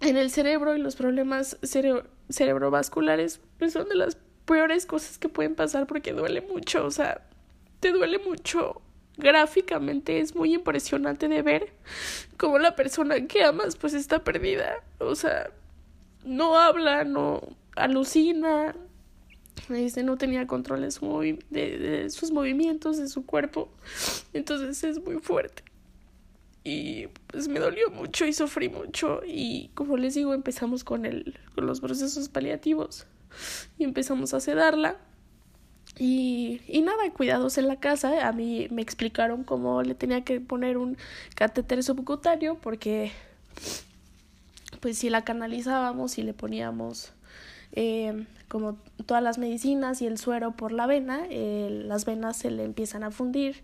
en 0.00 0.16
el 0.16 0.30
cerebro 0.30 0.76
y 0.76 0.78
los 0.78 0.96
problemas 0.96 1.56
cerebrovasculares 2.30 3.40
pues 3.58 3.72
son 3.72 3.88
de 3.88 3.94
las 3.94 4.16
peores 4.44 4.86
cosas 4.86 5.18
que 5.18 5.28
pueden 5.28 5.54
pasar 5.54 5.86
porque 5.86 6.12
duele 6.12 6.40
mucho, 6.40 6.84
o 6.84 6.90
sea, 6.90 7.22
te 7.80 7.92
duele 7.92 8.18
mucho. 8.18 8.80
Gráficamente 9.16 10.18
es 10.18 10.34
muy 10.34 10.54
impresionante 10.54 11.28
de 11.28 11.42
ver 11.42 11.72
cómo 12.36 12.58
la 12.58 12.74
persona 12.74 13.26
que 13.26 13.44
amas 13.44 13.76
pues 13.76 13.94
está 13.94 14.24
perdida, 14.24 14.82
o 14.98 15.14
sea, 15.14 15.50
no 16.24 16.58
habla, 16.58 17.04
no 17.04 17.40
alucina, 17.76 18.74
este, 19.70 20.02
no 20.02 20.16
tenía 20.16 20.46
control 20.46 20.82
de, 20.82 20.90
su 20.90 21.38
de, 21.50 22.10
sus 22.10 22.32
movimientos, 22.32 22.98
de 22.98 23.08
su 23.08 23.24
cuerpo, 23.24 23.70
entonces 24.32 24.82
es 24.82 25.00
muy 25.00 25.20
fuerte 25.20 25.62
y 26.64 27.08
pues 27.26 27.46
me 27.46 27.60
dolió 27.60 27.90
mucho 27.90 28.26
y 28.26 28.32
sufrí 28.32 28.70
mucho 28.70 29.20
y 29.26 29.68
como 29.74 29.98
les 29.98 30.14
digo 30.14 30.32
empezamos 30.32 30.82
con 30.82 31.04
el 31.04 31.38
con 31.54 31.66
los 31.66 31.82
procesos 31.82 32.30
paliativos 32.30 33.06
y 33.78 33.84
empezamos 33.84 34.34
a 34.34 34.40
sedarla 34.40 34.96
Y, 35.98 36.60
y 36.66 36.82
nada, 36.82 37.08
cuidados 37.12 37.56
en 37.58 37.68
la 37.68 37.76
casa. 37.78 38.26
A 38.26 38.32
mí 38.32 38.66
me 38.70 38.82
explicaron 38.82 39.44
cómo 39.44 39.82
le 39.82 39.94
tenía 39.94 40.24
que 40.24 40.40
poner 40.40 40.76
un 40.76 40.96
catéter 41.36 41.82
subcutáneo 41.82 42.56
porque 42.56 43.12
pues 44.80 44.98
si 44.98 45.08
la 45.10 45.22
canalizábamos 45.24 46.18
y 46.18 46.22
le 46.22 46.34
poníamos 46.34 47.12
eh, 47.72 48.26
como 48.48 48.76
todas 49.06 49.22
las 49.22 49.38
medicinas 49.38 50.00
y 50.02 50.06
el 50.06 50.18
suero 50.18 50.52
por 50.52 50.72
la 50.72 50.86
vena, 50.86 51.22
eh, 51.30 51.82
las 51.86 52.04
venas 52.04 52.36
se 52.36 52.50
le 52.50 52.64
empiezan 52.64 53.02
a 53.02 53.10
fundir. 53.10 53.56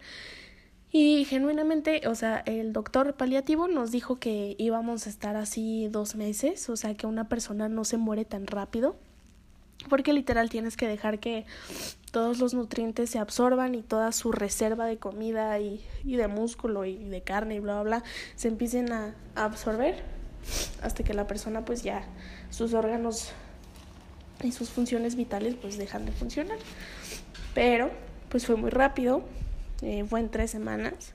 Y 0.93 1.25
genuinamente, 1.27 2.09
o 2.09 2.15
sea, 2.17 2.43
el 2.47 2.73
doctor 2.73 3.15
paliativo 3.15 3.69
nos 3.69 3.93
dijo 3.93 4.19
que 4.19 4.57
íbamos 4.59 5.07
a 5.07 5.11
estar 5.11 5.37
así 5.37 5.87
dos 5.89 6.17
meses, 6.17 6.69
o 6.69 6.77
sea, 6.77 6.95
que 6.95 7.07
una 7.07 7.29
persona 7.29 7.69
no 7.69 7.85
se 7.85 7.97
muere 7.97 8.25
tan 8.25 8.49
rápido, 8.49 8.97
porque 9.89 10.13
literal 10.13 10.51
tienes 10.51 10.77
que 10.77 10.87
dejar 10.87 11.19
que 11.19 11.47
todos 12.11 12.39
los 12.39 12.55
nutrientes 12.55 13.11
se 13.11 13.19
absorban 13.19 13.75
y 13.75 13.83
toda 13.83 14.13
su 14.13 14.33
reserva 14.33 14.87
de 14.87 14.99
comida 14.99 15.59
y, 15.61 15.85
y 16.05 16.17
de 16.17 16.29
músculo 16.29 16.85
y 16.85 16.97
de 16.97 17.23
carne 17.23 17.57
y 17.57 17.61
bla, 17.61 17.75
bla, 17.75 17.99
bla, 17.99 18.05
se 18.37 18.49
empiecen 18.49 18.93
a, 18.93 19.15
absorber 19.35 20.03
hasta 20.83 21.05
que 21.05 21.15
la 21.15 21.27
persona 21.27 21.65
pues 21.65 21.83
ya 21.83 22.03
sus 22.51 22.75
órganos 22.75 23.33
y 24.43 24.53
sus 24.53 24.71
funciones 24.71 25.17
vitales 25.17 25.55
pues 25.55 25.79
dejan 25.79 26.07
de 26.07 26.13
funcionar. 26.13 26.59
Pero 27.55 27.91
pues 28.29 28.47
fue 28.47 28.57
muy 28.57 28.71
rápido, 28.71 29.23
eh, 29.83 30.05
fue 30.09 30.21
en 30.21 30.31
tres 30.31 30.51
semanas. 30.51 31.15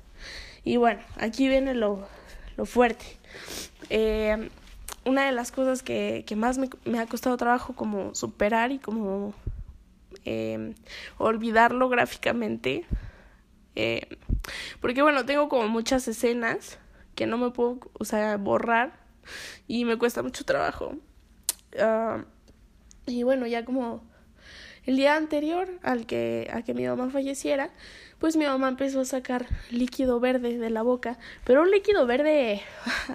Y 0.64 0.78
bueno, 0.78 1.02
aquí 1.18 1.48
viene 1.48 1.74
lo, 1.74 2.08
lo 2.58 2.66
fuerte. 2.66 3.06
Eh, 3.90 4.50
una 5.06 5.26
de 5.26 5.32
las 5.32 5.52
cosas 5.52 5.84
que, 5.84 6.24
que 6.28 6.36
más 6.36 6.58
me, 6.58 6.70
me, 6.84 7.00
ha 7.00 7.06
costado 7.06 7.38
trabajo 7.38 7.74
como 7.74 8.14
superar 8.16 8.72
y 8.72 8.80
como 8.80 9.34
eh, 10.26 10.74
olvidarlo 11.18 11.90
gráficamente. 11.90 12.86
Eh, 13.76 14.18
porque 14.82 15.02
bueno, 15.02 15.26
tengo 15.26 15.50
como 15.50 15.68
muchas 15.68 16.08
escenas 16.08 16.80
que 17.16 17.28
no 17.28 17.38
me 17.38 17.52
puedo, 17.52 17.80
o 17.94 18.06
sea, 18.06 18.38
borrar 18.38 19.00
y 19.68 19.86
me 19.86 19.98
cuesta 19.98 20.24
mucho 20.24 20.46
trabajo. 20.46 20.96
Uh, 21.74 22.24
y 23.06 23.24
bueno, 23.24 23.48
ya 23.48 23.66
como 23.66 24.04
el 24.86 24.98
día 24.98 25.16
anterior 25.16 25.70
al 25.84 26.06
que, 26.06 26.50
a 26.54 26.62
que 26.62 26.74
mi 26.74 26.86
mamá 26.88 27.10
falleciera, 27.10 27.72
pues 28.20 28.36
mi 28.36 28.46
mamá 28.46 28.70
empezó 28.70 29.02
a 29.02 29.06
sacar 29.06 29.48
líquido 29.72 30.20
verde 30.20 30.58
de 30.58 30.70
la 30.70 30.84
boca, 30.84 31.18
pero 31.44 31.62
un 31.62 31.72
líquido 31.72 32.06
verde, 32.06 32.62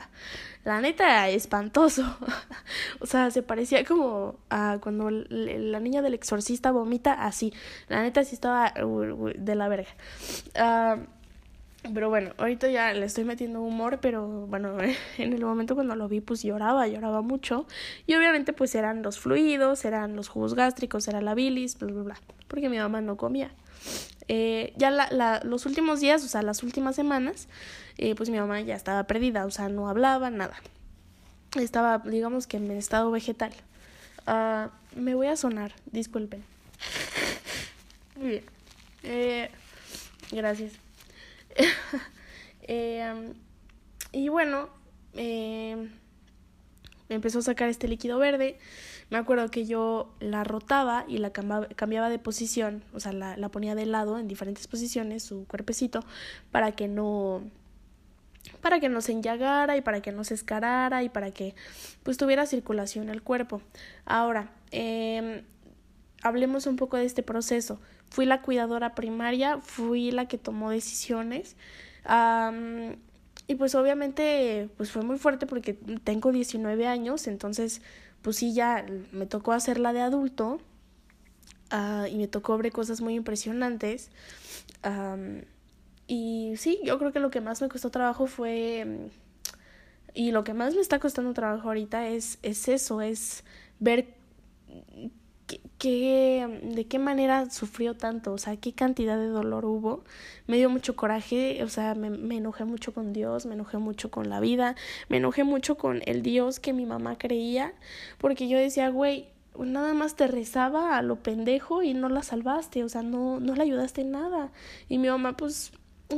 la 0.65 0.81
neta, 0.81 1.29
espantoso. 1.29 2.17
o 3.01 3.07
sea, 3.07 3.31
se 3.31 3.43
parecía 3.43 3.85
como 3.85 4.37
a 4.51 4.79
cuando 4.81 5.11
la 5.11 5.81
niña 5.81 6.03
del 6.03 6.15
exorcista 6.15 6.71
vomita 6.71 7.13
así. 7.25 7.53
La 7.89 8.03
neta 8.03 8.25
sí 8.25 8.35
estaba 8.35 8.73
de 8.75 9.55
la 9.55 9.69
verga. 9.69 9.91
Uh, 10.55 11.01
pero 11.95 12.11
bueno, 12.11 12.33
ahorita 12.37 12.69
ya 12.69 12.93
le 12.93 13.07
estoy 13.07 13.25
metiendo 13.25 13.63
humor, 13.63 14.01
pero 14.03 14.47
bueno, 14.47 14.77
en 15.19 15.33
el 15.33 15.43
momento 15.43 15.75
cuando 15.75 15.97
lo 15.97 16.09
vi 16.09 16.21
pues 16.21 16.43
lloraba, 16.43 16.87
lloraba 16.87 17.23
mucho. 17.23 17.67
Y 18.07 18.15
obviamente 18.15 18.53
pues 18.53 18.75
eran 18.75 19.03
los 19.03 19.19
fluidos, 19.19 19.85
eran 19.85 20.15
los 20.15 20.29
jugos 20.29 20.55
gástricos, 20.55 21.09
era 21.09 21.23
la 21.23 21.35
bilis, 21.35 21.79
bla, 21.79 21.93
bla, 21.93 22.03
bla, 22.03 22.17
porque 22.49 22.69
mi 22.69 22.79
mamá 22.79 23.01
no 23.01 23.17
comía. 23.17 23.51
Eh, 24.33 24.73
ya 24.77 24.93
la, 24.93 25.41
los 25.43 25.67
últimos 25.67 25.99
días, 25.99 26.25
o 26.25 26.29
sea, 26.29 26.43
las 26.43 26.63
últimas 26.63 26.95
semanas, 26.95 27.49
eh, 27.99 28.15
pues 28.15 28.31
mi 28.31 28.39
mamá 28.39 28.61
ya 28.61 28.77
estaba 28.77 29.03
perdida, 29.03 29.45
o 29.45 29.51
sea, 29.51 29.69
no 29.69 29.89
hablaba, 29.89 30.31
nada. 30.31 30.55
Estaba, 31.57 31.99
digamos 31.99 32.47
que 32.47 32.59
en 32.59 32.71
estado 32.71 33.11
vegetal. 33.11 33.53
Uh, 34.29 34.69
me 34.95 35.17
voy 35.17 35.27
a 35.27 35.35
sonar, 35.35 35.73
disculpen. 35.87 36.45
Muy 38.17 38.29
bien. 38.29 38.45
Eh, 39.03 39.51
gracias. 40.31 40.75
y 44.13 44.29
bueno, 44.29 44.69
eh, 45.15 45.89
me 47.11 47.17
empezó 47.17 47.41
a 47.41 47.43
sacar 47.43 47.69
este 47.69 47.87
líquido 47.87 48.19
verde. 48.19 48.59
Me 49.11 49.19
acuerdo 49.19 49.51
que 49.51 49.67
yo 49.67 50.15
la 50.21 50.45
rotaba 50.45 51.05
y 51.07 51.19
la 51.19 51.31
cambiaba 51.31 52.09
de 52.09 52.19
posición, 52.19 52.83
o 52.95 53.01
sea, 53.01 53.13
la, 53.13 53.37
la 53.37 53.51
ponía 53.51 53.75
de 53.75 53.85
lado 53.85 54.19
en 54.19 54.29
diferentes 54.29 54.67
posiciones, 54.67 55.23
su 55.23 55.45
cuerpecito, 55.47 56.03
para 56.51 56.73
que 56.73 56.89
no 56.89 57.43
para 58.63 58.81
que 58.81 58.89
no 58.89 59.03
se 59.03 59.13
enllagara 59.13 59.77
y 59.77 59.83
para 59.83 60.01
que 60.01 60.13
no 60.13 60.25
se 60.25 60.33
escarara 60.33 61.03
y 61.03 61.11
para 61.11 61.31
que 61.31 61.55
pues 62.03 62.17
tuviera 62.17 62.47
circulación 62.47 63.11
el 63.11 63.23
cuerpo. 63.23 63.61
Ahora, 64.07 64.51
eh, 64.71 65.45
hablemos 66.23 66.67
un 66.67 66.77
poco 66.77 66.97
de 66.97 67.05
este 67.05 67.23
proceso 67.23 67.79
fui 68.11 68.27
la 68.27 68.43
cuidadora 68.43 68.95
primaria, 68.95 69.59
fui 69.59 70.11
la 70.11 70.27
que 70.27 70.37
tomó 70.37 70.71
decisiones. 70.71 71.57
Y 73.51 73.57
pues 73.57 73.75
obviamente 73.75 74.69
pues 74.77 74.93
fue 74.93 75.03
muy 75.03 75.19
fuerte 75.19 75.45
porque 75.45 75.75
tengo 76.05 76.31
19 76.31 76.87
años, 76.87 77.27
entonces 77.27 77.83
pues 78.23 78.37
sí 78.37 78.55
ya 78.55 78.87
me 79.11 79.27
tocó 79.27 79.51
hacerla 79.51 79.93
de 79.93 80.01
adulto 80.03 80.61
uh, 81.73 82.07
y 82.07 82.15
me 82.15 82.29
tocó 82.29 82.57
ver 82.59 82.71
cosas 82.71 83.01
muy 83.01 83.17
impresionantes. 83.17 84.13
Um, 84.85 85.41
y 86.07 86.53
sí, 86.59 86.79
yo 86.85 86.97
creo 87.01 87.11
que 87.11 87.19
lo 87.19 87.33
que 87.33 87.41
más 87.41 87.61
me 87.61 87.69
costó 87.69 87.91
trabajo 87.91 88.29
fue 88.29 89.11
y 90.15 90.31
lo 90.31 90.45
que 90.45 90.55
más 90.55 90.77
me 90.77 90.81
está 90.81 91.01
costando 91.01 91.35
trabajo 91.35 91.67
ahorita 91.67 92.07
es, 92.07 92.39
es 92.43 92.69
eso, 92.69 93.01
es 93.01 93.43
ver 93.81 94.15
qué, 95.79 96.61
de 96.63 96.87
qué 96.87 96.99
manera 96.99 97.51
sufrió 97.51 97.95
tanto, 97.95 98.33
o 98.33 98.39
sea, 98.39 98.57
qué 98.57 98.73
cantidad 98.73 99.17
de 99.19 99.27
dolor 99.27 99.65
hubo. 99.65 100.05
Me 100.47 100.57
dio 100.57 100.71
mucho 100.71 100.97
coraje, 100.97 101.63
o 101.65 101.69
sea, 101.69 101.95
me, 101.95 102.11
me, 102.11 102.37
enojé 102.37 102.65
mucho 102.65 102.93
con 102.93 103.13
Dios, 103.13 103.47
me 103.47 103.55
enojé 103.55 103.79
mucho 103.79 104.11
con 104.11 104.29
la 104.29 104.41
vida, 104.41 104.77
me 105.09 105.17
enojé 105.19 105.45
mucho 105.45 105.77
con 105.77 106.03
el 106.07 106.23
Dios 106.23 106.61
que 106.61 106.73
mi 106.73 106.87
mamá 106.87 107.17
creía, 107.19 107.73
porque 108.19 108.49
yo 108.49 108.59
decía, 108.59 108.91
güey, 108.91 109.29
nada 109.59 109.95
más 109.95 110.17
te 110.17 110.27
rezaba 110.27 110.97
a 110.97 111.03
lo 111.03 111.17
pendejo 111.23 111.83
y 111.83 111.95
no 111.95 112.09
la 112.09 112.23
salvaste, 112.23 112.85
o 112.85 112.89
sea, 112.89 113.03
no, 113.03 113.41
no 113.41 113.55
la 113.55 113.65
ayudaste 113.65 114.03
en 114.03 114.13
nada. 114.13 114.53
Y 114.89 114.99
mi 114.99 115.09
mamá, 115.09 115.37
pues, 115.37 115.73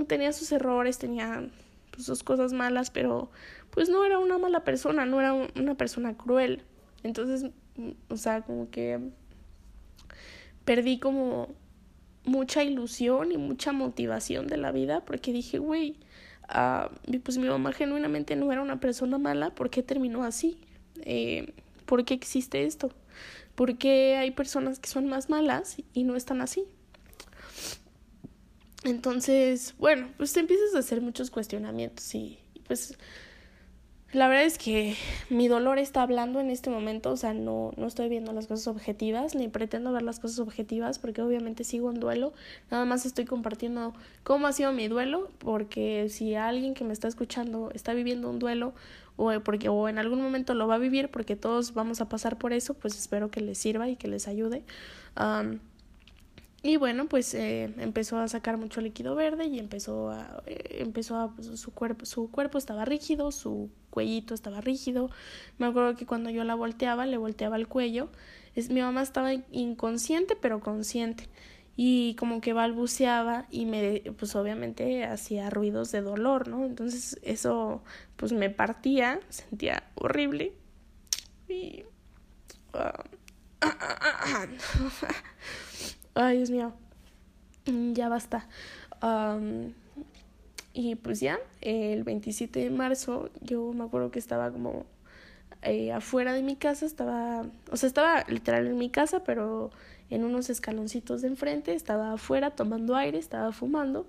tenía 0.07 0.33
sus 0.33 0.53
errores, 0.53 0.99
tenía 0.99 1.49
pues, 1.91 2.07
sus 2.07 2.23
cosas 2.23 2.53
malas, 2.53 2.91
pero 2.91 3.31
pues 3.71 3.89
no 3.89 4.05
era 4.05 4.19
una 4.19 4.39
mala 4.39 4.65
persona, 4.65 5.07
no 5.07 5.21
era 5.21 5.33
una 5.33 5.75
persona 5.75 6.17
cruel. 6.17 6.63
Entonces, 7.03 7.51
o 8.09 8.17
sea, 8.17 8.43
como 8.43 8.71
que 8.71 9.01
perdí 10.65 10.99
como 10.99 11.49
mucha 12.25 12.63
ilusión 12.63 13.33
y 13.33 13.39
mucha 13.39 13.73
motivación 13.73 14.47
de 14.47 14.57
la 14.57 14.73
vida 14.73 15.05
porque 15.05 15.33
dije, 15.33 15.59
güey, 15.59 15.97
uh, 16.49 17.19
pues 17.23 17.39
mi 17.39 17.49
mamá 17.49 17.73
genuinamente 17.73 18.37
no 18.37 18.53
era 18.53 18.63
una 18.63 18.81
persona 18.81 19.19
mala, 19.19 19.55
¿por 19.55 19.71
qué 19.71 19.83
terminó 19.83 20.25
así? 20.25 20.59
Eh, 21.03 21.53
¿Por 21.87 22.05
qué 22.05 22.15
existe 22.15 22.65
esto? 22.65 22.91
¿Por 23.55 23.77
qué 23.77 24.17
hay 24.17 24.31
personas 24.31 24.79
que 24.79 24.89
son 24.89 25.09
más 25.09 25.29
malas 25.29 25.77
y 25.93 26.05
no 26.05 26.17
están 26.17 26.41
así? 26.41 26.65
Entonces, 28.85 29.75
bueno, 29.79 30.09
pues 30.17 30.33
te 30.33 30.41
empiezas 30.41 30.75
a 30.75 30.79
hacer 30.79 31.01
muchos 31.01 31.31
cuestionamientos 31.31 32.15
y, 32.15 32.39
y 32.55 32.61
pues 32.61 32.97
la 34.13 34.29
verdad 34.29 34.45
es 34.45 34.59
que 34.59 34.95
mi 35.31 35.49
dolor 35.49 35.79
está 35.79 36.03
hablando 36.03 36.39
en 36.41 36.51
este 36.51 36.69
momento, 36.69 37.11
o 37.11 37.17
sea, 37.17 37.33
no, 37.33 37.73
no 37.77 37.87
estoy 37.87 38.09
viendo 38.09 38.33
las 38.33 38.47
cosas 38.47 38.69
objetivas, 38.69 39.35
ni 39.35 39.49
pretendo 39.49 39.93
ver 39.93 40.03
las 40.03 40.21
cosas 40.21 40.39
objetivas, 40.39 40.99
porque 40.99 41.23
obviamente 41.23 41.65
sigo 41.65 41.91
en 41.91 41.99
duelo, 41.99 42.35
nada 42.71 42.85
más 42.85 43.07
estoy 43.07 43.25
compartiendo 43.25 43.95
cómo 44.23 44.47
ha 44.47 44.53
sido 44.53 44.73
mi 44.73 44.87
duelo, 44.89 45.31
porque 45.39 46.09
si 46.11 46.35
alguien 46.35 46.75
que 46.75 46.85
me 46.85 46.93
está 46.93 47.09
escuchando 47.09 47.71
está 47.73 47.95
viviendo 47.95 48.29
un 48.29 48.39
duelo, 48.39 48.75
o, 49.17 49.31
porque, 49.41 49.69
o 49.69 49.89
en 49.89 49.99
algún 49.99 50.21
momento 50.21 50.55
lo 50.55 50.67
va 50.67 50.75
a 50.75 50.79
vivir, 50.79 51.11
porque 51.11 51.37
todos 51.37 51.75
vamos 51.75 52.01
a 52.01 52.09
pasar 52.09 52.37
por 52.37 52.53
eso, 52.53 52.75
pues 52.75 52.99
espero 52.99 53.31
que 53.31 53.41
les 53.41 53.59
sirva 53.59 53.89
y 53.89 53.97
que 53.97 54.09
les 54.09 54.29
ayude. 54.29 54.63
Y 56.65 56.77
bueno, 56.77 57.09
pues 57.09 57.35
eh, 57.35 57.75
empezó 57.79 58.19
a 58.19 58.29
sacar 58.29 58.57
mucho 58.57 58.81
líquido 58.81 59.17
verde 59.17 59.47
y 59.47 59.59
empezó 59.59 60.11
a, 60.11 60.45
eh, 60.47 60.77
empezó 60.79 61.17
a, 61.17 61.35
pues, 61.35 61.49
su 61.59 61.73
cuerpo, 61.73 62.07
su 62.07 62.31
cuerpo 62.31 62.57
estaba 62.57 62.85
rígido, 62.85 63.33
su 63.33 63.69
cuellito 63.91 64.33
estaba 64.33 64.61
rígido. 64.61 65.11
Me 65.59 65.67
acuerdo 65.67 65.97
que 65.97 66.07
cuando 66.07 66.31
yo 66.31 66.45
la 66.45 66.55
volteaba, 66.55 67.05
le 67.07 67.17
volteaba 67.17 67.57
el 67.57 67.67
cuello. 67.67 68.11
Es, 68.55 68.71
mi 68.71 68.81
mamá 68.81 69.03
estaba 69.03 69.33
inconsciente, 69.51 70.37
pero 70.37 70.61
consciente. 70.61 71.29
Y 71.77 72.15
como 72.15 72.41
que 72.41 72.53
balbuceaba 72.53 73.47
y 73.51 73.67
me, 73.67 74.03
pues 74.17 74.37
obviamente 74.37 75.05
hacía 75.05 75.51
ruidos 75.51 75.91
de 75.91 76.03
dolor, 76.03 76.47
¿no? 76.47 76.65
Entonces 76.65 77.19
eso, 77.23 77.83
pues 78.17 78.33
me 78.33 78.51
partía, 78.51 79.19
sentía 79.31 79.83
horrible. 79.97 80.53
Y... 81.49 81.83
Uh, 82.73 83.03
Ay, 86.15 86.39
Dios 86.39 86.51
mío. 86.51 86.73
Mm, 87.67 87.93
ya 87.93 88.09
basta. 88.09 88.49
Y 90.75 90.95
pues 90.97 91.21
ya, 91.21 91.39
el 91.61 92.05
27 92.05 92.61
de 92.61 92.71
marzo, 92.71 93.31
yo 93.41 93.73
me 93.73 93.85
acuerdo 93.85 94.11
que 94.11 94.19
estaba 94.19 94.51
como 94.51 94.87
eh, 95.63 95.93
afuera 95.93 96.33
de 96.33 96.43
mi 96.43 96.57
casa, 96.57 96.87
estaba, 96.87 97.45
o 97.71 97.77
sea, 97.77 97.87
estaba 97.87 98.25
literal 98.29 98.67
en 98.67 98.79
mi 98.79 98.89
casa, 98.89 99.23
pero 99.23 99.71
en 100.09 100.25
unos 100.25 100.51
escaloncitos 100.51 101.23
de 101.23 101.29
enfrente, 101.29 101.75
estaba 101.75 102.15
afuera 102.15 102.51
tomando 102.51 102.97
aire, 102.97 103.19
estaba 103.19 103.53
fumando 103.53 104.07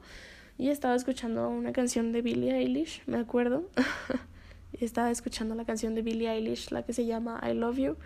y 0.58 0.70
estaba 0.70 0.96
escuchando 0.96 1.50
una 1.50 1.74
canción 1.74 2.12
de 2.12 2.22
Billie 2.22 2.56
Eilish, 2.56 3.04
me 3.08 3.18
acuerdo. 3.18 3.70
estaba 4.80 5.12
escuchando 5.12 5.56
la 5.56 5.66
canción 5.66 5.96
de 5.96 6.02
Billie 6.02 6.30
Eilish, 6.30 6.72
la 6.72 6.84
que 6.84 6.94
se 6.94 7.06
llama 7.06 7.42
I 7.44 7.54
Love 7.54 7.78
You. 7.78 7.98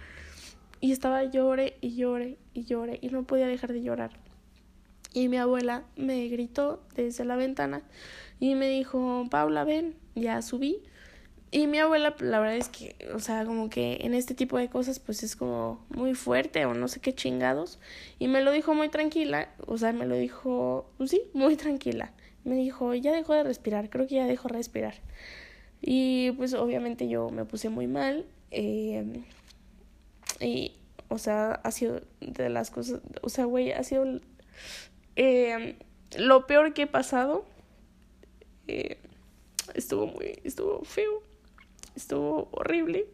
Y 0.79 0.91
estaba 0.91 1.23
llore 1.23 1.77
y 1.81 1.95
llore 1.95 2.37
y 2.53 2.65
llore 2.65 2.99
y 3.01 3.09
no 3.09 3.23
podía 3.23 3.47
dejar 3.47 3.73
de 3.73 3.81
llorar. 3.81 4.11
Y 5.13 5.29
mi 5.29 5.37
abuela 5.37 5.83
me 5.95 6.27
gritó 6.27 6.83
desde 6.95 7.25
la 7.25 7.35
ventana 7.35 7.81
y 8.39 8.55
me 8.55 8.69
dijo, 8.69 9.25
Paula, 9.31 9.63
ven, 9.63 9.95
ya 10.15 10.41
subí. 10.41 10.83
Y 11.49 11.67
mi 11.67 11.79
abuela, 11.79 12.13
la 12.19 12.39
verdad 12.39 12.57
es 12.57 12.67
que, 12.67 12.95
o 13.15 13.19
sea, 13.19 13.45
como 13.45 13.69
que 13.69 13.99
en 14.01 14.13
este 14.13 14.33
tipo 14.35 14.57
de 14.57 14.69
cosas, 14.69 14.99
pues 14.99 15.23
es 15.23 15.35
como 15.35 15.83
muy 15.89 16.13
fuerte 16.13 16.65
o 16.65 16.73
no 16.73 16.87
sé 16.89 16.99
qué 16.99 17.15
chingados. 17.15 17.79
Y 18.19 18.27
me 18.27 18.41
lo 18.41 18.51
dijo 18.51 18.73
muy 18.73 18.89
tranquila, 18.89 19.49
o 19.65 19.77
sea, 19.77 19.93
me 19.93 20.05
lo 20.05 20.15
dijo, 20.15 20.89
pues 20.97 21.09
sí, 21.09 21.21
muy 21.33 21.55
tranquila. 21.55 22.11
Me 22.43 22.55
dijo, 22.55 22.93
ya 22.93 23.13
dejó 23.13 23.33
de 23.33 23.43
respirar, 23.43 23.89
creo 23.89 24.07
que 24.07 24.15
ya 24.15 24.25
dejó 24.25 24.49
de 24.49 24.55
respirar. 24.55 24.95
Y 25.81 26.31
pues 26.31 26.53
obviamente 26.53 27.07
yo 27.07 27.29
me 27.29 27.45
puse 27.45 27.69
muy 27.69 27.87
mal. 27.87 28.25
Eh, 28.51 29.23
y, 30.39 30.75
o 31.09 31.17
sea, 31.17 31.53
ha 31.53 31.71
sido 31.71 32.01
de 32.21 32.49
las 32.49 32.71
cosas, 32.71 33.01
o 33.21 33.29
sea, 33.29 33.45
güey, 33.45 33.71
ha 33.71 33.83
sido 33.83 34.05
eh, 35.15 35.77
lo 36.17 36.47
peor 36.47 36.73
que 36.73 36.83
he 36.83 36.87
pasado. 36.87 37.45
Eh, 38.67 38.97
estuvo 39.73 40.07
muy, 40.07 40.39
estuvo 40.43 40.83
feo 40.83 41.23
estuvo 41.97 42.47
horrible 42.51 43.07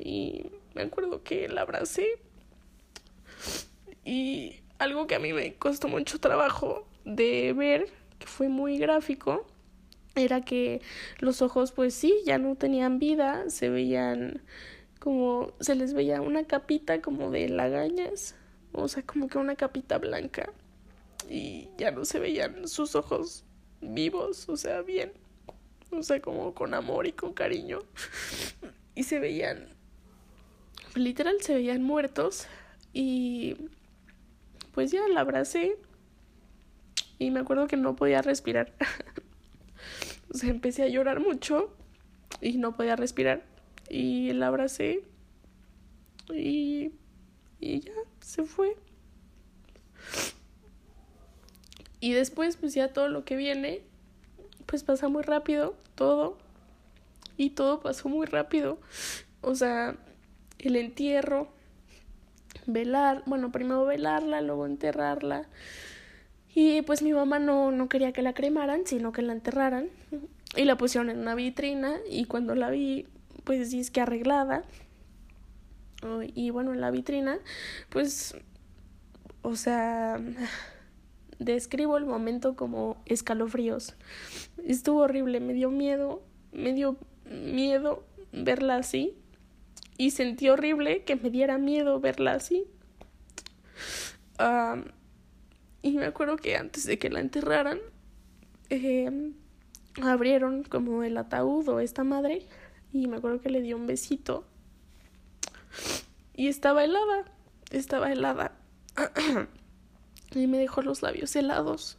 y 0.00 0.46
me 0.74 0.82
acuerdo 0.82 1.22
que 1.22 1.48
la 1.48 1.60
abracé 1.60 2.06
y 4.04 4.60
algo 4.78 5.06
que 5.06 5.14
a 5.14 5.18
mí 5.18 5.32
me 5.32 5.54
costó 5.54 5.86
mucho 5.86 6.18
trabajo 6.18 6.88
de 7.04 7.52
ver, 7.52 7.88
que 8.18 8.26
fue 8.26 8.48
muy 8.48 8.78
gráfico, 8.78 9.46
era 10.14 10.40
que 10.40 10.80
los 11.18 11.42
ojos 11.42 11.72
pues 11.72 11.94
sí, 11.94 12.14
ya 12.24 12.38
no 12.38 12.56
tenían 12.56 12.98
vida, 12.98 13.48
se 13.50 13.68
veían 13.68 14.42
como, 15.00 15.52
se 15.58 15.74
les 15.74 15.92
veía 15.92 16.20
una 16.20 16.44
capita 16.44 17.02
como 17.02 17.32
de 17.32 17.48
lagañas, 17.48 18.36
o 18.72 18.86
sea, 18.86 19.02
como 19.02 19.28
que 19.28 19.38
una 19.38 19.56
capita 19.56 19.98
blanca 19.98 20.52
y 21.28 21.68
ya 21.76 21.90
no 21.90 22.04
se 22.04 22.20
veían 22.20 22.68
sus 22.68 22.94
ojos 22.94 23.44
vivos, 23.80 24.48
o 24.48 24.56
sea, 24.56 24.82
bien 24.82 25.12
o 25.92 26.02
sea, 26.02 26.20
como 26.20 26.54
con 26.54 26.74
amor 26.74 27.06
y 27.06 27.12
con 27.12 27.32
cariño. 27.32 27.80
Y 28.96 29.04
se 29.04 29.20
veían, 29.20 29.68
literal, 30.94 31.40
se 31.40 31.54
veían 31.54 31.82
muertos. 31.82 32.48
Y 32.92 33.56
pues 34.74 34.90
ya 34.90 35.08
la 35.08 35.20
abracé. 35.20 35.78
Y 37.18 37.30
me 37.30 37.40
acuerdo 37.40 37.66
que 37.66 37.76
no 37.76 37.96
podía 37.96 38.20
respirar. 38.20 38.74
o 40.34 40.36
sea, 40.36 40.50
empecé 40.50 40.82
a 40.82 40.88
llorar 40.88 41.20
mucho 41.20 41.74
y 42.42 42.58
no 42.58 42.76
podía 42.76 42.96
respirar. 42.96 43.42
Y 43.90 44.32
la 44.32 44.46
abracé. 44.46 45.04
Y, 46.32 46.92
y 47.60 47.80
ya, 47.80 47.92
se 48.20 48.44
fue. 48.44 48.76
Y 52.00 52.12
después, 52.12 52.56
pues 52.56 52.72
ya 52.72 52.88
todo 52.92 53.08
lo 53.08 53.26
que 53.26 53.36
viene 53.36 53.82
pues 54.70 54.84
pasa 54.84 55.08
muy 55.08 55.24
rápido 55.24 55.74
todo. 55.96 56.38
Y 57.36 57.50
todo 57.50 57.80
pasó 57.80 58.08
muy 58.08 58.26
rápido. 58.26 58.78
O 59.40 59.54
sea, 59.54 59.96
el 60.58 60.76
entierro, 60.76 61.48
velar, 62.66 63.22
bueno, 63.26 63.50
primero 63.50 63.84
velarla, 63.84 64.40
luego 64.42 64.66
enterrarla. 64.66 65.48
Y 66.54 66.82
pues 66.82 67.02
mi 67.02 67.12
mamá 67.12 67.38
no, 67.38 67.70
no 67.70 67.88
quería 67.88 68.12
que 68.12 68.22
la 68.22 68.32
cremaran, 68.32 68.86
sino 68.86 69.12
que 69.12 69.22
la 69.22 69.32
enterraran. 69.32 69.88
Y 70.56 70.64
la 70.64 70.76
pusieron 70.76 71.10
en 71.10 71.18
una 71.18 71.34
vitrina 71.34 71.96
y 72.08 72.26
cuando 72.26 72.54
la 72.54 72.70
vi, 72.70 73.06
pues 73.50 73.74
es 73.74 73.90
que 73.90 74.00
arreglada. 74.00 74.62
Y 76.36 76.50
bueno, 76.50 76.72
en 76.72 76.80
la 76.80 76.92
vitrina, 76.92 77.40
pues, 77.88 78.36
o 79.42 79.56
sea, 79.56 80.20
describo 81.40 81.96
el 81.98 82.06
momento 82.06 82.54
como 82.54 83.02
escalofríos. 83.06 83.96
Estuvo 84.64 85.00
horrible, 85.00 85.40
me 85.40 85.52
dio 85.52 85.68
miedo, 85.72 86.22
me 86.52 86.74
dio 86.74 86.96
miedo 87.24 88.04
verla 88.30 88.76
así 88.76 89.16
y 89.98 90.12
sentí 90.12 90.48
horrible 90.48 91.02
que 91.02 91.16
me 91.16 91.28
diera 91.28 91.58
miedo 91.58 91.98
verla 91.98 92.34
así. 92.34 92.68
y 95.82 95.90
me 95.90 96.04
acuerdo 96.04 96.36
que 96.36 96.54
antes 96.54 96.84
de 96.84 97.00
que 97.00 97.10
la 97.10 97.18
enterraran, 97.18 97.80
em, 98.68 99.34
abrieron 100.00 100.62
como 100.62 101.02
el 101.02 101.16
ataúd 101.16 101.68
o 101.68 101.80
esta 101.80 102.04
madre 102.04 102.46
y 102.92 103.06
me 103.06 103.16
acuerdo 103.16 103.40
que 103.40 103.50
le 103.50 103.62
dio 103.62 103.76
un 103.76 103.86
besito 103.86 104.44
y 106.34 106.48
estaba 106.48 106.84
helada, 106.84 107.24
estaba 107.70 108.10
helada. 108.10 108.52
y 110.34 110.46
me 110.46 110.58
dejó 110.58 110.82
los 110.82 111.02
labios 111.02 111.34
helados. 111.36 111.98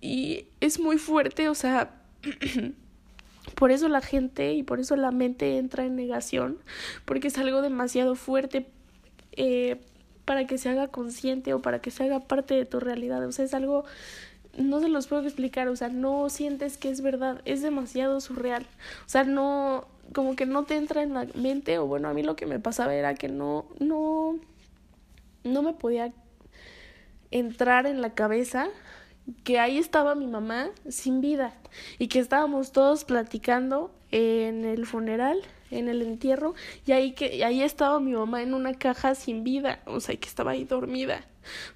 Y 0.00 0.48
es 0.60 0.78
muy 0.78 0.98
fuerte, 0.98 1.48
o 1.48 1.54
sea, 1.54 2.02
por 3.54 3.70
eso 3.70 3.88
la 3.88 4.00
gente 4.00 4.52
y 4.52 4.62
por 4.62 4.80
eso 4.80 4.96
la 4.96 5.10
mente 5.10 5.58
entra 5.58 5.84
en 5.84 5.96
negación, 5.96 6.58
porque 7.04 7.28
es 7.28 7.38
algo 7.38 7.62
demasiado 7.62 8.14
fuerte 8.14 8.66
eh, 9.32 9.80
para 10.24 10.46
que 10.46 10.58
se 10.58 10.68
haga 10.68 10.88
consciente 10.88 11.54
o 11.54 11.62
para 11.62 11.80
que 11.80 11.90
se 11.90 12.04
haga 12.04 12.20
parte 12.20 12.54
de 12.54 12.66
tu 12.66 12.80
realidad. 12.80 13.24
O 13.26 13.32
sea, 13.32 13.44
es 13.44 13.54
algo, 13.54 13.84
no 14.58 14.80
se 14.80 14.88
los 14.88 15.06
puedo 15.06 15.22
explicar, 15.22 15.68
o 15.68 15.76
sea, 15.76 15.88
no 15.88 16.28
sientes 16.28 16.78
que 16.78 16.90
es 16.90 17.00
verdad, 17.00 17.40
es 17.44 17.62
demasiado 17.62 18.20
surreal. 18.20 18.66
O 19.06 19.08
sea, 19.08 19.24
no, 19.24 19.86
como 20.12 20.36
que 20.36 20.46
no 20.46 20.64
te 20.64 20.76
entra 20.76 21.02
en 21.02 21.14
la 21.14 21.26
mente, 21.34 21.78
o 21.78 21.86
bueno, 21.86 22.08
a 22.08 22.14
mí 22.14 22.22
lo 22.22 22.36
que 22.36 22.46
me 22.46 22.58
pasaba 22.58 22.94
era 22.94 23.14
que 23.14 23.28
no, 23.28 23.66
no, 23.78 24.38
no 25.44 25.62
me 25.62 25.72
podía 25.72 26.12
entrar 27.30 27.86
en 27.86 28.00
la 28.00 28.14
cabeza 28.14 28.68
que 29.44 29.58
ahí 29.58 29.78
estaba 29.78 30.14
mi 30.14 30.26
mamá 30.26 30.70
sin 30.88 31.20
vida 31.20 31.52
y 31.98 32.08
que 32.08 32.20
estábamos 32.20 32.72
todos 32.72 33.04
platicando 33.04 33.90
en 34.12 34.64
el 34.64 34.86
funeral, 34.86 35.42
en 35.70 35.88
el 35.88 36.02
entierro, 36.02 36.54
y 36.86 36.92
ahí 36.92 37.12
que 37.12 37.44
ahí 37.44 37.62
estaba 37.62 37.98
mi 37.98 38.12
mamá 38.12 38.42
en 38.42 38.54
una 38.54 38.74
caja 38.74 39.14
sin 39.16 39.42
vida, 39.42 39.80
o 39.84 40.00
sea, 40.00 40.16
que 40.16 40.28
estaba 40.28 40.52
ahí 40.52 40.64
dormida. 40.64 41.26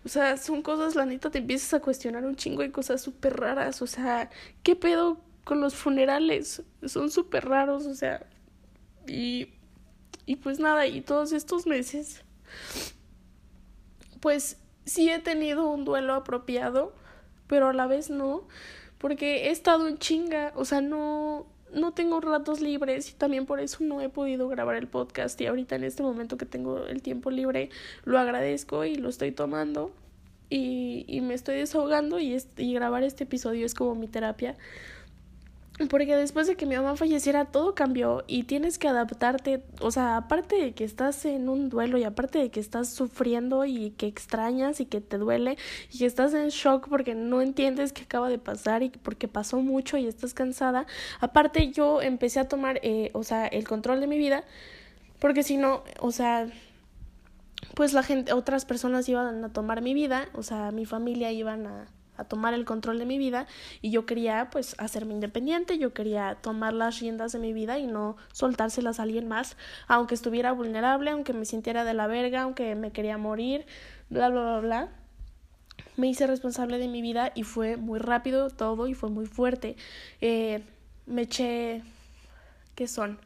O 0.04 0.08
sea, 0.08 0.36
son 0.36 0.62
cosas, 0.62 0.94
la 0.94 1.06
neta, 1.06 1.30
te 1.30 1.38
empiezas 1.38 1.74
a 1.74 1.80
cuestionar 1.80 2.24
un 2.24 2.36
chingo 2.36 2.62
de 2.62 2.72
cosas 2.72 3.00
súper 3.02 3.38
raras, 3.38 3.82
o 3.82 3.86
sea, 3.86 4.30
¿qué 4.62 4.76
pedo 4.76 5.20
con 5.44 5.60
los 5.60 5.74
funerales? 5.74 6.62
Son 6.86 7.10
súper 7.10 7.48
raros, 7.48 7.86
o 7.86 7.94
sea, 7.94 8.26
y, 9.06 9.48
y 10.26 10.36
pues 10.36 10.58
nada, 10.58 10.86
y 10.86 11.00
todos 11.00 11.32
estos 11.32 11.66
meses, 11.66 12.22
pues 14.20 14.58
sí 14.84 15.10
he 15.10 15.18
tenido 15.18 15.68
un 15.70 15.84
duelo 15.84 16.14
apropiado, 16.14 16.94
pero 17.46 17.68
a 17.68 17.72
la 17.72 17.86
vez 17.86 18.10
no, 18.10 18.46
porque 18.98 19.48
he 19.48 19.50
estado 19.50 19.88
en 19.88 19.98
chinga, 19.98 20.52
o 20.54 20.64
sea, 20.64 20.80
no 20.80 21.46
no 21.74 21.92
tengo 21.92 22.20
ratos 22.20 22.60
libres 22.60 23.10
y 23.10 23.14
también 23.14 23.46
por 23.46 23.60
eso 23.60 23.78
no 23.84 24.00
he 24.00 24.08
podido 24.08 24.48
grabar 24.48 24.76
el 24.76 24.86
podcast 24.86 25.40
y 25.40 25.46
ahorita 25.46 25.76
en 25.76 25.84
este 25.84 26.02
momento 26.02 26.36
que 26.36 26.46
tengo 26.46 26.86
el 26.86 27.02
tiempo 27.02 27.30
libre 27.30 27.70
lo 28.04 28.18
agradezco 28.18 28.84
y 28.84 28.96
lo 28.96 29.08
estoy 29.08 29.32
tomando 29.32 29.92
y, 30.48 31.04
y 31.06 31.20
me 31.20 31.34
estoy 31.34 31.56
desahogando 31.56 32.18
y, 32.18 32.36
y 32.56 32.74
grabar 32.74 33.04
este 33.04 33.24
episodio 33.24 33.64
es 33.64 33.74
como 33.74 33.94
mi 33.94 34.08
terapia 34.08 34.56
porque 35.88 36.16
después 36.16 36.46
de 36.46 36.56
que 36.56 36.66
mi 36.66 36.76
mamá 36.76 36.96
falleciera 36.96 37.46
todo 37.46 37.74
cambió 37.74 38.24
y 38.26 38.44
tienes 38.44 38.78
que 38.78 38.88
adaptarte, 38.88 39.62
o 39.80 39.90
sea, 39.90 40.16
aparte 40.16 40.56
de 40.56 40.72
que 40.72 40.84
estás 40.84 41.24
en 41.24 41.48
un 41.48 41.68
duelo 41.68 41.98
y 41.98 42.04
aparte 42.04 42.38
de 42.38 42.50
que 42.50 42.60
estás 42.60 42.90
sufriendo 42.90 43.64
y 43.64 43.90
que 43.90 44.06
extrañas 44.06 44.80
y 44.80 44.86
que 44.86 45.00
te 45.00 45.18
duele 45.18 45.56
y 45.92 45.98
que 45.98 46.06
estás 46.06 46.34
en 46.34 46.48
shock 46.48 46.88
porque 46.88 47.14
no 47.14 47.40
entiendes 47.40 47.92
qué 47.92 48.02
acaba 48.02 48.28
de 48.28 48.38
pasar 48.38 48.82
y 48.82 48.90
porque 48.90 49.28
pasó 49.28 49.60
mucho 49.60 49.96
y 49.96 50.06
estás 50.06 50.34
cansada, 50.34 50.86
aparte 51.20 51.70
yo 51.70 52.02
empecé 52.02 52.40
a 52.40 52.48
tomar, 52.48 52.80
eh, 52.82 53.10
o 53.14 53.22
sea, 53.22 53.46
el 53.46 53.66
control 53.66 54.00
de 54.00 54.06
mi 54.06 54.18
vida 54.18 54.44
porque 55.20 55.42
si 55.42 55.56
no, 55.56 55.84
o 56.00 56.12
sea, 56.12 56.48
pues 57.74 57.92
la 57.92 58.02
gente, 58.02 58.32
otras 58.32 58.64
personas 58.64 59.08
iban 59.08 59.44
a 59.44 59.52
tomar 59.52 59.82
mi 59.82 59.94
vida, 59.94 60.28
o 60.34 60.42
sea, 60.42 60.72
mi 60.72 60.86
familia 60.86 61.30
iban 61.30 61.66
a 61.66 61.86
a 62.20 62.24
tomar 62.24 62.54
el 62.54 62.64
control 62.64 62.98
de 62.98 63.06
mi 63.06 63.18
vida 63.18 63.46
y 63.80 63.90
yo 63.90 64.06
quería 64.06 64.48
pues 64.50 64.74
hacerme 64.78 65.14
independiente, 65.14 65.78
yo 65.78 65.92
quería 65.92 66.36
tomar 66.40 66.72
las 66.72 67.00
riendas 67.00 67.32
de 67.32 67.38
mi 67.38 67.52
vida 67.52 67.78
y 67.78 67.86
no 67.86 68.16
soltárselas 68.32 69.00
a 69.00 69.04
alguien 69.04 69.28
más, 69.28 69.56
aunque 69.88 70.14
estuviera 70.14 70.52
vulnerable, 70.52 71.10
aunque 71.10 71.32
me 71.32 71.44
sintiera 71.44 71.84
de 71.84 71.94
la 71.94 72.06
verga, 72.06 72.42
aunque 72.42 72.74
me 72.74 72.92
quería 72.92 73.18
morir, 73.18 73.66
bla, 74.08 74.28
bla, 74.28 74.42
bla, 74.42 74.60
bla. 74.60 74.88
Me 75.96 76.08
hice 76.08 76.26
responsable 76.26 76.78
de 76.78 76.88
mi 76.88 77.02
vida 77.02 77.32
y 77.34 77.42
fue 77.42 77.76
muy 77.76 77.98
rápido 77.98 78.50
todo 78.50 78.86
y 78.86 78.94
fue 78.94 79.10
muy 79.10 79.26
fuerte. 79.26 79.76
Eh, 80.20 80.62
me 81.06 81.22
eché, 81.22 81.82
¿qué 82.74 82.86
son? 82.86 83.18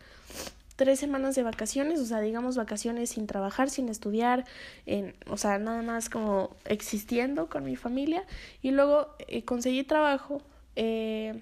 Tres 0.77 0.99
semanas 0.99 1.35
de 1.35 1.43
vacaciones, 1.43 2.01
o 2.01 2.05
sea, 2.05 2.21
digamos 2.21 2.57
vacaciones 2.57 3.11
sin 3.11 3.27
trabajar, 3.27 3.71
sin 3.71 3.89
estudiar, 3.89 4.45
en, 4.87 5.15
o 5.29 5.37
sea, 5.37 5.59
nada 5.59 5.83
más 5.83 6.11
como 6.11 6.51
existiendo 6.65 7.49
con 7.49 7.65
mi 7.65 7.77
familia. 7.77 8.25
Y 8.63 8.73
luego 8.73 9.09
eh, 9.29 9.45
conseguí 9.45 9.85
trabajo 9.85 10.43
eh, 10.77 11.41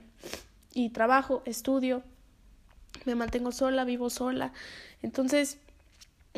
y 0.75 0.91
trabajo, 0.91 1.43
estudio, 1.47 2.03
me 3.05 3.15
mantengo 3.15 3.53
sola, 3.53 3.85
vivo 3.85 4.11
sola. 4.11 4.53
Entonces, 5.03 5.59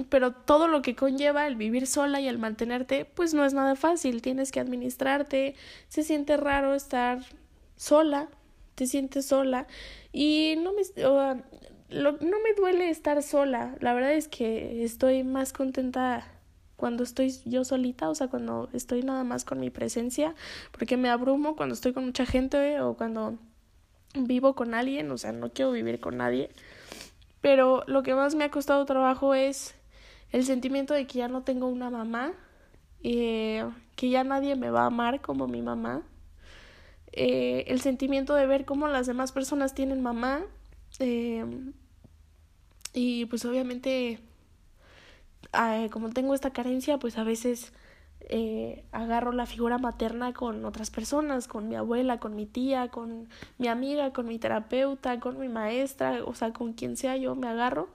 pero 0.08 0.32
todo 0.32 0.68
lo 0.68 0.82
que 0.82 0.96
conlleva 0.96 1.46
el 1.46 1.56
vivir 1.56 1.86
sola 1.86 2.20
y 2.20 2.28
el 2.28 2.38
mantenerte, 2.38 3.04
pues 3.04 3.34
no 3.34 3.44
es 3.44 3.54
nada 3.54 3.76
fácil, 3.76 4.22
tienes 4.22 4.50
que 4.50 4.60
administrarte, 4.60 5.54
se 5.88 6.02
siente 6.02 6.36
raro 6.36 6.74
estar 6.74 7.20
sola, 7.76 8.28
te 8.74 8.86
sientes 8.86 9.26
sola 9.26 9.66
y 10.12 10.56
no 10.58 10.72
me, 10.72 10.82
no 11.90 12.12
me 12.12 12.54
duele 12.56 12.90
estar 12.90 13.22
sola, 13.22 13.76
la 13.80 13.94
verdad 13.94 14.14
es 14.14 14.28
que 14.28 14.84
estoy 14.84 15.22
más 15.22 15.52
contenta 15.52 16.26
cuando 16.76 17.04
estoy 17.04 17.34
yo 17.44 17.64
solita, 17.64 18.08
o 18.08 18.14
sea, 18.14 18.28
cuando 18.28 18.68
estoy 18.72 19.02
nada 19.02 19.24
más 19.24 19.44
con 19.44 19.60
mi 19.60 19.70
presencia, 19.70 20.34
porque 20.72 20.96
me 20.96 21.08
abrumo 21.08 21.56
cuando 21.56 21.74
estoy 21.74 21.92
con 21.92 22.04
mucha 22.04 22.26
gente 22.26 22.80
o 22.80 22.94
cuando 22.94 23.38
vivo 24.14 24.54
con 24.54 24.74
alguien, 24.74 25.10
o 25.10 25.18
sea, 25.18 25.32
no 25.32 25.50
quiero 25.50 25.72
vivir 25.72 26.00
con 26.00 26.16
nadie. 26.16 26.50
Pero 27.40 27.84
lo 27.86 28.02
que 28.02 28.14
más 28.14 28.34
me 28.34 28.44
ha 28.44 28.50
costado 28.50 28.84
trabajo 28.86 29.34
es 29.34 29.74
el 30.32 30.44
sentimiento 30.44 30.94
de 30.94 31.06
que 31.06 31.18
ya 31.18 31.28
no 31.28 31.42
tengo 31.42 31.68
una 31.68 31.90
mamá, 31.90 32.32
eh, 33.02 33.64
que 33.96 34.10
ya 34.10 34.24
nadie 34.24 34.56
me 34.56 34.70
va 34.70 34.82
a 34.82 34.86
amar 34.86 35.20
como 35.20 35.46
mi 35.46 35.62
mamá, 35.62 36.02
eh, 37.12 37.64
el 37.68 37.80
sentimiento 37.80 38.34
de 38.34 38.46
ver 38.46 38.64
cómo 38.64 38.88
las 38.88 39.06
demás 39.06 39.30
personas 39.30 39.74
tienen 39.74 40.02
mamá, 40.02 40.42
eh, 40.98 41.44
y 42.92 43.26
pues 43.26 43.44
obviamente, 43.44 44.20
como 45.90 46.10
tengo 46.10 46.34
esta 46.34 46.52
carencia, 46.52 46.98
pues 46.98 47.18
a 47.18 47.24
veces 47.24 47.72
eh, 48.20 48.84
agarro 48.92 49.32
la 49.32 49.46
figura 49.46 49.78
materna 49.78 50.32
con 50.32 50.64
otras 50.64 50.90
personas, 50.90 51.46
con 51.48 51.68
mi 51.68 51.76
abuela, 51.76 52.18
con 52.18 52.34
mi 52.36 52.46
tía, 52.46 52.88
con 52.88 53.28
mi 53.58 53.68
amiga, 53.68 54.12
con 54.12 54.26
mi 54.26 54.38
terapeuta, 54.38 55.20
con 55.20 55.38
mi 55.38 55.48
maestra, 55.48 56.24
o 56.24 56.34
sea, 56.34 56.52
con 56.52 56.72
quien 56.72 56.96
sea 56.96 57.16
yo 57.16 57.34
me 57.34 57.48
agarro. 57.48 57.88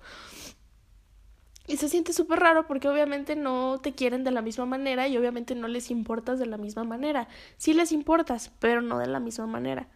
Y 1.67 1.77
se 1.77 1.87
siente 1.87 2.13
súper 2.13 2.39
raro 2.39 2.67
porque 2.67 2.87
obviamente 2.87 3.35
no 3.35 3.79
te 3.79 3.93
quieren 3.93 4.23
de 4.23 4.31
la 4.31 4.41
misma 4.41 4.65
manera 4.65 5.07
y 5.07 5.17
obviamente 5.17 5.55
no 5.55 5.67
les 5.67 5.91
importas 5.91 6.39
de 6.39 6.47
la 6.47 6.57
misma 6.57 6.83
manera. 6.83 7.27
Sí 7.57 7.73
les 7.73 7.91
importas, 7.91 8.51
pero 8.59 8.81
no 8.81 8.97
de 8.97 9.07
la 9.07 9.19
misma 9.19 9.45
manera. 9.45 9.87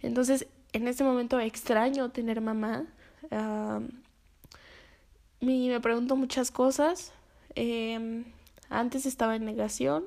Entonces, 0.00 0.46
en 0.72 0.88
este 0.88 1.04
momento 1.04 1.38
extraño 1.40 2.10
tener 2.10 2.40
mamá. 2.40 2.84
me 5.40 5.80
pregunto 5.80 6.16
muchas 6.16 6.50
cosas. 6.50 7.12
Eh, 7.54 8.24
antes 8.70 9.06
estaba 9.06 9.36
en 9.36 9.44
negación, 9.44 10.04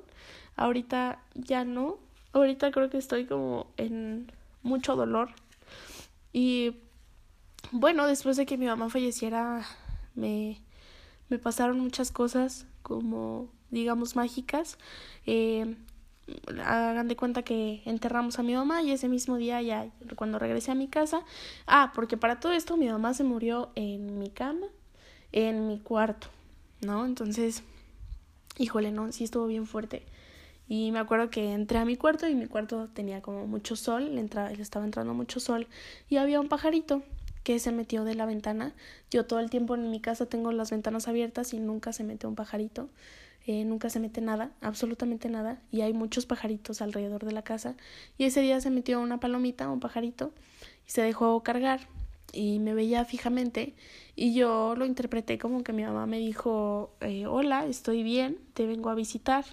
ahorita 0.56 1.22
ya 1.36 1.66
no. 1.66 1.98
Ahorita 2.34 2.72
creo 2.72 2.90
que 2.90 2.98
estoy 2.98 3.26
como 3.26 3.68
en 3.78 4.32
mucho 4.64 4.96
dolor. 4.96 5.30
Y 6.32 6.78
bueno, 7.72 8.08
después 8.08 8.38
de 8.38 8.46
que 8.46 8.58
mi 8.58 8.68
mamá 8.68 8.90
falleciera, 8.90 9.66
me, 10.16 10.62
me 11.30 11.40
pasaron 11.40 11.80
muchas 11.80 12.12
cosas 12.12 12.68
como, 12.84 13.50
digamos, 13.70 14.16
mágicas. 14.16 14.78
Eh, 15.26 15.76
hagan 16.64 17.08
de 17.08 17.16
cuenta 17.16 17.44
que 17.44 17.82
enterramos 17.86 18.40
a 18.40 18.44
mi 18.44 18.54
mamá 18.54 18.82
y 18.82 18.92
ese 18.92 19.10
mismo 19.10 19.38
día 19.38 19.62
ya 19.62 19.88
cuando 20.16 20.40
regresé 20.40 20.72
a 20.72 20.76
mi 20.76 20.88
casa, 20.88 21.24
ah, 21.68 21.92
porque 21.96 22.18
para 22.18 22.40
todo 22.40 22.52
esto 22.54 22.78
mi 22.78 22.88
mamá 22.88 23.14
se 23.14 23.24
murió 23.24 23.72
en 23.76 24.20
mi 24.20 24.30
cama, 24.30 24.68
en 25.32 25.68
mi 25.68 25.80
cuarto, 25.80 26.28
¿no? 26.82 27.06
Entonces 27.06 27.64
híjole, 28.58 28.92
no, 28.92 29.12
sí 29.12 29.24
estuvo 29.24 29.48
bien 29.48 29.66
fuerte. 29.66 30.04
Y 30.68 30.92
me 30.92 31.00
acuerdo 31.00 31.30
que 31.30 31.52
entré 31.52 31.80
a 31.80 31.86
mi 31.86 31.98
cuarto 31.98 32.28
y 32.28 32.36
mi 32.36 32.48
cuarto 32.48 32.88
tenía 32.94 33.22
como 33.22 33.46
mucho 33.46 33.76
sol, 33.76 34.16
le, 34.16 34.22
entra, 34.22 34.52
estaba 34.52 34.86
entrando 34.86 35.14
mucho 35.14 35.40
sol 35.40 35.68
y 36.10 36.18
había 36.18 36.40
un 36.40 36.48
pajarito 36.48 37.04
que 37.44 37.60
se 37.60 37.72
metió 37.72 38.06
de 38.06 38.16
la 38.16 38.26
ventana. 38.26 38.74
Yo 39.10 39.26
todo 39.26 39.40
el 39.40 39.50
tiempo 39.50 39.76
en 39.76 39.90
mi 39.90 40.00
casa 40.00 40.28
tengo 40.28 40.52
las 40.52 40.72
ventanas 40.72 41.08
abiertas 41.08 41.54
y 41.54 41.60
nunca 41.60 41.92
se 41.92 42.04
mete 42.04 42.28
un 42.28 42.36
pajarito. 42.36 42.90
Eh, 43.48 43.66
nunca 43.66 43.90
se 43.90 44.00
mete 44.00 44.22
nada, 44.22 44.52
absolutamente 44.62 45.30
nada, 45.30 45.62
y 45.72 45.82
hay 45.82 45.94
muchos 45.94 46.26
pajaritos 46.26 46.82
alrededor 46.82 47.26
de 47.26 47.32
la 47.32 47.44
casa. 47.44 47.76
Y 48.18 48.26
ese 48.26 48.42
día 48.42 48.62
se 48.62 48.70
metió 48.70 49.00
una 49.02 49.20
palomita, 49.20 49.70
un 49.70 49.80
pajarito, 49.80 50.34
y 50.88 50.92
se 50.92 51.02
dejó 51.02 51.42
cargar 51.44 51.88
y 52.34 52.60
me 52.60 52.74
veía 52.74 53.06
fijamente 53.06 53.76
y 54.16 54.34
yo 54.34 54.76
lo 54.76 54.86
interpreté 54.86 55.38
como 55.38 55.64
que 55.64 55.74
mi 55.74 55.84
mamá 55.84 56.06
me 56.06 56.18
dijo 56.18 56.96
eh, 57.02 57.26
hola 57.26 57.66
estoy 57.66 58.04
bien 58.04 58.38
te 58.54 58.66
vengo 58.66 58.90
a 58.90 58.96
visitar 58.96 59.44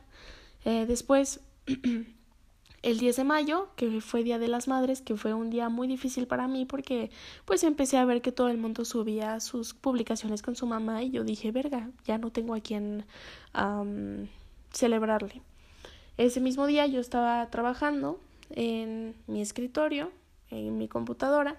eh, 0.65 0.87
después 0.87 1.41
el 2.83 2.99
10 2.99 3.17
de 3.17 3.25
mayo 3.25 3.69
que 3.77 4.01
fue 4.01 4.23
día 4.23 4.39
de 4.39 4.49
las 4.49 4.69
madres 4.69 5.01
que 5.01 5.17
fue 5.17 5.35
un 5.35 5.51
día 5.51 5.69
muy 5.69 5.89
difícil 5.89 6.27
para 6.27 6.47
mí 6.47 6.65
porque 6.65 7.11
pues 7.45 7.65
empecé 7.65 7.97
a 7.97 8.05
ver 8.05 8.23
que 8.23 8.33
todo 8.33 8.49
el 8.49 8.59
mundo 8.59 8.85
subía 8.85 9.41
sus 9.41 9.75
publicaciones 9.75 10.43
con 10.43 10.55
su 10.55 10.67
mamá 10.67 11.03
y 11.03 11.11
yo 11.11 11.25
dije 11.25 11.51
verga 11.51 11.91
ya 12.05 12.19
no 12.19 12.31
tengo 12.31 12.55
a 12.55 12.61
quien 12.61 13.05
celebrarle 14.73 15.43
ese 16.17 16.41
mismo 16.41 16.67
día 16.67 16.87
yo 16.87 17.01
estaba 17.01 17.49
trabajando 17.51 18.21
en 18.51 19.15
mi 19.27 19.41
escritorio 19.41 20.13
en 20.51 20.79
mi 20.79 20.89
computadora 20.89 21.57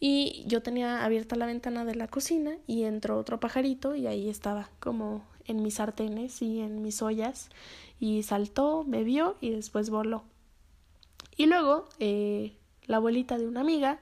y 0.00 0.44
yo 0.46 0.62
tenía 0.62 1.04
abierta 1.04 1.36
la 1.36 1.46
ventana 1.46 1.84
de 1.84 1.94
la 1.94 2.08
cocina 2.08 2.56
y 2.66 2.84
entró 2.84 3.18
otro 3.18 3.40
pajarito 3.40 3.94
y 3.94 4.06
ahí 4.06 4.28
estaba 4.28 4.70
como 4.78 5.24
en 5.44 5.62
mis 5.62 5.74
sartenes 5.74 6.40
y 6.42 6.60
en 6.60 6.82
mis 6.82 7.02
ollas 7.02 7.48
y 7.98 8.22
saltó, 8.22 8.84
me 8.84 9.02
vio 9.02 9.36
y 9.40 9.50
después 9.50 9.90
voló. 9.90 10.22
Y 11.38 11.46
luego 11.46 11.88
eh, 11.98 12.52
la 12.86 12.98
abuelita 12.98 13.38
de 13.38 13.46
una 13.46 13.62
amiga 13.62 13.98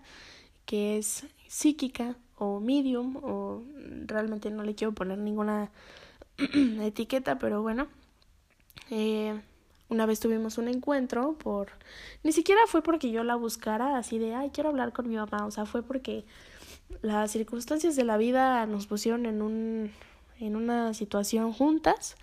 que 0.65 0.99
es 0.99 1.25
psíquica 1.47 2.17
o 2.37 2.59
medium 2.59 3.17
o 3.23 3.63
realmente 4.07 4.51
no 4.51 4.65
le 4.65 4.75
quiero 4.75 4.93
poner 4.93 5.19
ninguna 5.19 5.71
etiqueta 6.83 7.39
pero 7.39 7.63
bueno 7.63 7.87
eh, 8.91 9.41
una 9.89 10.07
vez 10.07 10.19
tuvimos 10.19 10.59
un 10.59 10.69
encuentro 10.69 11.35
por... 11.39 11.69
Ni 12.25 12.33
siquiera 12.33 12.63
fue 12.67 12.83
porque 12.83 13.11
yo 13.11 13.23
la 13.23 13.37
buscara 13.37 13.97
así 13.97 14.19
de, 14.19 14.35
ay, 14.35 14.51
quiero 14.51 14.71
hablar 14.71 14.93
con 14.93 15.09
mi 15.09 15.15
mamá. 15.15 15.47
O 15.47 15.51
sea, 15.53 15.65
fue 15.65 15.83
porque 15.83 16.25
las 17.03 17.31
circunstancias 17.31 17.95
de 17.95 18.05
la 18.05 18.17
vida 18.17 18.67
nos 18.67 18.87
pusieron 18.87 19.27
en 19.27 19.43
un 19.43 19.93
en 20.39 20.55
una 20.55 20.93
situación 20.93 21.53
juntas 21.53 22.17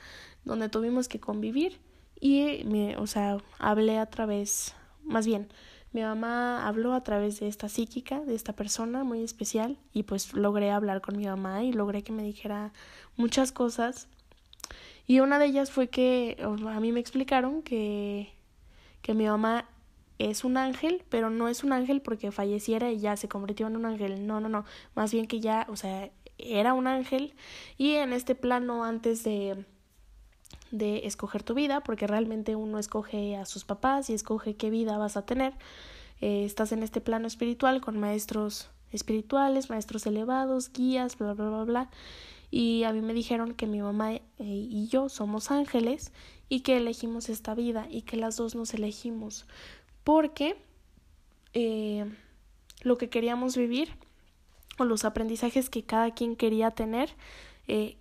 donde 0.46 0.70
tuvimos 0.70 1.08
que 1.08 1.20
convivir 1.20 1.80
y 2.20 2.64
me, 2.66 2.96
o 2.98 3.08
sea, 3.08 3.38
hablé 3.60 3.98
a 3.98 4.06
través, 4.06 4.76
más 5.04 5.26
bien, 5.26 5.50
mi 5.92 6.02
mamá 6.02 6.68
habló 6.68 6.94
a 6.94 7.04
través 7.04 7.40
de 7.40 7.48
esta 7.48 7.70
psíquica, 7.70 8.22
de 8.22 8.36
esta 8.36 8.54
persona 8.54 9.04
muy 9.04 9.24
especial 9.24 9.78
y 9.94 10.04
pues 10.04 10.34
logré 10.34 10.72
hablar 10.72 11.02
con 11.02 11.18
mi 11.18 11.26
mamá 11.26 11.64
y 11.64 11.72
logré 11.72 12.04
que 12.04 12.12
me 12.12 12.24
dijera 12.24 12.74
muchas 13.16 13.52
cosas 13.52 14.08
y 15.06 15.20
una 15.20 15.40
de 15.40 15.46
ellas 15.46 15.72
fue 15.72 15.90
que 15.90 16.38
a 16.42 16.80
mí 16.80 16.92
me 16.92 17.00
explicaron 17.00 17.62
que, 17.62 18.34
que 19.02 19.14
mi 19.14 19.26
mamá 19.26 19.66
es 20.18 20.44
un 20.44 20.58
ángel, 20.58 21.04
pero 21.10 21.30
no 21.30 21.48
es 21.48 21.64
un 21.64 21.74
ángel 21.74 22.02
porque 22.02 22.32
falleciera 22.32 22.92
y 22.92 23.00
ya 23.00 23.18
se 23.18 23.28
convirtió 23.28 23.68
en 23.68 23.76
un 23.76 23.86
ángel. 23.86 24.26
No, 24.26 24.40
no, 24.40 24.48
no. 24.48 24.66
Más 24.96 25.12
bien 25.12 25.28
que 25.28 25.42
ya, 25.42 25.68
o 25.70 25.76
sea, 25.76 26.10
era 26.38 26.74
un 26.74 26.88
ángel 26.88 27.34
y 27.78 27.94
en 27.94 28.14
este 28.14 28.36
plano 28.36 28.84
antes 28.84 29.24
de 29.24 29.66
de 30.74 31.06
escoger 31.06 31.44
tu 31.44 31.54
vida, 31.54 31.82
porque 31.82 32.08
realmente 32.08 32.56
uno 32.56 32.80
escoge 32.80 33.38
a 33.38 33.46
sus 33.46 33.64
papás 33.64 34.10
y 34.10 34.14
escoge 34.14 34.56
qué 34.56 34.72
vida 34.72 34.98
vas 34.98 35.16
a 35.18 35.26
tener. 35.26 35.54
Eh, 36.20 36.46
estás 36.46 36.72
en 36.72 36.82
este 36.82 37.00
plano 37.00 37.28
espiritual 37.28 37.80
con 37.80 38.00
maestros 38.00 38.72
espirituales, 38.92 39.70
maestros 39.70 40.08
elevados, 40.08 40.74
guías, 40.74 41.18
bla, 41.18 41.34
bla, 41.34 41.50
bla, 41.50 41.64
bla 41.64 41.90
y 42.50 42.84
a 42.84 42.94
mí 42.94 43.02
me 43.02 43.14
dijeron 43.14 43.54
que 43.54 43.68
mi 43.68 43.82
mamá 43.82 44.14
eh, 44.14 44.22
y 44.40 44.88
yo 44.88 45.10
somos 45.10 45.52
ángeles 45.52 46.12
y 46.50 46.62
que 46.62 46.78
elegimos 46.78 47.30
esta 47.30 47.56
vida 47.56 47.88
y 47.90 48.02
que 48.02 48.18
las 48.18 48.38
dos 48.38 48.56
nos 48.56 48.74
elegimos 48.74 49.48
porque 50.04 50.56
eh, 51.54 52.06
lo 52.82 52.98
que 52.98 53.10
queríamos 53.10 53.58
vivir 53.58 53.90
o 54.80 54.86
los 54.86 55.06
aprendizajes 55.06 55.70
que 55.70 55.84
cada 55.84 56.12
quien 56.12 56.36
quería 56.36 56.72
tener 56.72 57.16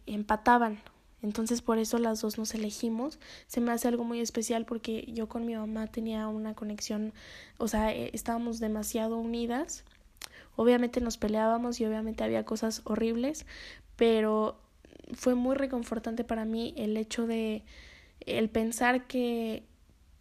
empataban. 0.07 0.81
Entonces 1.23 1.62
por 1.62 1.79
eso 1.79 1.99
las 1.99 2.20
dos 2.20 2.37
nos 2.37 2.55
elegimos. 2.55 3.18
Se 3.47 3.61
me 3.61 3.73
hace 3.73 3.89
algo 3.89 4.05
muy 4.05 4.20
especial 4.20 4.66
porque 4.66 5.07
yo 5.12 5.29
con 5.29 5.47
mi 5.47 5.55
mamá 5.55 5.87
tenía 5.87 6.29
una 6.29 6.55
conexión, 6.55 7.12
o 7.59 7.68
sea, 7.68 7.93
estábamos 7.93 8.59
demasiado 8.61 9.18
unidas. 9.18 9.85
Obviamente 10.57 11.01
nos 11.01 11.16
peleábamos 11.16 11.81
y 11.81 11.87
obviamente 11.87 12.25
había 12.25 12.45
cosas 12.45 12.83
horribles, 12.85 13.47
pero 13.97 14.61
fue 15.14 15.35
muy 15.35 15.57
reconfortante 15.57 16.25
para 16.25 16.45
mí 16.45 16.75
el 16.77 16.97
hecho 16.97 17.27
de 17.27 17.64
el 18.20 18.51
pensar 18.51 19.07
que 19.07 19.64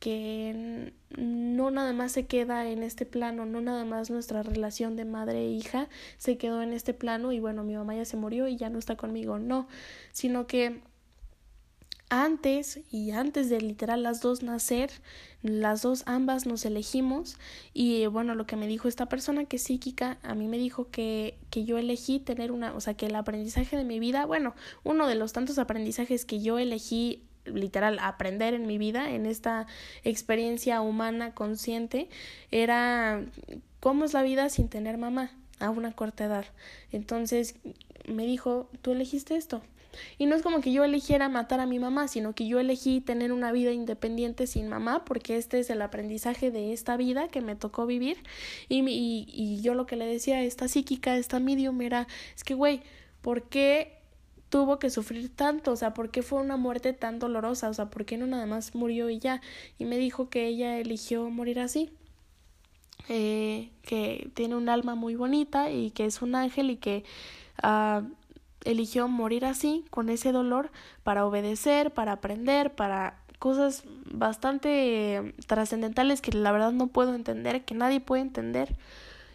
que 0.02 0.94
no 1.16 1.70
nada 1.70 1.94
más 1.94 2.12
se 2.12 2.26
queda 2.26 2.68
en 2.68 2.82
este 2.82 3.06
plano, 3.06 3.46
no 3.46 3.62
nada 3.62 3.86
más 3.86 4.10
nuestra 4.10 4.42
relación 4.42 4.96
de 4.96 5.06
madre 5.06 5.42
e 5.46 5.52
hija 5.52 5.90
se 6.18 6.40
quedó 6.40 6.64
en 6.64 6.74
este 6.74 6.96
plano 6.96 7.32
y 7.32 7.40
bueno, 7.40 7.64
mi 7.64 7.76
mamá 7.76 7.96
ya 7.96 8.04
se 8.06 8.18
murió 8.18 8.48
y 8.48 8.58
ya 8.58 8.72
no 8.72 8.80
está 8.80 8.96
conmigo, 8.98 9.38
no, 9.38 9.68
sino 10.12 10.48
que 10.48 10.82
antes 12.12 12.82
y 12.92 13.12
antes 13.12 13.50
de 13.50 13.62
literal 13.62 14.04
las 14.04 14.20
dos 14.20 14.44
nacer, 14.44 14.92
las 15.44 15.82
dos 15.82 16.04
ambas 16.06 16.46
nos 16.46 16.66
elegimos 16.66 17.38
y 17.74 18.06
bueno, 18.08 18.36
lo 18.36 18.46
que 18.46 18.58
me 18.58 18.68
dijo 18.68 18.90
esta 18.90 19.08
persona 19.08 19.46
que 19.46 19.56
es 19.56 19.64
psíquica, 19.64 20.18
a 20.22 20.36
mí 20.36 20.48
me 20.48 20.58
dijo 20.58 20.90
que, 20.92 21.38
que 21.50 21.64
yo 21.64 21.78
elegí 21.78 22.20
tener 22.20 22.52
una, 22.52 22.76
o 22.76 22.82
sea, 22.82 22.96
que 22.96 23.06
el 23.06 23.16
aprendizaje 23.16 23.78
de 23.78 23.86
mi 23.86 24.00
vida, 24.00 24.26
bueno, 24.26 24.54
uno 24.84 25.08
de 25.08 25.16
los 25.16 25.32
tantos 25.32 25.58
aprendizajes 25.58 26.26
que 26.26 26.42
yo 26.42 26.60
elegí 26.60 27.24
literal 27.46 27.98
aprender 28.00 28.54
en 28.56 28.68
mi 28.68 28.78
vida, 28.78 29.10
en 29.10 29.26
esta 29.26 29.66
experiencia 30.04 30.82
humana 30.82 31.34
consciente, 31.34 32.10
era 32.52 33.24
cómo 33.80 34.04
es 34.04 34.12
la 34.12 34.22
vida 34.22 34.50
sin 34.50 34.68
tener 34.68 34.98
mamá 34.98 35.32
a 35.60 35.70
una 35.70 35.94
corta 35.94 36.26
edad. 36.26 36.46
Entonces 36.92 37.56
me 38.06 38.26
dijo, 38.26 38.70
tú 38.82 38.92
elegiste 38.92 39.38
esto, 39.38 39.62
y 40.18 40.26
no 40.26 40.36
es 40.36 40.42
como 40.42 40.62
que 40.62 40.72
yo 40.72 40.84
eligiera 40.84 41.30
matar 41.30 41.60
a 41.60 41.66
mi 41.66 41.80
mamá, 41.80 42.08
sino 42.08 42.34
que 42.34 42.48
yo 42.48 42.60
elegí 42.60 43.02
tener 43.02 43.32
una 43.32 43.52
vida 43.52 43.72
independiente 43.72 44.48
sin 44.48 44.68
mamá, 44.70 45.06
porque 45.06 45.38
este 45.38 45.60
es 45.60 45.70
el 45.70 45.82
aprendizaje 45.82 46.52
de 46.52 46.74
esta 46.74 46.98
vida 46.98 47.28
que 47.28 47.42
me 47.42 47.56
tocó 47.56 47.86
vivir. 47.86 48.18
Y, 48.70 48.80
y, 48.88 49.26
y 49.28 49.62
yo 49.62 49.74
lo 49.74 49.86
que 49.86 49.96
le 49.96 50.06
decía 50.06 50.38
a 50.38 50.44
esta 50.44 50.68
psíquica, 50.68 51.12
a 51.12 51.18
esta 51.18 51.40
medium, 51.40 51.82
era, 51.82 52.08
es 52.36 52.44
que, 52.44 52.54
güey, 52.54 52.82
¿por 53.22 53.44
qué 53.44 54.02
tuvo 54.50 54.80
que 54.80 54.90
sufrir 54.90 55.34
tanto? 55.36 55.72
O 55.72 55.76
sea, 55.76 55.94
¿por 55.94 56.12
qué 56.12 56.22
fue 56.22 56.42
una 56.42 56.58
muerte 56.58 56.94
tan 56.94 57.20
dolorosa? 57.20 57.70
O 57.70 57.74
sea, 57.74 57.90
¿por 57.90 58.06
qué 58.06 58.18
no 58.18 58.28
nada 58.28 58.46
más 58.46 58.76
murió 58.76 59.10
y 59.10 59.18
ya? 59.18 59.42
Y 59.80 59.86
me 59.86 59.98
dijo 59.98 60.30
que 60.30 60.46
ella 60.48 60.78
eligió 60.78 61.30
morir 61.30 61.60
así. 61.60 61.90
Eh, 63.10 63.72
que 63.82 64.30
tiene 64.36 64.56
un 64.56 64.70
alma 64.70 64.94
muy 64.94 65.16
bonita 65.16 65.72
y 65.72 65.90
que 65.90 66.06
es 66.06 66.22
un 66.22 66.36
ángel 66.36 66.70
y 66.70 66.76
que 66.78 67.04
uh, 67.64 68.06
eligió 68.66 69.08
morir 69.08 69.46
así, 69.46 69.86
con 69.90 70.10
ese 70.10 70.32
dolor, 70.32 70.72
para 71.04 71.26
obedecer, 71.26 71.92
para 71.92 72.14
aprender, 72.14 72.74
para 72.76 73.18
cosas 73.40 73.84
bastante 74.06 75.16
eh, 75.16 75.34
trascendentales 75.48 76.22
que 76.22 76.32
la 76.32 76.52
verdad 76.52 76.72
no 76.72 76.88
puedo 76.88 77.16
entender, 77.16 77.66
que 77.66 77.74
nadie 77.74 78.00
puede 78.00 78.22
entender. 78.22 78.76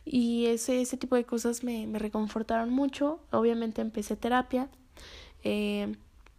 Y 0.04 0.46
ese, 0.46 0.80
ese 0.80 0.96
tipo 0.96 1.16
de 1.16 1.24
cosas 1.24 1.64
me, 1.64 1.88
me 1.88 1.98
reconfortaron 1.98 2.70
mucho. 2.70 3.18
Obviamente 3.32 3.82
empecé 3.82 4.14
terapia. 4.14 4.68
Eh, 5.42 5.96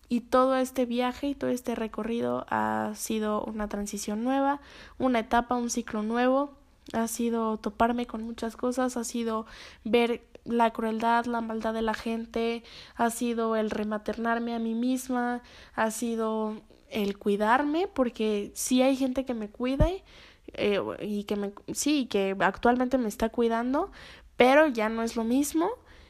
y 0.10 0.22
todo 0.22 0.56
este 0.56 0.86
viaje 0.86 1.28
y 1.28 1.36
todo 1.36 1.50
este 1.50 1.76
recorrido 1.76 2.46
ha 2.50 2.94
sido 2.96 3.44
una 3.44 3.68
transición 3.68 4.24
nueva, 4.24 4.62
una 4.98 5.20
etapa, 5.20 5.56
un 5.56 5.70
ciclo 5.70 6.04
nuevo. 6.04 6.54
Ha 6.94 7.10
sido 7.10 7.58
toparme 7.58 8.08
con 8.08 8.24
muchas 8.24 8.56
cosas, 8.56 8.96
ha 8.96 9.04
sido 9.04 9.46
ver 9.84 10.22
la 10.48 10.72
crueldad, 10.72 11.26
la 11.26 11.42
maldad 11.42 11.74
de 11.74 11.82
la 11.82 11.94
gente, 11.94 12.64
ha 12.96 13.10
sido 13.10 13.56
el 13.56 13.70
rematernarme 13.70 14.56
a 14.56 14.60
mí 14.60 14.74
misma, 14.74 15.42
ha 15.76 15.92
sido 15.92 16.62
el 16.90 17.18
cuidarme, 17.18 17.88
porque 17.88 18.52
sí 18.56 18.82
hay 18.82 18.96
gente 18.96 19.26
que 19.26 19.34
me 19.34 19.50
cuide 19.50 20.04
eh, 20.54 20.80
y 21.02 21.24
que 21.26 21.36
me, 21.36 21.54
sí, 21.74 22.08
que 22.08 22.36
actualmente 22.40 22.98
me 22.98 23.10
está 23.10 23.30
cuidando, 23.30 23.92
pero 24.38 24.68
ya 24.68 24.90
no 24.90 25.04
es 25.04 25.16
lo 25.16 25.24
mismo. 25.24 25.70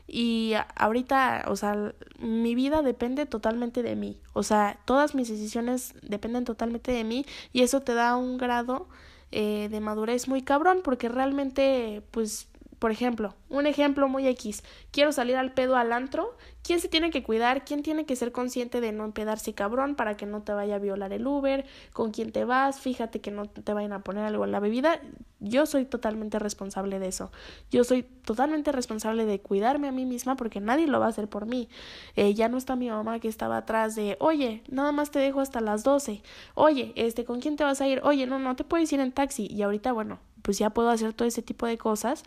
Y 0.10 0.54
ahorita, 0.76 1.46
o 1.48 1.58
sea, 1.58 1.94
mi 2.20 2.56
vida 2.56 2.82
depende 2.82 3.26
totalmente 3.26 3.84
de 3.84 3.98
mí, 3.98 4.22
o 4.32 4.42
sea, 4.42 4.80
todas 4.86 5.16
mis 5.16 5.28
decisiones 5.28 5.96
dependen 6.02 6.46
totalmente 6.46 6.94
de 6.94 7.04
mí 7.04 7.26
y 7.52 7.64
eso 7.64 7.82
te 7.82 7.94
da 7.94 8.16
un 8.16 8.38
grado 8.38 8.88
eh, 9.32 9.68
de 9.70 9.82
madurez 9.82 10.30
muy 10.30 10.42
cabrón 10.44 10.80
porque 10.82 11.10
realmente, 11.10 12.04
pues, 12.12 12.48
por 12.80 12.92
ejemplo, 12.92 13.34
un 13.50 13.66
ejemplo 13.66 14.08
muy 14.08 14.28
X, 14.28 14.64
quiero 14.92 15.12
salir 15.12 15.36
al 15.36 15.54
pedo 15.54 15.76
al 15.76 15.92
antro, 15.92 16.38
¿quién 16.62 16.80
se 16.80 16.88
tiene 16.88 17.10
que 17.10 17.24
cuidar? 17.24 17.66
¿Quién 17.66 17.82
tiene 17.82 18.06
que 18.06 18.16
ser 18.16 18.32
consciente 18.32 18.82
de 18.82 18.92
no 18.92 19.06
empedarse 19.06 19.54
cabrón 19.54 19.96
para 19.96 20.16
que 20.16 20.26
no 20.26 20.44
te 20.44 20.54
vaya 20.54 20.76
a 20.76 20.80
violar 20.80 21.12
el 21.14 21.26
Uber? 21.26 21.66
¿Con 21.94 22.12
quién 22.12 22.32
te 22.32 22.46
vas? 22.46 22.80
Fíjate 22.80 23.20
que 23.20 23.32
no 23.32 23.46
te 23.46 23.74
vayan 23.74 23.94
a 23.94 24.04
poner 24.04 24.26
algo 24.26 24.46
en 24.46 24.52
la 24.52 24.60
bebida. 24.60 25.00
Yo 25.40 25.66
soy 25.66 25.86
totalmente 25.86 26.40
responsable 26.40 27.00
de 27.00 27.08
eso. 27.08 27.32
Yo 27.72 27.84
soy 27.84 28.04
totalmente 28.04 28.72
responsable 28.72 29.26
de 29.26 29.40
cuidarme 29.40 29.88
a 29.88 29.92
mí 29.92 30.06
misma 30.06 30.36
porque 30.36 30.60
nadie 30.60 30.88
lo 30.88 31.00
va 31.00 31.08
a 31.08 31.10
hacer 31.10 31.28
por 31.28 31.46
mí. 31.46 31.70
Eh, 32.16 32.34
ya 32.36 32.50
no 32.50 32.58
está 32.58 32.76
mi 32.76 32.90
mamá 32.90 33.20
que 33.20 33.28
estaba 33.28 33.58
atrás 33.58 33.96
de, 33.96 34.18
oye, 34.20 34.64
nada 34.70 34.92
más 34.92 35.10
te 35.10 35.20
dejo 35.20 35.40
hasta 35.40 35.62
las 35.62 35.84
12. 35.84 36.22
Oye, 36.54 36.94
este, 36.96 37.26
¿con 37.26 37.40
quién 37.40 37.56
te 37.56 37.64
vas 37.64 37.82
a 37.82 37.88
ir? 37.88 38.02
Oye, 38.04 38.28
no, 38.28 38.40
no 38.40 38.56
te 38.56 38.64
puedes 38.64 38.92
ir 38.94 39.00
en 39.00 39.12
taxi. 39.12 39.48
Y 39.50 39.62
ahorita, 39.64 39.94
bueno, 39.94 40.20
pues 40.42 40.58
ya 40.58 40.70
puedo 40.70 40.90
hacer 40.90 41.14
todo 41.14 41.28
ese 41.28 41.42
tipo 41.42 41.66
de 41.66 41.78
cosas, 41.78 42.24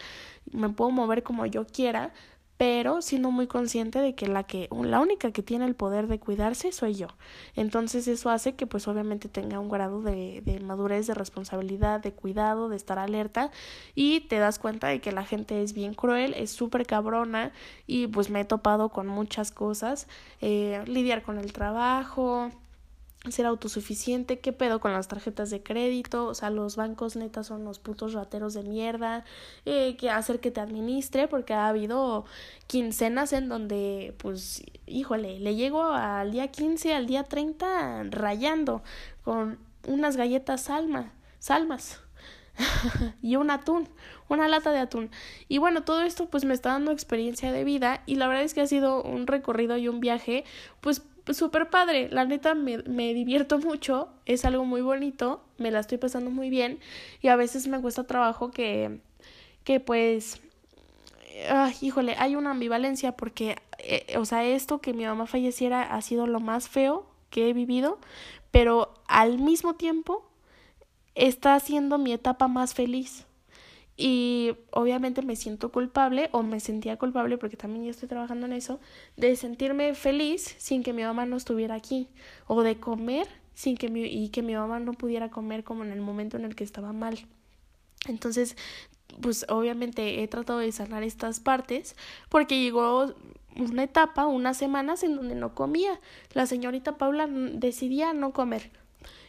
me 0.52 0.68
puedo 0.70 0.90
mover 0.90 1.22
como 1.22 1.46
yo 1.46 1.66
quiera, 1.66 2.12
pero 2.60 3.00
siendo 3.00 3.30
muy 3.30 3.46
consciente 3.46 4.00
de 4.00 4.14
que 4.14 4.28
la 4.28 4.42
que 4.42 4.68
la 4.82 5.00
única 5.00 5.32
que 5.32 5.42
tiene 5.42 5.64
el 5.64 5.74
poder 5.74 6.08
de 6.08 6.20
cuidarse 6.20 6.72
soy 6.72 6.92
yo. 6.92 7.06
Entonces 7.56 8.06
eso 8.06 8.28
hace 8.28 8.54
que 8.54 8.66
pues 8.66 8.86
obviamente 8.86 9.30
tenga 9.30 9.58
un 9.58 9.70
grado 9.70 10.02
de, 10.02 10.42
de 10.44 10.60
madurez, 10.60 11.06
de 11.06 11.14
responsabilidad, 11.14 12.00
de 12.00 12.12
cuidado, 12.12 12.68
de 12.68 12.76
estar 12.76 12.98
alerta 12.98 13.50
y 13.94 14.20
te 14.28 14.38
das 14.38 14.58
cuenta 14.58 14.88
de 14.88 15.00
que 15.00 15.10
la 15.10 15.24
gente 15.24 15.62
es 15.62 15.72
bien 15.72 15.94
cruel, 15.94 16.34
es 16.34 16.50
súper 16.50 16.86
cabrona 16.86 17.50
y 17.86 18.08
pues 18.08 18.28
me 18.28 18.42
he 18.42 18.44
topado 18.44 18.90
con 18.90 19.06
muchas 19.06 19.52
cosas, 19.52 20.06
eh, 20.42 20.84
lidiar 20.86 21.22
con 21.22 21.38
el 21.38 21.54
trabajo, 21.54 22.50
ser 23.28 23.44
autosuficiente, 23.44 24.38
qué 24.40 24.52
pedo 24.52 24.80
con 24.80 24.92
las 24.92 25.08
tarjetas 25.08 25.50
de 25.50 25.62
crédito, 25.62 26.26
o 26.26 26.34
sea, 26.34 26.48
los 26.48 26.76
bancos 26.76 27.16
netas 27.16 27.46
son 27.46 27.64
los 27.64 27.78
putos 27.78 28.14
rateros 28.14 28.54
de 28.54 28.62
mierda, 28.62 29.24
eh, 29.66 29.96
que 29.98 30.08
hacer 30.08 30.40
que 30.40 30.50
te 30.50 30.60
administre, 30.60 31.28
porque 31.28 31.52
ha 31.52 31.68
habido 31.68 32.24
quincenas 32.66 33.34
en 33.34 33.50
donde, 33.50 34.14
pues, 34.18 34.62
híjole, 34.86 35.38
le 35.38 35.54
llego 35.54 35.82
al 35.84 36.32
día 36.32 36.48
15, 36.48 36.94
al 36.94 37.06
día 37.06 37.24
30 37.24 38.04
rayando 38.10 38.82
con 39.22 39.58
unas 39.86 40.16
galletas 40.16 40.62
salma, 40.62 41.12
salmas 41.38 42.00
y 43.22 43.36
un 43.36 43.50
atún, 43.50 43.88
una 44.28 44.48
lata 44.48 44.72
de 44.72 44.78
atún. 44.78 45.10
Y 45.48 45.58
bueno, 45.58 45.82
todo 45.82 46.02
esto 46.02 46.28
pues 46.28 46.44
me 46.44 46.54
está 46.54 46.70
dando 46.70 46.90
experiencia 46.90 47.52
de 47.52 47.64
vida 47.64 48.02
y 48.06 48.16
la 48.16 48.28
verdad 48.28 48.44
es 48.44 48.54
que 48.54 48.60
ha 48.60 48.66
sido 48.66 49.02
un 49.02 49.26
recorrido 49.26 49.76
y 49.76 49.88
un 49.88 50.00
viaje 50.00 50.44
pues 50.80 51.02
súper 51.34 51.70
padre, 51.70 52.08
la 52.10 52.24
neta 52.24 52.54
me, 52.54 52.78
me 52.78 53.14
divierto 53.14 53.58
mucho, 53.58 54.08
es 54.26 54.44
algo 54.44 54.64
muy 54.64 54.80
bonito, 54.80 55.42
me 55.58 55.70
la 55.70 55.80
estoy 55.80 55.98
pasando 55.98 56.30
muy 56.30 56.50
bien 56.50 56.78
y 57.22 57.28
a 57.28 57.36
veces 57.36 57.66
me 57.66 57.80
cuesta 57.80 58.04
trabajo 58.04 58.50
que, 58.50 59.00
que 59.64 59.80
pues, 59.80 60.40
híjole, 61.80 62.14
hay 62.18 62.36
una 62.36 62.50
ambivalencia 62.50 63.12
porque, 63.12 63.56
eh, 63.78 64.16
o 64.18 64.24
sea, 64.24 64.44
esto 64.44 64.80
que 64.80 64.92
mi 64.92 65.04
mamá 65.04 65.26
falleciera 65.26 65.82
ha 65.82 66.02
sido 66.02 66.26
lo 66.26 66.40
más 66.40 66.68
feo 66.68 67.06
que 67.30 67.48
he 67.48 67.52
vivido, 67.52 67.98
pero 68.50 68.94
al 69.06 69.38
mismo 69.38 69.74
tiempo 69.74 70.28
está 71.14 71.58
siendo 71.60 71.98
mi 71.98 72.12
etapa 72.12 72.48
más 72.48 72.74
feliz. 72.74 73.26
Y 74.02 74.56
obviamente 74.70 75.20
me 75.20 75.36
siento 75.36 75.70
culpable 75.70 76.30
o 76.32 76.42
me 76.42 76.58
sentía 76.58 76.96
culpable 76.96 77.36
porque 77.36 77.58
también 77.58 77.84
yo 77.84 77.90
estoy 77.90 78.08
trabajando 78.08 78.46
en 78.46 78.54
eso, 78.54 78.80
de 79.18 79.36
sentirme 79.36 79.94
feliz 79.94 80.54
sin 80.56 80.82
que 80.82 80.94
mi 80.94 81.02
mamá 81.02 81.26
no 81.26 81.36
estuviera 81.36 81.74
aquí 81.74 82.08
o 82.46 82.62
de 82.62 82.80
comer 82.80 83.28
sin 83.52 83.76
que 83.76 83.90
mi, 83.90 84.04
y 84.04 84.30
que 84.30 84.40
mi 84.40 84.54
mamá 84.54 84.80
no 84.80 84.94
pudiera 84.94 85.28
comer 85.28 85.64
como 85.64 85.84
en 85.84 85.92
el 85.92 86.00
momento 86.00 86.38
en 86.38 86.46
el 86.46 86.54
que 86.54 86.64
estaba 86.64 86.94
mal. 86.94 87.26
Entonces, 88.08 88.56
pues 89.20 89.44
obviamente 89.50 90.22
he 90.22 90.28
tratado 90.28 90.60
de 90.60 90.72
sanar 90.72 91.02
estas 91.02 91.38
partes 91.38 91.94
porque 92.30 92.58
llegó 92.58 93.14
una 93.54 93.82
etapa, 93.82 94.26
unas 94.26 94.56
semanas 94.56 95.02
en 95.02 95.14
donde 95.14 95.34
no 95.34 95.54
comía. 95.54 96.00
La 96.32 96.46
señorita 96.46 96.96
Paula 96.96 97.26
decidía 97.26 98.14
no 98.14 98.32
comer 98.32 98.70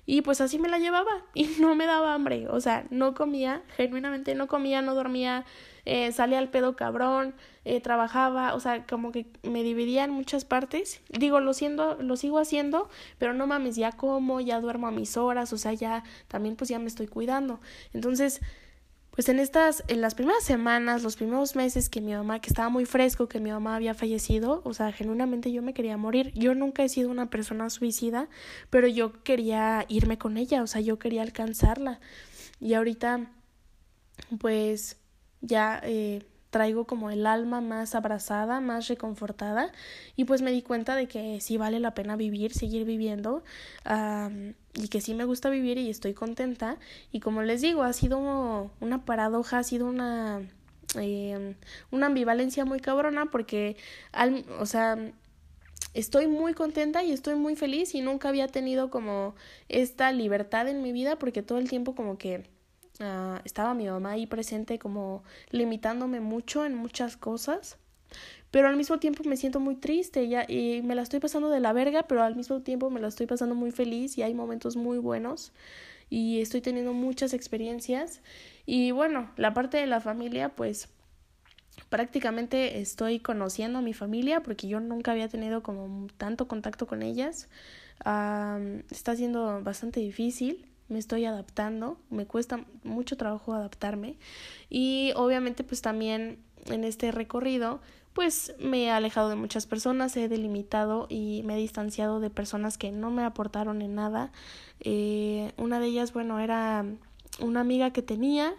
y 0.06 0.22
pues 0.22 0.42
así 0.42 0.60
me 0.60 0.70
la 0.70 0.80
llevaba 0.80 1.12
y 1.34 1.46
no 1.60 1.76
me 1.76 1.86
daba 1.86 2.14
hambre, 2.14 2.48
o 2.50 2.60
sea, 2.60 2.86
no 2.90 3.14
comía, 3.14 3.64
genuinamente 3.76 4.36
no 4.36 4.48
comía, 4.48 4.82
no 4.82 4.96
dormía, 4.96 5.46
eh, 5.86 6.12
salía 6.12 6.40
al 6.40 6.50
pedo 6.50 6.76
cabrón, 6.76 7.34
eh, 7.66 7.82
trabajaba, 7.82 8.54
o 8.54 8.60
sea, 8.60 8.86
como 8.86 9.12
que 9.12 9.28
me 9.44 9.64
dividía 9.64 10.04
en 10.04 10.12
muchas 10.12 10.46
partes. 10.46 11.02
Digo, 11.10 11.40
lo, 11.40 11.54
siendo, 11.54 11.96
lo 12.02 12.16
sigo 12.18 12.40
haciendo, 12.40 12.90
pero 13.18 13.34
no 13.34 13.48
mames, 13.48 13.76
ya 13.76 13.92
como, 13.92 14.42
ya 14.42 14.60
duermo 14.60 14.88
a 14.88 14.92
mis 14.92 15.18
horas, 15.18 15.54
o 15.54 15.58
sea, 15.58 15.74
ya 15.74 16.04
también 16.28 16.56
pues 16.56 16.70
ya 16.70 16.80
me 16.80 16.88
estoy 16.88 17.08
cuidando. 17.08 17.60
Entonces, 17.94 18.42
pues 19.12 19.28
en 19.28 19.40
estas, 19.40 19.84
en 19.88 20.00
las 20.00 20.16
primeras 20.16 20.44
semanas, 20.44 21.04
los 21.04 21.18
primeros 21.18 21.56
meses 21.56 21.90
que 21.90 22.00
mi 22.00 22.14
mamá, 22.14 22.40
que 22.40 22.50
estaba 22.50 22.70
muy 22.70 22.86
fresco, 22.86 23.28
que 23.28 23.42
mi 23.42 23.52
mamá 23.52 23.76
había 23.76 23.94
fallecido, 23.94 24.62
o 24.64 24.74
sea, 24.74 24.94
genuinamente 24.94 25.52
yo 25.52 25.62
me 25.62 25.74
quería 25.74 25.98
morir. 25.98 26.32
Yo 26.34 26.56
nunca 26.56 26.84
he 26.84 26.90
sido 26.90 27.10
una 27.10 27.30
persona 27.30 27.70
suicida, 27.70 28.30
pero 28.70 28.88
yo 28.88 29.22
quería 29.24 29.86
irme 29.90 30.18
con 30.18 30.38
ella, 30.38 30.64
o 30.64 30.68
sea, 30.68 30.80
yo 30.80 30.98
quería 30.98 31.24
alcanzarla. 31.24 32.00
Y 32.62 32.74
ahorita, 32.74 33.30
pues 34.40 34.98
ya 35.42 35.82
eh, 35.84 36.26
traigo 36.52 36.86
como 36.86 37.10
el 37.10 37.26
alma 37.26 37.62
más 37.62 37.96
abrazada, 37.96 38.60
más 38.60 38.88
reconfortada 38.88 39.72
y 40.16 40.26
pues 40.26 40.42
me 40.42 40.52
di 40.52 40.62
cuenta 40.62 40.96
de 40.96 41.08
que 41.08 41.42
sí 41.42 41.58
vale 41.58 41.80
la 41.80 41.96
pena 41.96 42.16
vivir, 42.16 42.54
seguir 42.54 42.86
viviendo 42.86 43.44
y 44.76 44.88
que 44.90 45.02
sí 45.02 45.16
me 45.16 45.26
gusta 45.26 45.50
vivir 45.50 45.78
y 45.78 45.90
estoy 45.90 46.14
contenta. 46.14 46.78
Y 47.12 47.22
como 47.22 47.42
les 47.42 47.62
digo, 47.62 47.84
ha 47.84 47.94
sido 47.94 48.70
una 48.80 49.06
paradoja, 49.06 49.60
ha 49.60 49.64
sido 49.64 49.88
una, 49.88 50.42
eh, 51.00 51.56
una 51.90 52.08
ambivalencia 52.08 52.66
muy 52.66 52.80
cabrona 52.82 53.32
porque, 53.32 53.78
al, 54.12 54.46
o 54.60 54.66
sea, 54.66 54.98
estoy 55.94 56.28
muy 56.28 56.54
contenta 56.54 57.04
y 57.04 57.12
estoy 57.12 57.36
muy 57.36 57.56
feliz 57.56 57.96
y 57.96 58.02
nunca 58.02 58.30
había 58.30 58.48
tenido 58.48 58.90
como 58.90 59.36
esta 59.70 60.12
libertad 60.12 60.68
en 60.68 60.82
mi 60.82 60.92
vida 60.92 61.18
porque 61.18 61.44
todo 61.44 61.60
el 61.60 61.70
tiempo 61.70 61.96
como 61.96 62.18
que 62.18 62.44
Ah, 63.00 63.42
estaba 63.46 63.74
mi 63.74 63.88
mamá 63.88 64.12
ahí 64.12 64.28
presente 64.28 64.78
como 64.80 65.24
limitándome 65.50 66.20
mucho 66.20 66.66
en 66.66 66.76
muchas 66.76 67.18
cosas. 67.18 67.78
Pero 68.52 68.68
al 68.68 68.76
mismo 68.76 69.00
tiempo 69.00 69.24
me 69.24 69.38
siento 69.38 69.60
muy 69.60 69.76
triste 69.76 70.28
ya, 70.28 70.46
y 70.48 70.82
me 70.84 70.96
la 70.96 71.04
estoy 71.04 71.20
pasando 71.22 71.50
de 71.50 71.62
la 71.62 71.74
verga, 71.74 72.04
pero 72.04 72.24
al 72.24 72.36
mismo 72.36 72.62
tiempo 72.62 72.90
me 72.90 73.00
la 73.00 73.08
estoy 73.08 73.26
pasando 73.28 73.56
muy 73.56 73.72
feliz 73.72 74.18
y 74.18 74.24
hay 74.24 74.34
momentos 74.34 74.76
muy 74.76 74.98
buenos 74.98 75.54
y 76.10 76.42
estoy 76.42 76.62
teniendo 76.62 76.94
muchas 76.94 77.34
experiencias. 77.34 78.22
Y 78.66 78.92
bueno, 78.92 79.32
la 79.38 79.54
parte 79.54 79.78
de 79.78 79.88
la 79.88 80.02
familia, 80.02 80.50
pues 80.50 80.90
prácticamente 81.90 82.82
estoy 82.82 83.20
conociendo 83.20 83.80
a 83.80 83.82
mi 83.82 83.94
familia 83.94 84.44
porque 84.44 84.68
yo 84.68 84.80
nunca 84.82 85.14
había 85.14 85.30
tenido 85.30 85.64
como 85.64 86.08
tanto 86.18 86.48
contacto 86.48 86.88
con 86.88 87.02
ellas. 87.02 87.48
está 88.92 89.16
siendo 89.16 89.62
bastante 89.64 90.02
difícil 90.02 90.71
me 90.92 91.00
estoy 91.00 91.26
adaptando, 91.26 91.98
me 92.10 92.26
cuesta 92.26 92.66
mucho 92.84 93.18
trabajo 93.18 93.54
adaptarme 93.54 94.18
y 94.70 95.14
obviamente 95.16 95.64
pues 95.64 95.82
también 95.82 96.40
en 96.66 96.84
este 96.84 97.12
recorrido 97.12 97.80
pues 98.14 98.54
me 98.60 98.84
he 98.84 98.92
alejado 98.92 99.30
de 99.30 99.36
muchas 99.36 99.66
personas, 99.66 100.16
he 100.18 100.28
delimitado 100.28 101.08
y 101.10 101.44
me 101.46 101.56
he 101.56 101.58
distanciado 101.58 102.20
de 102.20 102.30
personas 102.30 102.78
que 102.78 102.92
no 102.92 103.10
me 103.10 103.24
aportaron 103.24 103.82
en 103.82 103.96
nada. 103.96 104.34
Eh, 104.82 105.54
una 105.58 105.80
de 105.80 105.88
ellas, 105.88 106.12
bueno, 106.12 106.40
era 106.40 106.86
una 107.40 107.62
amiga 107.62 107.92
que 107.92 108.02
tenía 108.02 108.54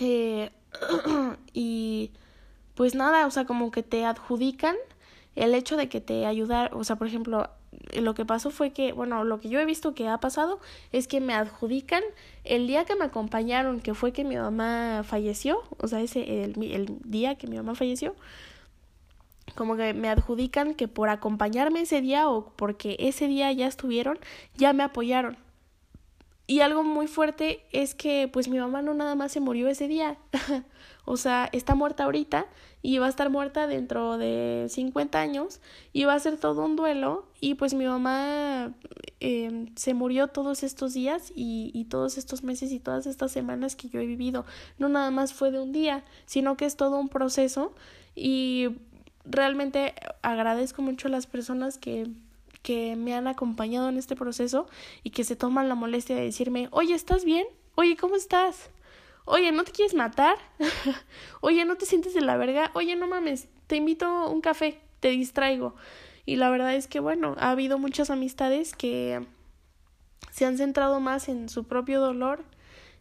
eh, 0.00 0.50
y 1.52 2.10
pues 2.74 2.94
nada, 2.94 3.26
o 3.26 3.30
sea, 3.30 3.44
como 3.44 3.70
que 3.70 3.82
te 3.82 4.04
adjudican 4.04 4.74
el 5.36 5.54
hecho 5.54 5.76
de 5.76 5.88
que 5.88 6.00
te 6.00 6.26
ayudar, 6.26 6.74
o 6.74 6.82
sea, 6.84 6.96
por 6.96 7.06
ejemplo, 7.06 7.48
lo 7.94 8.14
que 8.14 8.24
pasó 8.24 8.50
fue 8.50 8.70
que, 8.70 8.92
bueno, 8.92 9.24
lo 9.24 9.40
que 9.40 9.48
yo 9.48 9.60
he 9.60 9.64
visto 9.64 9.94
que 9.94 10.08
ha 10.08 10.18
pasado 10.18 10.60
es 10.92 11.08
que 11.08 11.20
me 11.20 11.34
adjudican 11.34 12.02
el 12.44 12.66
día 12.66 12.84
que 12.84 12.96
me 12.96 13.04
acompañaron, 13.04 13.80
que 13.80 13.94
fue 13.94 14.12
que 14.12 14.24
mi 14.24 14.36
mamá 14.36 15.02
falleció, 15.04 15.62
o 15.78 15.88
sea, 15.88 16.00
ese, 16.00 16.44
el, 16.44 16.62
el 16.62 16.98
día 17.04 17.36
que 17.36 17.46
mi 17.46 17.56
mamá 17.56 17.74
falleció, 17.74 18.14
como 19.54 19.76
que 19.76 19.94
me 19.94 20.08
adjudican 20.08 20.74
que 20.74 20.88
por 20.88 21.08
acompañarme 21.08 21.82
ese 21.82 22.00
día 22.00 22.28
o 22.28 22.52
porque 22.56 22.96
ese 22.98 23.26
día 23.26 23.52
ya 23.52 23.66
estuvieron, 23.66 24.18
ya 24.56 24.72
me 24.72 24.82
apoyaron. 24.82 25.36
Y 26.46 26.60
algo 26.60 26.82
muy 26.82 27.06
fuerte 27.06 27.64
es 27.70 27.94
que 27.94 28.28
pues 28.32 28.48
mi 28.48 28.58
mamá 28.58 28.82
no 28.82 28.94
nada 28.94 29.14
más 29.14 29.32
se 29.32 29.40
murió 29.40 29.68
ese 29.68 29.88
día, 29.88 30.18
o 31.04 31.16
sea, 31.16 31.48
está 31.52 31.74
muerta 31.74 32.04
ahorita 32.04 32.46
y 32.82 32.98
va 32.98 33.06
a 33.06 33.08
estar 33.08 33.30
muerta 33.30 33.66
dentro 33.66 34.18
de 34.18 34.66
50 34.68 35.20
años 35.20 35.60
y 35.92 36.04
va 36.04 36.14
a 36.14 36.18
ser 36.18 36.36
todo 36.36 36.64
un 36.64 36.76
duelo 36.76 37.26
y 37.40 37.54
pues 37.54 37.74
mi 37.74 37.86
mamá 37.86 38.74
eh, 39.20 39.66
se 39.76 39.94
murió 39.94 40.28
todos 40.28 40.64
estos 40.64 40.92
días 40.92 41.32
y, 41.34 41.70
y 41.74 41.84
todos 41.84 42.18
estos 42.18 42.42
meses 42.42 42.72
y 42.72 42.80
todas 42.80 43.06
estas 43.06 43.30
semanas 43.30 43.76
que 43.76 43.88
yo 43.88 44.00
he 44.00 44.06
vivido. 44.06 44.44
No 44.78 44.88
nada 44.88 45.10
más 45.10 45.32
fue 45.32 45.50
de 45.52 45.60
un 45.60 45.72
día, 45.72 46.04
sino 46.26 46.56
que 46.56 46.66
es 46.66 46.76
todo 46.76 46.98
un 46.98 47.08
proceso 47.08 47.72
y 48.16 48.70
realmente 49.24 49.94
agradezco 50.22 50.82
mucho 50.82 51.08
a 51.08 51.10
las 51.12 51.26
personas 51.26 51.78
que 51.78 52.08
que 52.62 52.96
me 52.96 53.14
han 53.14 53.26
acompañado 53.26 53.88
en 53.88 53.98
este 53.98 54.16
proceso 54.16 54.66
y 55.02 55.10
que 55.10 55.24
se 55.24 55.36
toman 55.36 55.68
la 55.68 55.74
molestia 55.74 56.16
de 56.16 56.22
decirme, 56.22 56.68
oye, 56.70 56.94
¿estás 56.94 57.24
bien? 57.24 57.46
Oye, 57.74 57.96
¿cómo 57.96 58.16
estás? 58.16 58.70
Oye, 59.24 59.52
¿no 59.52 59.64
te 59.64 59.72
quieres 59.72 59.94
matar? 59.94 60.36
Oye, 61.40 61.64
¿no 61.64 61.76
te 61.76 61.86
sientes 61.86 62.14
de 62.14 62.20
la 62.20 62.36
verga? 62.36 62.70
Oye, 62.74 62.96
no 62.96 63.06
mames, 63.06 63.48
te 63.66 63.76
invito 63.76 64.28
un 64.30 64.40
café, 64.40 64.80
te 65.00 65.08
distraigo. 65.10 65.74
Y 66.26 66.36
la 66.36 66.50
verdad 66.50 66.74
es 66.74 66.88
que, 66.88 67.00
bueno, 67.00 67.34
ha 67.38 67.50
habido 67.50 67.78
muchas 67.78 68.10
amistades 68.10 68.74
que 68.74 69.26
se 70.30 70.44
han 70.46 70.56
centrado 70.58 71.00
más 71.00 71.28
en 71.28 71.48
su 71.48 71.64
propio 71.64 72.00
dolor, 72.00 72.44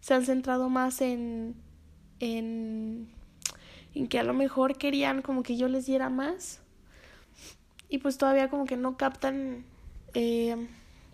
se 0.01 0.13
han 0.13 0.25
centrado 0.25 0.69
más 0.69 1.01
en, 1.01 1.55
en, 2.19 3.09
en 3.95 4.07
que 4.07 4.19
a 4.19 4.23
lo 4.23 4.33
mejor 4.33 4.77
querían 4.77 5.21
como 5.21 5.43
que 5.43 5.57
yo 5.57 5.67
les 5.67 5.85
diera 5.85 6.09
más 6.09 6.61
y 7.89 7.97
pues 7.99 8.17
todavía 8.17 8.49
como 8.49 8.65
que 8.65 8.77
no 8.77 8.97
captan 8.97 9.65
eh, 10.13 10.67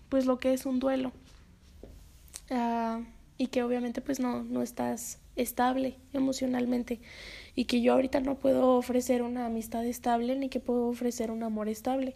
pues 0.10 0.26
lo 0.26 0.38
que 0.40 0.54
es 0.54 0.66
un 0.66 0.80
duelo. 0.80 1.12
Ah, 2.50 3.00
y 3.38 3.48
que 3.48 3.64
obviamente 3.64 4.02
pues 4.02 4.20
no, 4.20 4.44
no 4.44 4.62
estás 4.62 5.20
estable 5.36 5.98
emocionalmente 6.14 7.00
y 7.56 7.66
que 7.66 7.82
yo 7.82 7.94
ahorita 7.94 8.20
no 8.20 8.36
puedo 8.36 8.76
ofrecer 8.78 9.22
una 9.22 9.46
amistad 9.46 9.86
estable 9.86 10.36
ni 10.36 10.50
que 10.50 10.60
puedo 10.60 10.88
ofrecer 10.88 11.32
un 11.32 11.44
amor 11.44 11.70
estable. 11.70 12.16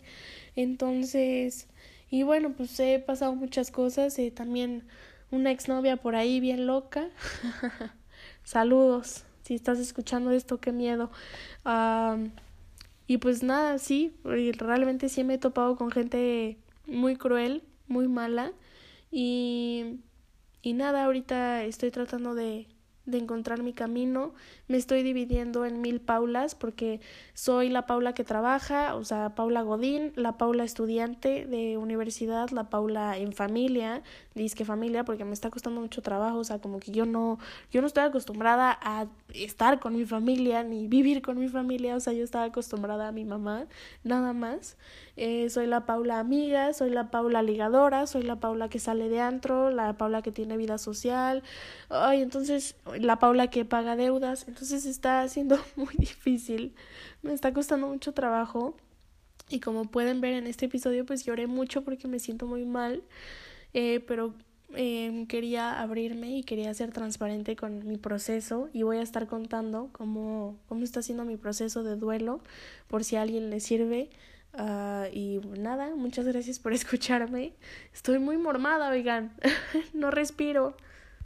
Entonces, 0.55 1.67
y 2.09 2.24
bueno, 2.24 2.53
pues 2.55 2.80
he 2.80 2.99
pasado 2.99 3.36
muchas 3.36 3.72
cosas, 3.72 4.17
eh, 4.19 4.32
también 4.32 4.84
una 5.32 5.51
exnovia 5.51 5.97
por 5.97 6.15
ahí 6.15 6.39
bien 6.39 6.67
loca. 6.67 7.09
Saludos, 8.43 9.24
si 9.43 9.55
estás 9.55 9.80
escuchando 9.80 10.32
esto, 10.32 10.59
qué 10.59 10.72
miedo. 10.72 11.11
Y 13.07 13.17
pues 13.17 13.43
nada, 13.43 13.78
sí, 13.78 14.13
realmente 14.24 15.09
sí 15.09 15.24
me 15.24 15.36
he 15.36 15.38
topado 15.38 15.76
con 15.76 15.91
gente 15.91 16.57
muy 16.86 17.15
cruel, 17.15 17.63
muy 17.88 18.07
mala. 18.07 18.51
Y 19.11 19.99
y 20.62 20.74
nada, 20.74 21.05
ahorita 21.05 21.64
estoy 21.64 21.91
tratando 21.91 22.36
de, 22.36 22.68
de 23.12 23.18
encontrar 23.18 23.62
mi 23.62 23.74
camino. 23.74 24.34
Me 24.68 24.78
estoy 24.78 25.03
dividiendo 25.03 25.66
en 25.66 25.82
mil 25.82 26.01
Paulas 26.01 26.55
porque 26.55 26.99
soy 27.34 27.70
la 27.70 27.86
Paula 27.86 28.14
que 28.14 28.24
trabaja, 28.24 28.95
o 28.95 29.03
sea, 29.03 29.36
Paula 29.36 29.62
Godín, 29.62 30.14
la 30.16 30.38
Paula 30.38 30.64
estudiante 30.64 31.45
de 31.45 31.78
universidad, 31.78 32.49
la 32.49 32.70
Paula 32.70 33.18
en 33.18 33.34
familia, 33.34 34.01
disque 34.36 34.66
familia, 34.66 35.03
porque 35.03 35.26
me 35.26 35.34
está 35.34 35.49
costando 35.49 35.82
mucho 35.82 36.01
trabajo, 36.01 36.38
o 36.38 36.43
sea, 36.43 36.59
como 36.59 36.80
que 36.80 36.91
yo 36.91 37.05
no, 37.05 37.38
yo 37.72 37.82
no 37.82 37.88
estoy 37.88 38.03
acostumbrada 38.03 38.78
a 38.82 39.07
estar 39.34 39.80
con 39.80 39.95
mi 39.95 40.05
familia 40.05 40.64
ni 40.64 40.88
vivir 40.88 41.22
con 41.22 41.39
mi 41.39 41.49
familia, 41.49 41.95
o 41.95 41.99
sea, 41.99 42.14
yo 42.14 42.24
estaba 42.24 42.45
acostumbrada 42.45 43.09
a 43.09 43.12
mi 43.12 43.26
mamá, 43.26 43.68
nada 44.03 44.34
más. 44.34 44.78
Eh, 45.18 45.49
soy 45.49 45.68
la 45.68 45.86
Paula 45.86 46.20
amiga, 46.20 46.74
soy 46.74 46.89
la 46.89 47.12
Paula 47.12 47.43
ligadora, 47.43 48.07
soy 48.07 48.24
la 48.24 48.38
Paula 48.38 48.70
que 48.70 48.80
sale 48.80 49.09
de 49.09 49.20
antro, 49.20 49.70
la 49.70 49.93
Paula 49.93 50.22
que 50.22 50.32
tiene 50.32 50.57
vida 50.57 50.78
social, 50.78 51.43
ay, 51.89 52.22
entonces 52.22 52.76
la 53.01 53.19
Paula 53.19 53.47
que 53.47 53.65
paga 53.65 53.95
deudas, 53.95 54.47
entonces 54.47 54.85
está 54.85 55.27
siendo 55.27 55.59
muy 55.75 55.93
difícil, 55.97 56.75
me 57.21 57.33
está 57.33 57.53
costando 57.53 57.87
mucho 57.87 58.13
trabajo 58.13 58.75
y 59.49 59.59
como 59.59 59.85
pueden 59.85 60.21
ver 60.21 60.33
en 60.33 60.47
este 60.47 60.65
episodio 60.65 61.05
pues 61.05 61.25
lloré 61.25 61.47
mucho 61.47 61.83
porque 61.83 62.07
me 62.07 62.19
siento 62.19 62.45
muy 62.47 62.65
mal, 62.65 63.03
eh, 63.73 63.99
pero 64.07 64.33
eh, 64.75 65.25
quería 65.27 65.81
abrirme 65.81 66.37
y 66.37 66.43
quería 66.43 66.73
ser 66.73 66.91
transparente 66.91 67.55
con 67.55 67.85
mi 67.85 67.97
proceso 67.97 68.69
y 68.71 68.83
voy 68.83 68.97
a 68.97 69.01
estar 69.01 69.27
contando 69.27 69.89
cómo, 69.91 70.57
cómo 70.67 70.83
está 70.83 71.01
siendo 71.01 71.25
mi 71.25 71.35
proceso 71.35 71.83
de 71.83 71.97
duelo 71.97 72.41
por 72.87 73.03
si 73.03 73.17
a 73.17 73.21
alguien 73.21 73.49
le 73.49 73.59
sirve. 73.59 74.09
Uh, 74.53 75.07
y 75.13 75.39
nada, 75.57 75.95
muchas 75.95 76.25
gracias 76.25 76.59
por 76.59 76.73
escucharme. 76.73 77.53
Estoy 77.93 78.19
muy 78.19 78.37
mormada, 78.37 78.89
oigan, 78.89 79.33
no 79.93 80.11
respiro. 80.11 80.75